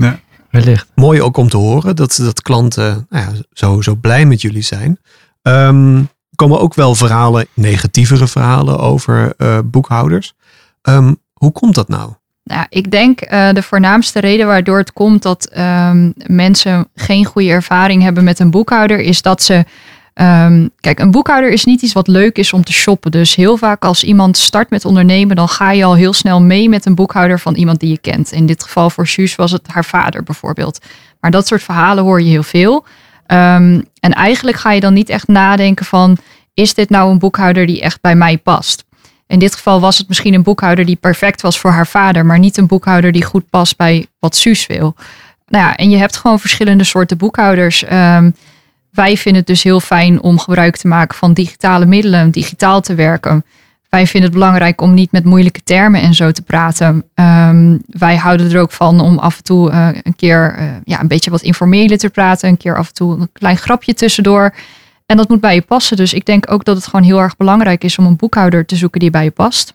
Wellicht. 0.49 0.87
Mooi 0.95 1.21
ook 1.21 1.37
om 1.37 1.49
te 1.49 1.57
horen 1.57 1.95
dat, 1.95 2.19
dat 2.21 2.41
klanten 2.41 3.05
nou 3.09 3.25
ja, 3.25 3.31
zo, 3.53 3.81
zo 3.81 3.95
blij 3.95 4.25
met 4.25 4.41
jullie 4.41 4.61
zijn. 4.61 4.99
Ehm, 5.41 6.01
komen 6.41 6.59
ook 6.59 6.73
wel 6.73 6.95
verhalen, 6.95 7.47
negatievere 7.53 8.27
verhalen 8.27 8.79
over 8.79 9.33
eh, 9.37 9.59
boekhouders. 9.65 10.33
Ehm, 10.81 11.13
hoe 11.33 11.51
komt 11.51 11.75
dat 11.75 11.87
nou? 11.87 12.11
Nou, 12.43 12.65
ik 12.69 12.91
denk 12.91 13.21
eh, 13.21 13.49
de 13.53 13.63
voornaamste 13.63 14.19
reden 14.19 14.47
waardoor 14.47 14.77
het 14.77 14.93
komt 14.93 15.21
dat 15.21 15.45
ehm, 15.45 16.11
mensen 16.25 16.87
geen 16.95 17.25
goede 17.25 17.49
ervaring 17.49 18.03
hebben 18.03 18.23
met 18.23 18.39
een 18.39 18.51
boekhouder, 18.51 18.99
is 18.99 19.21
dat 19.21 19.43
ze. 19.43 19.65
ehm, 20.13 20.67
kijk, 20.79 20.99
een 20.99 21.11
boekhouder 21.11 21.51
is 21.51 21.65
niet 21.65 21.81
iets 21.81 21.93
wat 21.93 22.07
leuk 22.07 22.37
is 22.37 22.53
om 22.53 22.63
te 22.63 22.73
shoppen. 22.73 23.11
Dus 23.11 23.35
heel 23.35 23.57
vaak 23.57 23.83
als 23.83 24.03
iemand 24.03 24.37
start 24.37 24.69
met 24.69 24.85
ondernemen, 24.85 25.35
dan 25.35 25.49
ga 25.49 25.71
je 25.71 25.83
al 25.83 25.95
heel 25.95 26.13
snel 26.13 26.41
mee 26.41 26.69
met 26.69 26.85
een 26.85 26.95
boekhouder 26.95 27.39
van 27.39 27.55
iemand 27.55 27.79
die 27.79 27.89
je 27.89 27.97
kent. 27.97 28.31
In 28.31 28.45
dit 28.45 28.63
geval 28.63 28.89
voor 28.89 29.07
Suus 29.07 29.35
was 29.35 29.51
het 29.51 29.67
haar 29.67 29.85
vader 29.85 30.23
bijvoorbeeld. 30.23 30.79
Maar 31.19 31.31
dat 31.31 31.47
soort 31.47 31.63
verhalen 31.63 32.03
hoor 32.03 32.21
je 32.21 32.29
heel 32.29 32.43
veel. 32.43 32.85
Ehm, 33.31 33.81
en 33.99 34.13
eigenlijk 34.13 34.57
ga 34.57 34.71
je 34.71 34.79
dan 34.79 34.93
niet 34.93 35.09
echt 35.09 35.27
nadenken 35.27 35.85
van, 35.85 36.17
is 36.53 36.73
dit 36.73 36.89
nou 36.89 37.11
een 37.11 37.19
boekhouder 37.19 37.65
die 37.65 37.81
echt 37.81 38.01
bij 38.01 38.15
mij 38.15 38.37
past? 38.37 38.83
In 39.27 39.39
dit 39.39 39.55
geval 39.55 39.79
was 39.79 39.97
het 39.97 40.07
misschien 40.07 40.33
een 40.33 40.43
boekhouder 40.43 40.85
die 40.85 40.95
perfect 40.95 41.41
was 41.41 41.59
voor 41.59 41.71
haar 41.71 41.87
vader, 41.87 42.25
maar 42.25 42.39
niet 42.39 42.57
een 42.57 42.67
boekhouder 42.67 43.11
die 43.11 43.23
goed 43.23 43.49
past 43.49 43.77
bij 43.77 44.07
wat 44.19 44.35
Suus 44.35 44.67
wil. 44.67 44.95
Nou 45.47 45.65
ja, 45.65 45.75
en 45.75 45.89
je 45.89 45.97
hebt 45.97 46.17
gewoon 46.17 46.39
verschillende 46.39 46.83
soorten 46.83 47.17
boekhouders. 47.17 47.83
Ehm, 47.83 48.31
wij 48.89 49.17
vinden 49.17 49.41
het 49.41 49.49
dus 49.49 49.63
heel 49.63 49.79
fijn 49.79 50.21
om 50.21 50.39
gebruik 50.39 50.77
te 50.77 50.87
maken 50.87 51.17
van 51.17 51.33
digitale 51.33 51.85
middelen, 51.85 52.31
digitaal 52.31 52.81
te 52.81 52.95
werken. 52.95 53.45
Wij 53.91 54.07
vinden 54.07 54.29
het 54.29 54.39
belangrijk 54.39 54.81
om 54.81 54.93
niet 54.93 55.11
met 55.11 55.23
moeilijke 55.23 55.63
termen 55.63 56.01
en 56.01 56.13
zo 56.13 56.31
te 56.31 56.41
praten. 56.41 57.03
Ehm, 57.13 57.77
wij 57.85 58.15
houden 58.17 58.51
er 58.51 58.59
ook 58.59 58.71
van 58.71 58.99
om 58.99 59.17
af 59.17 59.37
en 59.37 59.43
toe 59.43 59.71
eh, 59.71 59.87
een 60.03 60.15
keer 60.15 60.55
eh, 60.57 60.65
ja, 60.83 60.99
een 61.01 61.07
beetje 61.07 61.31
wat 61.31 61.41
informeler 61.41 61.97
te 61.97 62.09
praten. 62.09 62.49
Een 62.49 62.57
keer 62.57 62.77
af 62.77 62.87
en 62.87 62.93
toe 62.93 63.19
een 63.19 63.29
klein 63.33 63.57
grapje 63.57 63.93
tussendoor. 63.93 64.53
En 65.05 65.17
dat 65.17 65.29
moet 65.29 65.39
bij 65.41 65.55
je 65.55 65.61
passen. 65.61 65.97
Dus 65.97 66.13
ik 66.13 66.25
denk 66.25 66.51
ook 66.51 66.65
dat 66.65 66.75
het 66.75 66.85
gewoon 66.85 67.05
heel 67.05 67.19
erg 67.19 67.37
belangrijk 67.37 67.83
is 67.83 67.97
om 67.97 68.05
een 68.05 68.15
boekhouder 68.15 68.65
te 68.65 68.75
zoeken 68.75 68.99
die 68.99 69.09
bij 69.09 69.23
je 69.23 69.31
past. 69.31 69.73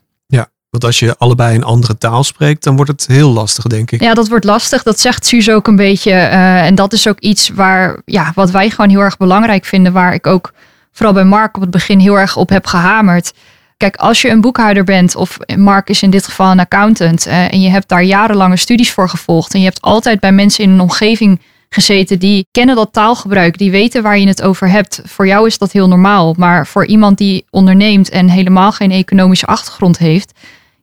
Want 0.70 0.84
als 0.84 0.98
je 0.98 1.16
allebei 1.18 1.54
een 1.54 1.64
andere 1.64 1.98
taal 1.98 2.24
spreekt, 2.24 2.64
dan 2.64 2.76
wordt 2.76 2.90
het 2.90 3.06
heel 3.06 3.30
lastig, 3.30 3.64
denk 3.64 3.90
ik. 3.90 4.00
Ja, 4.00 4.14
dat 4.14 4.28
wordt 4.28 4.44
lastig. 4.44 4.82
Dat 4.82 5.00
zegt 5.00 5.26
Suus 5.26 5.50
ook 5.50 5.66
een 5.66 5.76
beetje. 5.76 6.10
eh, 6.10 6.66
en 6.66 6.74
dat 6.74 6.92
is 6.92 7.08
ook 7.08 7.18
iets 7.20 7.48
waar, 7.48 8.00
ja, 8.04 8.32
wat 8.34 8.50
wij 8.50 8.70
gewoon 8.70 8.90
heel 8.90 9.00
erg 9.00 9.16
belangrijk 9.16 9.64
vinden. 9.64 9.92
Waar 9.92 10.14
ik 10.14 10.26
ook 10.26 10.52
vooral 10.92 11.14
bij 11.14 11.24
Mark 11.24 11.56
op 11.56 11.62
het 11.62 11.70
begin 11.70 11.98
heel 11.98 12.18
erg 12.18 12.36
op 12.36 12.48
heb 12.48 12.66
gehamerd. 12.66 13.32
Kijk, 13.76 13.96
als 13.96 14.22
je 14.22 14.30
een 14.30 14.40
boekhouder 14.40 14.84
bent, 14.84 15.16
of 15.16 15.36
Mark 15.56 15.88
is 15.88 16.02
in 16.02 16.10
dit 16.10 16.24
geval 16.24 16.50
een 16.50 16.60
accountant, 16.60 17.26
eh, 17.26 17.52
en 17.52 17.60
je 17.60 17.68
hebt 17.68 17.88
daar 17.88 18.02
jarenlange 18.02 18.56
studies 18.56 18.92
voor 18.92 19.08
gevolgd, 19.08 19.54
en 19.54 19.58
je 19.58 19.66
hebt 19.66 19.80
altijd 19.80 20.20
bij 20.20 20.32
mensen 20.32 20.64
in 20.64 20.70
een 20.70 20.80
omgeving 20.80 21.40
gezeten 21.68 22.18
die 22.18 22.46
kennen 22.50 22.76
dat 22.76 22.92
taalgebruik, 22.92 23.58
die 23.58 23.70
weten 23.70 24.02
waar 24.02 24.18
je 24.18 24.26
het 24.26 24.42
over 24.42 24.68
hebt. 24.68 25.00
Voor 25.04 25.26
jou 25.26 25.46
is 25.46 25.58
dat 25.58 25.72
heel 25.72 25.88
normaal, 25.88 26.34
maar 26.38 26.66
voor 26.66 26.86
iemand 26.86 27.18
die 27.18 27.44
onderneemt 27.50 28.08
en 28.08 28.28
helemaal 28.28 28.72
geen 28.72 28.90
economische 28.90 29.46
achtergrond 29.46 29.98
heeft, 29.98 30.32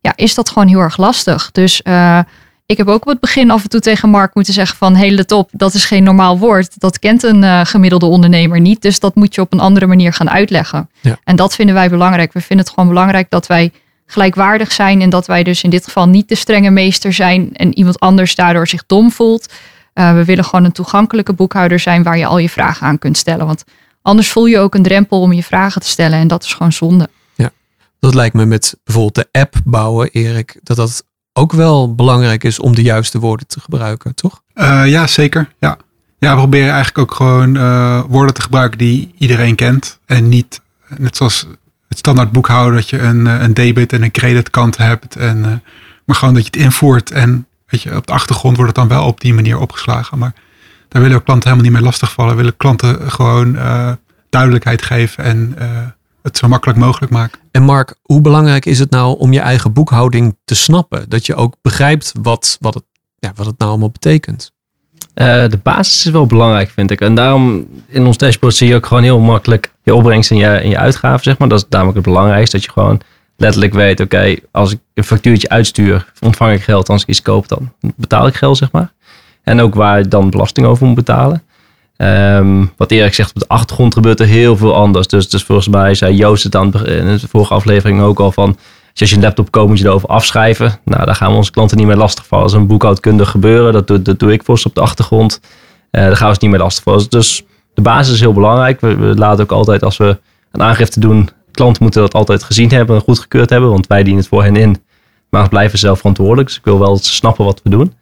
ja, 0.02 0.14
is 0.16 0.36
dat 0.36 0.50
gewoon 0.50 0.68
heel 0.68 0.80
erg 0.80 0.98
lastig. 0.98 1.52
Dus 1.52 1.82
eh, 1.82 2.20
ik 2.66 2.78
heb 2.78 2.88
ook 2.88 3.02
op 3.02 3.08
het 3.08 3.20
begin 3.20 3.52
af 3.52 3.64
en 3.64 3.70
toe 3.70 3.80
tegen 3.80 4.10
Mark 4.10 4.36
moeten 4.36 4.54
zeggen 4.54 4.78
van 4.78 4.96
hey, 4.96 5.12
let 5.12 5.32
op, 5.32 5.50
dat 5.52 5.74
is 5.74 5.86
geen 5.86 6.04
normaal 6.04 6.40
woord. 6.40 6.80
Dat 6.80 7.00
kent 7.00 7.24
een 7.24 7.44
eh, 7.44 7.62
gemiddelde 7.64 8.06
ondernemer 8.06 8.60
niet. 8.60 8.82
Dus 8.82 9.00
dat 9.00 9.16
moet 9.16 9.36
je 9.36 9.42
op 9.42 9.54
een 9.54 9.60
andere 9.60 9.86
manier 9.86 10.14
gaan 10.14 10.30
uitleggen. 10.30 10.90
Ja. 11.02 11.18
En 11.24 11.36
dat 11.36 11.56
vinden 11.56 11.76
wij 11.76 11.90
belangrijk. 11.90 12.34
We 12.34 12.42
vinden 12.42 12.66
het 12.66 12.74
gewoon 12.74 12.90
belangrijk 12.90 13.30
dat 13.30 13.48
wij 13.48 13.72
gelijkwaardig 14.06 14.72
zijn. 14.72 15.02
En 15.02 15.10
dat 15.10 15.28
wij 15.28 15.44
dus 15.44 15.64
in 15.64 15.70
dit 15.70 15.84
geval 15.84 16.08
niet 16.08 16.30
de 16.30 16.36
strenge 16.36 16.70
meester 16.70 17.14
zijn 17.14 17.54
en 17.54 17.78
iemand 17.78 18.00
anders 18.00 18.36
daardoor 18.36 18.68
zich 18.68 18.86
dom 18.86 19.12
voelt. 19.12 19.54
Eh, 19.94 20.14
we 20.14 20.26
willen 20.26 20.46
gewoon 20.46 20.66
een 20.66 20.72
toegankelijke 20.72 21.34
boekhouder 21.34 21.80
zijn 21.80 22.04
waar 22.04 22.18
je 22.18 22.26
al 22.26 22.38
je 22.38 22.50
vragen 22.50 22.88
aan 22.88 23.00
kunt 23.00 23.18
stellen. 23.18 23.46
Want 23.46 23.64
anders 24.02 24.30
voel 24.30 24.46
je 24.46 24.60
ook 24.60 24.76
een 24.76 24.84
drempel 24.84 25.22
om 25.22 25.34
je 25.34 25.44
vragen 25.44 25.82
te 25.82 25.88
stellen. 25.88 26.20
En 26.20 26.28
dat 26.28 26.44
is 26.44 26.54
gewoon 26.54 26.74
zonde. 26.74 27.10
Dat 28.04 28.14
lijkt 28.14 28.36
me 28.36 28.46
met 28.46 28.76
bijvoorbeeld 28.84 29.16
de 29.16 29.40
app 29.40 29.56
bouwen, 29.66 30.10
Erik, 30.12 30.60
dat 30.64 30.78
dat 30.78 31.04
ook 31.34 31.52
wel 31.52 31.96
belangrijk 31.96 32.44
is 32.44 32.60
om 32.60 32.76
de 32.76 32.82
juiste 32.82 33.20
woorden 33.20 33.48
te 33.48 33.60
gebruiken, 33.60 34.16
toch? 34.16 34.42
Eh, 34.54 34.88
ja, 34.88 35.08
zeker. 35.08 35.54
Ja. 35.60 35.78
ja, 36.20 36.32
we 36.32 36.38
proberen 36.38 36.74
eigenlijk 36.74 36.98
ook 36.98 37.16
gewoon 37.16 37.58
eh, 37.58 38.02
woorden 38.08 38.34
te 38.34 38.42
gebruiken 38.42 38.78
die 38.78 39.14
iedereen 39.18 39.56
kent. 39.56 40.00
En 40.06 40.30
niet, 40.30 40.62
net 40.98 41.16
zoals 41.16 41.48
het 41.88 41.98
standaard 41.98 42.32
boekhouden, 42.32 42.76
dat 42.76 42.90
je 42.90 43.00
een, 43.00 43.28
eh, 43.28 43.42
een 43.42 43.54
debit 43.54 43.94
en 43.94 44.04
een 44.04 44.12
creditkant 44.12 44.78
hebt. 44.78 45.16
En, 45.16 45.64
maar 46.06 46.16
gewoon 46.16 46.34
dat 46.34 46.44
je 46.44 46.50
het 46.52 46.62
invoert 46.62 47.12
en 47.12 47.48
weet 47.68 47.82
je, 47.82 47.96
op 47.96 48.08
de 48.08 48.14
achtergrond 48.14 48.58
wordt 48.58 48.78
het 48.78 48.88
dan 48.88 48.98
wel 48.98 49.08
op 49.08 49.22
die 49.22 49.34
manier 49.34 49.60
opgeslagen. 49.60 50.18
Maar 50.18 50.34
daar 50.88 51.02
willen 51.02 51.18
we 51.18 51.24
klanten 51.24 51.50
helemaal 51.50 51.72
niet 51.72 51.80
mee 51.82 51.90
lastigvallen. 51.92 52.32
We 52.32 52.38
willen 52.38 52.58
klanten 52.58 53.12
gewoon 53.12 53.58
duidelijkheid 54.30 54.82
geven 54.82 55.24
en 55.24 55.56
het 56.24 56.38
zo 56.38 56.48
makkelijk 56.48 56.80
mogelijk 56.80 57.12
maken. 57.12 57.40
En 57.52 57.64
Mark, 57.64 57.96
hoe 58.02 58.22
belangrijk 58.22 58.66
is 58.66 58.80
het 58.80 58.92
nou 58.92 59.20
om 59.20 59.34
je 59.34 59.40
eigen 59.40 59.74
boekhouding 59.74 60.38
te 60.46 60.56
snappen? 60.56 61.10
Dat 61.10 61.26
je 61.26 61.36
ook 61.36 61.56
begrijpt 61.62 62.12
wat, 62.22 62.58
wat, 62.60 62.74
het, 62.74 62.84
ja, 63.20 63.32
wat 63.36 63.46
het 63.46 63.58
nou 63.58 63.72
allemaal 63.72 63.92
betekent. 63.92 64.52
Eh, 65.14 65.48
de 65.48 65.60
basis 65.64 66.06
is 66.06 66.12
wel 66.12 66.26
belangrijk, 66.26 66.70
vind 66.70 66.92
ik. 66.92 67.02
En 67.02 67.16
daarom 67.16 67.68
in 67.88 68.06
ons 68.06 68.18
dashboard 68.18 68.56
zie 68.56 68.68
je 68.68 68.76
ook 68.76 68.86
gewoon 68.86 69.04
heel 69.04 69.20
makkelijk 69.20 69.74
je 69.84 69.96
opbrengst 69.96 70.32
en 70.32 70.38
je, 70.38 70.48
en 70.48 70.70
je 70.70 70.78
uitgaven, 70.78 71.24
zeg 71.24 71.38
maar. 71.38 71.50
Dat 71.50 71.60
is 71.60 71.66
namelijk 71.70 71.96
het 71.96 72.06
belangrijkste, 72.06 72.56
dat 72.56 72.66
je 72.66 72.72
gewoon 72.72 73.02
letterlijk 73.38 73.74
weet, 73.74 74.00
oké, 74.00 74.36
als 74.52 74.72
ik 74.72 74.80
een 74.94 75.04
factuurtje 75.04 75.50
uitstuur, 75.50 76.12
ontvang 76.20 76.54
ik 76.54 76.62
geld. 76.62 76.90
Als 76.90 77.02
ik 77.02 77.08
iets 77.08 77.22
koop, 77.22 77.48
dan 77.48 77.74
betaal 77.96 78.28
ik 78.28 78.36
geld, 78.36 78.58
zeg 78.58 78.72
maar. 78.72 78.94
En 79.44 79.60
ook 79.60 79.76
waar 79.76 79.98
je 79.98 80.08
dan 80.08 80.30
belasting 80.30 80.68
over 80.68 80.86
moet 80.86 80.96
betalen. 80.96 81.44
Ehm, 81.98 82.66
wat 82.78 82.92
Erik 82.92 83.14
zegt, 83.14 83.34
op 83.34 83.40
de 83.40 83.48
achtergrond 83.48 83.94
gebeurt 83.94 84.20
er 84.20 84.26
heel 84.26 84.58
veel 84.58 84.76
anders. 84.76 85.08
Dus, 85.08 85.30
dus 85.30 85.44
volgens 85.44 85.68
mij 85.68 85.96
zei 85.96 86.16
Joost 86.16 86.44
het 86.44 86.56
aan 86.56 86.86
in 86.86 87.06
de 87.06 87.28
vorige 87.30 87.54
aflevering 87.54 88.02
ook 88.02 88.20
al 88.20 88.32
van... 88.32 88.58
Als 89.00 89.10
je 89.10 89.16
een 89.16 89.22
laptop 89.22 89.52
koopt, 89.52 89.70
moet 89.70 89.80
je 89.80 89.86
erover 89.86 90.10
afschrijven. 90.10 90.80
Nou, 90.86 91.06
daar 91.06 91.16
gaan 91.16 91.32
we 91.32 91.38
onze 91.38 91.52
klanten 91.52 91.78
niet 91.78 91.88
meer 91.88 91.96
lastigvallen. 91.96 92.46
Dat 92.46 92.56
is 92.56 92.62
een 92.62 92.68
boekhoudkundig 92.68 93.30
gebeuren. 93.30 93.74
Dat 93.74 93.88
doe, 93.88 94.02
dat 94.02 94.20
doe 94.20 94.32
ik 94.32 94.44
voor 94.44 94.60
ze 94.60 94.68
op 94.68 94.76
de 94.76 94.82
achtergrond. 94.82 95.40
Eh 95.92 96.04
daar 96.04 96.16
gaan 96.16 96.28
we 96.28 96.34
ze 96.34 96.40
niet 96.42 96.52
meer 96.52 96.60
lastigvallen. 96.60 97.06
Dus 97.10 97.44
de 97.74 97.82
basis 97.82 98.14
is 98.14 98.20
heel 98.20 98.34
belangrijk. 98.34 98.82
We, 98.82 98.96
we 98.96 99.16
laten 99.16 99.44
ook 99.44 99.52
altijd, 99.52 99.84
als 99.84 99.98
we 99.98 100.20
een 100.52 100.62
aangifte 100.62 101.00
doen... 101.00 101.30
Klanten 101.52 101.84
moeten 101.84 102.02
dat 102.02 102.14
altijd 102.14 102.44
gezien 102.44 102.70
hebben 102.70 102.96
en 102.96 103.02
goedgekeurd 103.02 103.50
hebben. 103.50 103.70
Want 103.70 103.88
wij 103.88 104.04
dienen 104.04 104.22
het 104.22 104.30
voor 104.30 104.44
hen 104.44 104.56
in. 104.56 104.84
Maar 105.30 105.44
we 105.44 105.50
blijven 105.50 105.80
zelf 105.80 105.98
verantwoordelijk. 105.98 106.48
Dus 106.48 106.58
ik 106.58 106.64
wil 106.64 106.80
wel 106.80 106.90
dat 106.90 107.04
ze 107.04 107.14
snappen 107.14 107.46
wat 107.46 107.62
we 107.64 107.70
doen. 107.70 107.94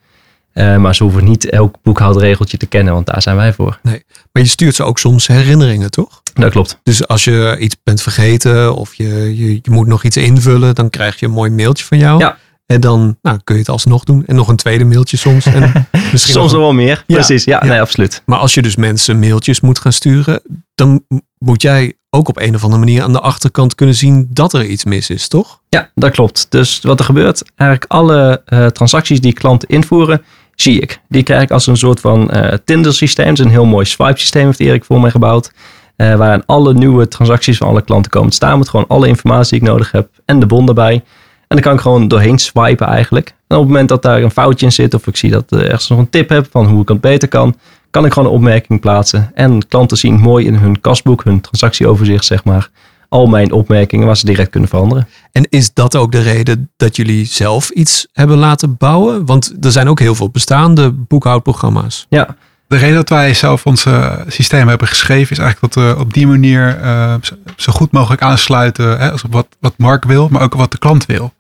Eh, 0.54 0.78
maar 0.78 0.96
ze 0.96 1.04
hoeven 1.04 1.24
niet 1.24 1.50
elk 1.50 1.76
boekhoudregeltje 1.84 2.58
te 2.58 2.66
kennen. 2.66 2.94
Want 2.94 3.06
daar 3.06 3.22
zijn 3.22 3.36
wij 3.36 3.54
voor. 3.54 3.80
Maar 3.84 4.44
je 4.44 4.46
stuurt 4.46 4.76
ze 4.76 4.84
ook 4.84 5.00
soms 5.00 5.28
herinneringen, 5.28 5.92
toch? 5.92 6.22
Dat 6.34 6.52
klopt. 6.52 6.80
Dus 6.84 7.08
als 7.08 7.24
je 7.24 7.56
iets 7.60 7.76
bent 7.84 8.02
vergeten 8.02 8.76
of 8.76 8.94
je, 8.94 9.38
je, 9.38 9.54
je 9.54 9.72
moet 9.72 9.88
nog 9.88 10.04
iets 10.04 10.18
invullen, 10.18 10.76
dan 10.76 10.90
krijg 10.90 11.20
je 11.20 11.26
een 11.26 11.32
mooi 11.32 11.52
mailtje 11.52 11.86
van 11.86 11.98
jou. 11.98 12.20
Ja. 12.20 12.38
En 12.66 12.82
dan 12.82 13.18
nou, 13.22 13.40
kun 13.44 13.56
je 13.56 13.62
het 13.62 13.70
alsnog 13.70 14.04
doen. 14.04 14.24
En 14.26 14.36
nog 14.36 14.48
een 14.48 14.56
tweede 14.56 14.84
mailtje 14.84 15.18
soms. 15.18 15.46
En 15.46 15.62
misschien 16.12 16.34
Soms 16.34 16.52
nog 16.52 16.62
wel 16.62 16.74
meer. 16.74 17.04
Ja. 17.08 17.16
Precies. 17.16 17.44
Ja, 17.44 17.60
Ja. 17.62 17.70
nee, 17.70 17.82
absoluut. 17.82 18.22
Maar 18.26 18.40
als 18.40 18.54
je 18.54 18.62
dus 18.62 18.76
mensen 18.76 19.20
mailtjes 19.20 19.62
moet 19.62 19.80
gaan 19.80 19.94
sturen, 19.94 20.42
dan 20.76 21.04
moet 21.38 21.62
jij 21.62 21.94
ook 22.10 22.28
op 22.28 22.38
een 22.38 22.56
of 22.56 22.64
andere 22.64 22.80
manier 22.80 23.04
aan 23.04 23.14
de 23.14 23.20
achterkant 23.20 23.76
kunnen 23.76 23.96
zien 23.96 24.28
dat 24.30 24.54
er 24.54 24.66
iets 24.66 24.84
mis 24.84 25.10
is, 25.10 25.28
toch? 25.28 25.62
Ja, 25.70 25.90
dat 25.96 26.12
klopt. 26.12 26.46
Dus 26.50 26.80
wat 26.82 27.00
er 27.00 27.06
gebeurt, 27.06 27.44
eigenlijk 27.56 27.92
alle 27.92 28.42
eh, 28.46 28.66
transacties 28.66 29.22
die 29.22 29.34
klanten 29.34 29.70
invoeren, 29.70 30.22
zie 30.62 30.80
ik. 30.80 31.00
Die 31.10 31.24
krijg 31.24 31.42
ik 31.44 31.52
als 31.52 31.68
een 31.68 31.78
soort 31.78 32.00
van 32.00 32.30
eh 32.32 32.58
Tinder 32.66 32.94
systeem. 32.94 33.28
Het 33.28 33.40
is 33.40 33.46
een 33.46 33.52
heel 33.52 33.66
mooi 33.66 33.86
swipe 33.86 34.20
systeem 34.20 34.46
heeft 34.46 34.60
Erik 34.60 34.84
voor 34.86 35.02
mij 35.02 35.12
gebouwd. 35.12 35.52
eh 35.96 36.16
waarin 36.16 36.44
alle 36.46 36.74
nieuwe 36.74 37.08
transacties 37.08 37.58
van 37.58 37.68
alle 37.68 37.82
klanten 37.82 38.12
komen 38.12 38.30
te 38.30 38.36
staan. 38.36 38.58
Met 38.58 38.70
gewoon 38.70 38.88
alle 38.88 39.08
informatie 39.08 39.60
die 39.60 39.68
ik 39.68 39.74
nodig 39.74 39.92
heb 39.92 40.08
en 40.26 40.40
de 40.40 40.46
bon 40.46 40.68
erbij. 40.68 40.94
En 40.94 41.58
dan 41.58 41.62
kan 41.62 41.74
ik 41.74 41.80
gewoon 41.80 42.08
doorheen 42.08 42.40
swipen 42.40 42.88
eigenlijk. 42.88 43.28
En 43.48 43.58
op 43.58 43.64
het 43.64 43.72
moment 43.72 43.90
dat 43.90 44.02
daar 44.02 44.22
een 44.22 44.32
foutje 44.32 44.66
in 44.66 44.72
zit 44.72 44.94
of 44.94 45.08
ik 45.08 45.16
zie 45.18 45.32
dat 45.32 45.52
er 45.52 45.64
ergens 45.66 45.88
nog 45.90 46.00
een 46.00 46.10
tip 46.10 46.30
heb 46.30 46.48
van 46.52 46.66
hoe 46.66 46.82
ik 46.82 46.88
het 46.88 47.02
beter 47.02 47.28
kan, 47.28 47.56
kan 47.90 48.06
ik 48.06 48.14
gewoon 48.14 48.30
een 48.30 48.36
opmerking 48.36 48.80
plaatsen. 48.80 49.32
En 49.34 49.68
klanten 49.68 49.98
zien 49.98 50.20
mooi 50.20 50.46
in 50.46 50.56
hun 50.56 50.82
kasboek, 50.82 51.24
hun 51.24 51.42
transactieoverzicht 51.42 52.26
zeg 52.26 52.44
maar, 52.44 52.70
al 53.12 53.26
mijn 53.28 53.52
opmerkingen 53.52 54.06
waar 54.06 54.18
ze 54.18 54.26
direct 54.26 54.50
kunnen 54.50 54.70
veranderen. 54.70 55.08
En 55.32 55.48
is 55.50 55.74
dat 55.74 55.96
ook 55.96 56.12
de 56.12 56.22
reden 56.22 56.72
dat 56.78 56.96
jullie 56.96 57.26
zelf 57.26 57.70
iets 57.70 58.08
hebben 58.14 58.38
laten 58.38 58.78
bouwen? 58.78 59.26
Want 59.26 59.54
er 59.66 59.72
zijn 59.72 59.88
ook 59.90 60.00
heel 60.00 60.16
veel 60.16 60.30
bestaande 60.30 60.92
boekhoudprogramma's. 60.92 62.06
Ja, 62.10 62.36
De 62.68 62.78
reden 62.78 62.96
dat 62.96 63.10
wij 63.10 63.34
zelf 63.34 63.66
ons 63.66 63.86
eh, 63.86 64.20
systeem 64.28 64.68
hebben 64.68 64.88
geschreven 64.88 65.32
is 65.32 65.38
eigenlijk 65.38 65.74
dat 65.74 65.84
we 65.84 66.00
op 66.00 66.14
die 66.14 66.28
manier 66.28 66.78
eh, 66.82 67.16
zo- 67.56 67.72
goed 67.72 67.92
mogelijk 67.92 68.22
aansluiten 68.22 69.00
hè, 69.00 69.12
als 69.12 69.24
op 69.24 69.34
wat, 69.34 69.48
wat 69.60 69.74
Mark 69.78 70.06
wil, 70.06 70.28
maar 70.32 70.42
ook 70.42 70.54
wat 70.54 70.72
de 70.72 70.78
klant 70.78 71.06
wil. 71.06 71.34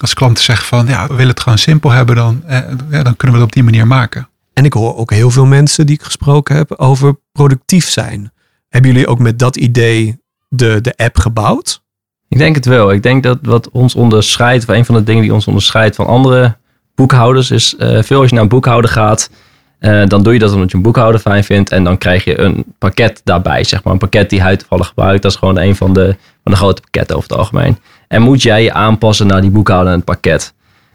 Als 0.00 0.14
klanten 0.14 0.44
zeggen 0.44 0.66
van 0.66 0.86
ja, 0.86 1.06
we 1.06 1.14
willen 1.14 1.28
het 1.30 1.40
gewoon 1.40 1.58
simpel 1.58 1.90
hebben, 1.90 2.16
dan, 2.16 2.42
eh, 2.46 2.58
ja, 2.90 3.02
dan 3.02 3.16
kunnen 3.16 3.36
we 3.36 3.42
het 3.42 3.42
op 3.42 3.52
die 3.52 3.62
manier 3.62 3.86
maken. 3.86 4.28
En 4.52 4.64
ik 4.64 4.72
hoor 4.72 4.96
ook 4.96 5.10
heel 5.10 5.30
veel 5.30 5.46
mensen 5.46 5.86
die 5.86 5.94
ik 5.94 6.02
gesproken 6.02 6.56
heb 6.56 6.72
over 6.72 7.16
productief 7.32 7.88
zijn. 7.88 8.32
Hebben 8.68 8.90
jullie 8.92 9.06
ook 9.06 9.18
met 9.18 9.38
dat 9.38 9.56
idee 9.56 10.20
de, 10.48 10.80
de 10.80 10.92
app 10.96 11.18
gebouwd? 11.18 11.82
Ik 12.28 12.38
denk 12.38 12.54
het 12.54 12.66
wel. 12.66 12.92
Ik 12.92 13.02
denk 13.02 13.22
dat 13.22 13.38
wat 13.42 13.70
ons 13.70 13.94
onderscheidt, 13.94 14.68
of 14.68 14.74
een 14.74 14.84
van 14.84 14.94
de 14.94 15.04
dingen 15.04 15.22
die 15.22 15.34
ons 15.34 15.46
onderscheidt 15.46 15.96
van 15.96 16.06
andere 16.06 16.56
boekhouders, 16.94 17.50
is 17.50 17.76
eh, 17.76 18.02
veel 18.02 18.20
als 18.20 18.28
je 18.28 18.34
naar 18.34 18.42
een 18.42 18.48
boekhouder 18.48 18.90
gaat, 18.90 19.30
eh, 19.78 20.02
dan 20.06 20.22
doe 20.22 20.32
je 20.32 20.38
dat 20.38 20.52
omdat 20.52 20.70
je 20.70 20.76
een 20.76 20.82
boekhouder 20.82 21.20
fijn 21.20 21.44
vindt 21.44 21.70
en 21.70 21.84
dan 21.84 21.98
krijg 21.98 22.24
je 22.24 22.40
een 22.40 22.64
pakket 22.78 23.20
daarbij, 23.24 23.64
zeg 23.64 23.82
maar. 23.82 23.92
Een 23.92 23.98
pakket 23.98 24.30
die 24.30 24.42
hij 24.42 24.56
toevallig 24.56 24.86
gebruikt. 24.86 25.22
Dat 25.22 25.32
is 25.32 25.38
gewoon 25.38 25.58
een 25.58 25.76
van 25.76 25.92
de, 25.92 26.16
van 26.42 26.52
de 26.52 26.58
grote 26.58 26.80
pakketten 26.80 27.16
over 27.16 27.28
het 27.28 27.38
algemeen. 27.38 27.78
En 28.08 28.22
moet 28.22 28.42
jij 28.42 28.62
je 28.62 28.72
aanpassen 28.72 29.26
naar 29.26 29.40
die 29.40 29.50
boekhouder 29.50 29.92
en 29.92 29.96
het 29.96 30.04
pakket. 30.04 30.54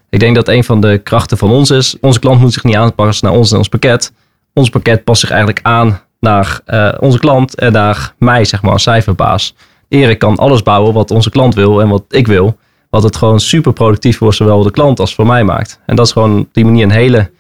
Ik 0.10 0.20
denk 0.20 0.36
dat 0.36 0.48
een 0.48 0.64
van 0.64 0.82
de 0.82 0.98
krachten 0.98 1.38
van 1.38 1.50
ons 1.50 1.70
is, 1.70 1.98
onze 2.00 2.20
klant 2.20 2.40
moet 2.40 2.54
zich 2.54 2.64
niet 2.64 2.76
aanpassen 2.76 3.28
naar 3.28 3.38
ons 3.38 3.52
en 3.52 3.58
ons 3.58 3.68
pakket. 3.68 4.14
Ons 4.54 4.70
pakket 4.70 5.04
past 5.04 5.20
zich 5.20 5.30
eigenlijk 5.30 5.66
aan 5.66 6.02
naar 6.24 6.60
eh, 6.66 6.94
onze 7.00 7.20
klant 7.20 7.56
en 7.56 7.72
naar 7.72 8.14
mij, 8.18 8.46
zeg 8.46 8.62
maar, 8.62 8.72
als 8.72 8.84
cijferbaas. 8.84 9.56
Erik 9.88 10.20
kan 10.20 10.38
alles 10.38 10.64
bouwen 10.64 10.94
wat 10.94 11.12
onze 11.12 11.30
klant 11.30 11.56
wil 11.56 11.82
en 11.82 11.90
wat 11.90 12.04
ik 12.10 12.28
wil. 12.28 12.58
Wat 12.90 13.04
het 13.04 13.16
gewoon 13.16 13.40
super 13.40 13.74
productief 13.74 14.18
voor 14.18 14.34
zowel 14.34 14.64
de 14.64 14.72
klant 14.72 15.00
als 15.00 15.16
voor 15.16 15.26
mij 15.26 15.44
maakt. 15.44 15.80
En 15.86 15.96
dat 15.96 16.06
is 16.06 16.12
gewoon 16.12 16.40
op 16.40 16.48
die 16.52 16.66
manier 16.66 16.84
een 16.84 16.92
hele, 16.92 17.32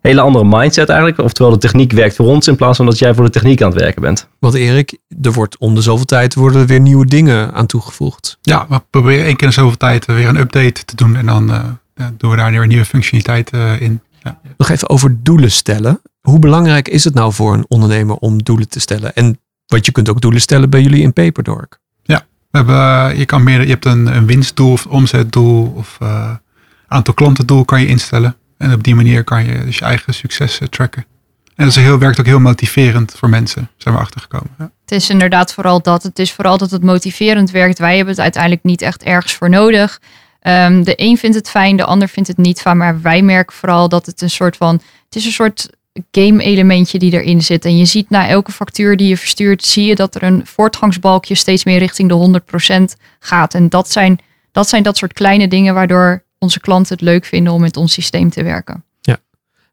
hele 0.00 0.20
andere 0.20 0.44
mindset 0.44 0.88
eigenlijk. 0.88 1.18
Oftewel 1.18 1.52
de 1.52 1.58
techniek 1.58 1.92
werkt 1.92 2.16
voor 2.16 2.26
ons 2.26 2.48
in 2.48 2.56
plaats 2.56 2.76
van 2.76 2.86
dat 2.86 2.98
jij 2.98 3.14
voor 3.14 3.24
de 3.24 3.30
techniek 3.30 3.62
aan 3.62 3.70
het 3.70 3.80
werken 3.80 4.02
bent. 4.02 4.28
Want 4.38 4.54
Erik, 4.54 4.98
er 5.22 5.32
wordt 5.32 5.58
om 5.58 5.74
de 5.74 5.82
zoveel 5.82 6.04
tijd 6.04 6.34
worden 6.34 6.60
er 6.60 6.66
weer 6.66 6.80
nieuwe 6.80 7.06
dingen 7.06 7.52
aan 7.52 7.66
toegevoegd. 7.66 8.38
Ja, 8.42 8.66
we 8.68 8.82
proberen 8.90 9.24
één 9.24 9.36
keer 9.36 9.46
in 9.46 9.52
zoveel 9.52 9.76
tijd 9.76 10.06
weer 10.06 10.28
een 10.28 10.40
update 10.40 10.84
te 10.84 10.96
doen 10.96 11.16
en 11.16 11.26
dan 11.26 11.52
eh, 11.52 11.64
ja, 11.94 12.12
doen 12.16 12.30
we 12.30 12.36
daar 12.36 12.50
weer 12.50 12.66
nieuwe 12.66 12.84
functionaliteit 12.84 13.50
eh, 13.50 13.80
in. 13.80 14.00
Nog 14.56 14.68
even 14.68 14.88
over 14.88 15.16
doelen 15.22 15.50
stellen. 15.50 16.00
Hoe 16.20 16.38
belangrijk 16.38 16.88
is 16.88 17.04
het 17.04 17.14
nou 17.14 17.32
voor 17.32 17.54
een 17.54 17.64
ondernemer 17.68 18.16
om 18.16 18.42
doelen 18.42 18.68
te 18.68 18.80
stellen? 18.80 19.14
En 19.14 19.40
wat 19.66 19.86
je 19.86 19.92
kunt 19.92 20.08
ook 20.08 20.20
doelen 20.20 20.40
stellen 20.40 20.70
bij 20.70 20.82
jullie 20.82 21.02
in 21.02 21.12
Paperdork. 21.12 21.80
We 22.50 22.58
hebben, 22.58 22.76
eh, 22.76 23.18
je, 23.18 23.24
kan 23.24 23.42
meer, 23.42 23.60
je 23.62 23.68
hebt 23.68 23.84
een, 23.84 24.06
een 24.06 24.26
winstdoel 24.26 24.72
of 24.72 24.86
omzetdoel 24.86 25.72
of 25.76 25.96
eh, 26.00 26.34
aantal 26.88 27.14
klantendoel 27.14 27.64
kan 27.64 27.80
je 27.80 27.86
instellen. 27.86 28.36
En 28.58 28.72
op 28.72 28.84
die 28.84 28.94
manier 28.94 29.24
kan 29.24 29.44
je 29.44 29.64
dus 29.64 29.78
je 29.78 29.84
eigen 29.84 30.14
succes 30.14 30.58
eh, 30.58 30.68
tracken. 30.68 31.04
En 31.54 31.66
dat 31.66 31.76
is 31.76 31.82
heel, 31.82 31.98
werkt 31.98 32.20
ook 32.20 32.26
heel 32.26 32.40
motiverend 32.40 33.14
voor 33.16 33.28
mensen, 33.28 33.70
zijn 33.76 33.94
we 33.94 34.00
achtergekomen. 34.00 34.50
Ja. 34.58 34.70
Het 34.80 34.92
is 34.92 35.10
inderdaad 35.10 35.52
vooral 35.52 35.82
dat. 35.82 36.02
Het 36.02 36.18
is 36.18 36.32
vooral 36.32 36.58
dat 36.58 36.70
het 36.70 36.82
motiverend 36.82 37.50
werkt. 37.50 37.78
Wij 37.78 37.96
hebben 37.96 38.14
het 38.14 38.22
uiteindelijk 38.22 38.64
niet 38.64 38.82
echt 38.82 39.02
ergens 39.02 39.34
voor 39.34 39.50
nodig. 39.50 40.00
Ehm, 40.40 40.82
de 40.82 40.92
een 40.96 41.16
vindt 41.16 41.36
het 41.36 41.50
fijn, 41.50 41.76
de 41.76 41.84
ander 41.84 42.08
vindt 42.08 42.28
het 42.28 42.38
niet 42.38 42.60
fijn. 42.60 42.76
Maar 42.76 43.00
wij 43.00 43.22
merken 43.22 43.56
vooral 43.56 43.88
dat 43.88 44.06
het 44.06 44.22
een 44.22 44.30
soort 44.30 44.56
van. 44.56 44.74
Het 45.04 45.16
is 45.16 45.24
een 45.24 45.32
soort 45.32 45.70
game-elementje 46.10 46.98
die 46.98 47.12
erin 47.12 47.42
zit. 47.42 47.64
En 47.64 47.76
je 47.76 47.84
ziet 47.84 48.10
na 48.10 48.28
elke 48.28 48.52
factuur 48.52 48.96
die 48.96 49.08
je 49.08 49.16
verstuurt, 49.16 49.64
zie 49.64 49.84
je 49.84 49.94
dat 49.94 50.14
er 50.14 50.22
een 50.22 50.46
voortgangsbalkje 50.46 51.34
steeds 51.34 51.64
meer 51.64 51.78
richting 51.78 52.08
de 52.08 52.40
100% 52.94 53.00
gaat. 53.18 53.54
En 53.54 53.68
dat 53.68 53.90
zijn, 53.90 54.18
dat 54.52 54.68
zijn 54.68 54.82
dat 54.82 54.96
soort 54.96 55.12
kleine 55.12 55.48
dingen 55.48 55.74
waardoor 55.74 56.24
onze 56.38 56.60
klanten 56.60 56.92
het 56.92 57.04
leuk 57.04 57.24
vinden 57.24 57.52
om 57.52 57.60
met 57.60 57.76
ons 57.76 57.92
systeem 57.92 58.30
te 58.30 58.42
werken. 58.42 58.84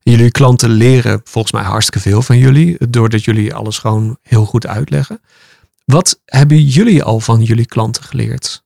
Jullie 0.10 0.32
klanten 0.32 0.70
leren 0.70 1.22
volgens 1.24 1.54
mij 1.54 1.64
hartstikke 1.64 2.10
veel 2.10 2.22
van 2.22 2.38
jullie, 2.38 2.78
doordat 2.90 3.24
jullie 3.24 3.54
alles 3.54 3.78
gewoon 3.78 4.18
heel 4.22 4.46
goed 4.46 4.68
uitleggen. 4.68 5.22
Wat 5.86 6.20
hebben 6.26 6.64
jullie 6.64 7.04
al 7.04 7.20
van 7.20 7.44
jullie 7.44 7.66
klanten 7.66 8.04
geleerd? 8.04 8.64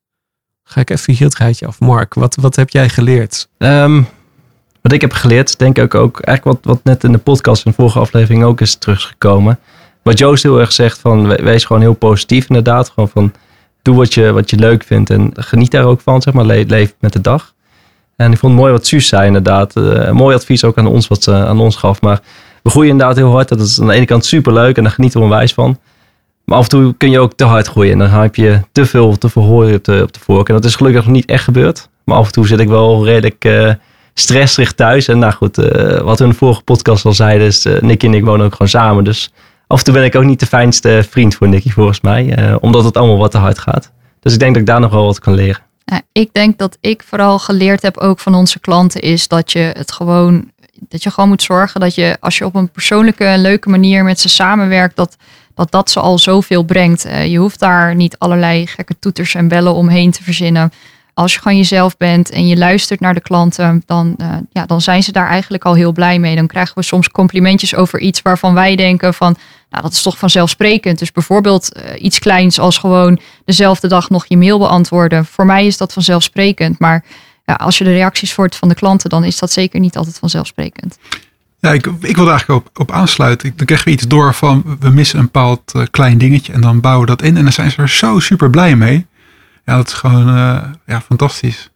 Ga 0.64 0.82
ik 0.82 0.90
even 0.90 1.14
hier 1.14 1.28
het 1.28 1.38
rijtje 1.38 1.68
af. 1.68 1.80
Mark, 1.80 2.14
wat, 2.14 2.36
wat 2.36 2.56
heb 2.56 2.70
jij 2.70 2.90
geleerd? 2.90 3.50
Ehm, 3.58 4.04
wat 4.82 4.92
ik 4.92 5.02
heb 5.02 5.14
geleerd, 5.14 5.60
denk 5.60 5.78
ik 5.78 5.96
ook, 5.96 6.20
eigenlijk 6.20 6.58
wat, 6.64 6.74
wat 6.76 6.84
net 6.84 7.04
in 7.04 7.12
de 7.12 7.18
podcast 7.18 7.62
van 7.62 7.72
de 7.72 7.78
vorige 7.78 8.00
aflevering 8.00 8.44
ook 8.44 8.62
is 8.62 8.76
teruggekomen. 8.76 9.60
Wat 10.02 10.18
Joost 10.20 10.44
heel 10.44 10.60
erg 10.60 10.72
zegt, 10.72 11.00
van 11.00 11.28
we- 11.28 11.40
wees 11.44 11.66
gewoon 11.66 11.82
heel 11.82 11.94
positief 11.94 12.48
inderdaad. 12.48 12.90
Gewoon 12.90 13.10
van, 13.10 13.34
doe 13.82 13.96
wat 13.96 14.14
je, 14.14 14.32
wat 14.32 14.50
je 14.50 14.58
leuk 14.58 14.84
vindt 14.84 15.10
en 15.10 15.32
geniet 15.34 15.72
daar 15.72 15.84
ook 15.86 16.02
van, 16.02 16.22
zeg 16.22 16.34
maar, 16.34 16.46
le- 16.46 16.64
leef 16.68 16.94
met 17.00 17.14
de 17.14 17.22
dag. 17.22 17.54
En 18.16 18.32
ik 18.32 18.38
vond 18.38 18.52
het 18.52 18.62
mooi 18.62 18.74
wat 18.74 18.86
Suus 18.88 19.08
zei 19.08 19.26
inderdaad. 19.28 19.76
Eh, 19.76 20.12
mooi 20.12 20.36
advies 20.36 20.64
ook 20.64 20.78
aan 20.78 20.88
ons 20.88 21.08
wat 21.08 21.24
ze 21.24 21.34
aan 21.34 21.60
ons 21.60 21.76
gaf. 21.76 22.02
Maar 22.02 22.20
we 22.64 22.70
groeien 22.70 22.92
inderdaad 22.92 23.16
heel 23.16 23.32
hard. 23.32 23.50
Dat 23.50 23.60
is 23.60 23.82
aan 23.82 23.88
de 23.88 23.94
ene 23.94 24.06
kant 24.06 24.26
super 24.26 24.54
leuk 24.54 24.78
en 24.78 24.84
daar 24.84 24.92
genieten 24.92 25.20
we 25.20 25.26
onwijs 25.26 25.54
van. 25.54 25.80
Maar 26.46 26.58
af 26.58 26.64
en 26.64 26.70
toe 26.70 26.94
kun 26.98 27.10
je 27.12 27.20
ook 27.20 27.34
te 27.34 27.44
hard 27.44 27.68
groeien. 27.68 27.92
En 27.92 28.00
dan 28.00 28.10
heb 28.10 28.36
je 28.36 28.60
te 28.72 28.86
veel 28.86 29.18
te 29.18 29.30
verhoren 29.30 29.76
op 29.76 29.84
de, 29.84 30.00
op 30.04 30.14
de 30.14 30.20
vork. 30.20 30.48
En 30.48 30.54
dat 30.56 30.66
is 30.66 30.76
gelukkig 30.76 31.04
nog 31.06 31.14
niet 31.14 31.26
echt 31.26 31.44
gebeurd. 31.44 31.90
Maar 32.04 32.18
af 32.18 32.26
en 32.26 32.32
toe 32.32 32.48
zit 32.48 32.60
ik 32.60 32.68
wel 32.68 33.06
redelijk 33.06 33.46
eh 33.46 33.70
stressrig 34.14 34.74
thuis. 34.74 35.08
En 35.08 35.20
nou 35.20 35.34
goed, 35.34 35.58
eh, 35.58 36.02
wat 36.02 36.20
we 36.20 36.26
in 36.26 36.34
vorige 36.34 36.62
podcast 36.62 37.06
al 37.06 37.14
zeiden, 37.14 37.48
is 37.48 37.66
uh, 37.66 37.80
Nicky 37.80 38.06
en 38.06 38.14
ik 38.14 38.26
wonen 38.26 38.46
ook 38.46 38.52
gewoon 38.52 38.68
samen. 38.68 39.04
Dus 39.04 39.32
af 39.68 39.78
en 39.78 39.84
toe 39.84 39.94
ben 39.94 40.04
ik 40.04 40.16
ook 40.16 40.24
niet 40.24 40.40
de 40.40 40.46
fijnste 40.46 41.06
vriend 41.10 41.36
voor 41.36 41.48
Nicky 41.48 41.70
volgens 41.70 42.02
mij. 42.02 42.36
eh, 42.36 42.56
omdat 42.60 42.84
het 42.84 42.98
allemaal 42.98 43.18
wat 43.18 43.32
te 43.32 43.38
hard 43.38 43.60
gaat. 43.60 43.92
Dus 44.20 44.34
ik 44.34 44.40
denk 44.40 44.52
dat 44.52 44.62
ik 44.62 44.68
daar 44.68 44.80
nog 44.80 44.92
wel 44.92 45.06
wat 45.06 45.20
kan 45.20 45.34
leren. 45.34 45.62
Ik 46.12 46.34
denk 46.34 46.58
dat 46.58 46.78
ik 46.82 47.04
vooral 47.06 47.40
geleerd 47.40 47.82
heb 47.82 47.98
ook 47.98 48.20
van 48.20 48.36
onze 48.36 48.60
klanten 48.60 49.02
is 49.02 49.28
dat 49.28 49.52
je 49.52 49.60
het 49.60 49.92
gewoon 49.92 50.52
dat 50.90 51.04
je 51.04 51.12
gewoon 51.12 51.30
moet 51.30 51.44
zorgen 51.44 51.80
dat 51.80 51.96
je 51.96 52.18
als 52.20 52.38
je 52.38 52.46
op 52.46 52.56
een 52.56 52.70
persoonlijke 52.70 53.24
en 53.24 53.42
leuke 53.42 53.70
manier 53.70 54.04
met 54.04 54.20
ze 54.20 54.30
samenwerkt 54.30 54.96
dat 54.96 55.18
dat 55.56 55.72
dat 55.72 55.92
ze 55.92 56.00
al 56.00 56.20
zoveel 56.20 56.64
brengt. 56.64 57.06
Eh, 57.06 57.32
je 57.32 57.38
hoeft 57.38 57.60
daar 57.60 57.96
niet 57.96 58.18
allerlei 58.18 58.68
gekke 58.68 59.00
toeters 59.00 59.36
en 59.36 59.48
bellen 59.48 59.74
omheen 59.74 60.12
te 60.12 60.24
verzinnen. 60.24 60.72
Als 61.14 61.34
je 61.34 61.40
gewoon 61.40 61.58
jezelf 61.58 61.98
bent 61.98 62.30
en 62.30 62.48
je 62.48 62.58
luistert 62.58 63.00
naar 63.00 63.14
de 63.14 63.22
klanten, 63.22 63.84
dan, 63.86 64.14
eh, 64.18 64.28
ja, 64.52 64.66
dan 64.66 64.82
zijn 64.82 65.04
ze 65.04 65.12
daar 65.12 65.28
eigenlijk 65.28 65.66
al 65.66 65.74
heel 65.74 65.92
blij 65.92 66.20
mee. 66.20 66.36
Dan 66.36 66.48
krijgen 66.48 66.76
we 66.76 66.84
soms 66.84 67.10
complimentjes 67.10 67.76
over 67.76 68.00
iets 68.00 68.22
waarvan 68.22 68.54
wij 68.54 68.76
denken 68.76 69.14
van, 69.14 69.36
nou 69.70 69.84
dat 69.84 69.92
is 69.92 70.02
toch 70.02 70.18
vanzelfsprekend. 70.18 71.00
Dus 71.00 71.12
bijvoorbeeld 71.12 71.74
eh, 71.74 72.04
iets 72.04 72.20
kleins 72.20 72.60
als 72.60 72.78
gewoon 72.78 73.20
dezelfde 73.46 73.88
dag 73.88 74.10
nog 74.10 74.26
je 74.26 74.38
mail 74.38 74.58
beantwoorden. 74.58 75.26
Voor 75.26 75.46
mij 75.46 75.66
is 75.66 75.78
dat 75.78 75.94
vanzelfsprekend, 75.94 76.80
maar 76.80 77.04
ja, 77.46 77.54
als 77.54 77.78
je 77.78 77.84
de 77.84 77.92
reacties 77.92 78.36
hoort 78.36 78.56
van 78.56 78.70
de 78.70 78.76
klanten, 78.76 79.10
dan 79.10 79.24
is 79.24 79.40
dat 79.40 79.52
zeker 79.52 79.80
niet 79.80 79.98
altijd 79.98 80.20
vanzelfsprekend. 80.20 80.98
Ja, 81.62 81.72
ik, 81.72 81.86
ik 81.86 82.16
wil 82.16 82.30
eigenlijk 82.30 82.66
op, 82.66 82.80
op 82.80 82.92
aansluiten. 82.92 83.54
Dan 83.56 83.66
krijgen 83.66 83.88
we 83.88 83.94
iets 83.94 84.08
door 84.08 84.34
van 84.34 84.78
we 84.80 84.90
missen 84.90 85.20
een 85.20 85.26
bepaald 85.26 85.72
eh, 85.74 85.82
klein 85.92 86.18
dingetje 86.18 86.54
en 86.54 86.62
dan 86.62 86.80
bouwen 86.80 87.08
we 87.08 87.16
dat 87.16 87.26
in. 87.26 87.38
En 87.38 87.44
dan 87.44 87.54
zijn 87.54 87.72
ze 87.72 87.82
er 87.82 87.90
zo 87.90 88.20
super 88.20 88.50
blij 88.50 88.76
mee. 88.76 89.06
Ja, 89.66 89.76
dat 89.76 89.88
is 89.88 89.94
gewoon 89.94 90.28
eh, 90.28 90.64
ja, 90.86 91.02
fantastisch. 91.02 91.70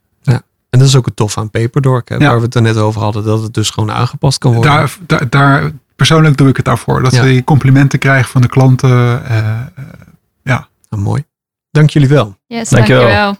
En 0.70 0.78
dat 0.82 0.88
is 0.90 0.96
ook 0.96 1.06
het 1.06 1.16
tof 1.16 1.38
aan 1.38 1.50
Paperdork, 1.50 2.08
hè, 2.08 2.14
Ja. 2.16 2.26
waar 2.28 2.36
we 2.38 2.44
het 2.44 2.54
er 2.54 2.62
net 2.62 2.76
over 2.76 3.00
hadden, 3.00 3.24
dat 3.24 3.42
het 3.42 3.54
dus 3.54 3.70
gewoon 3.70 3.92
aangepast 3.92 4.38
kan 4.38 4.52
worden. 4.52 4.70
Daar, 4.72 4.96
daar, 5.06 5.28
daar, 5.28 5.70
persoonlijk 5.96 6.36
doe 6.36 6.48
ik 6.48 6.56
het 6.56 6.64
daarvoor. 6.64 7.02
Dat 7.02 7.12
Ja. 7.14 7.22
we 7.22 7.44
complimenten 7.44 7.98
krijgen 7.98 8.30
van 8.30 8.40
de 8.40 8.48
klanten. 8.48 9.24
eh, 9.24 9.48
eh, 9.60 9.66
Nou, 10.42 10.62
mooi. 10.96 11.24
Dank 11.70 11.90
jullie 11.90 12.08
wel. 12.08 12.36
Yes, 12.46 12.68
Dankjewel. 12.68 13.00
dankjewel. 13.02 13.36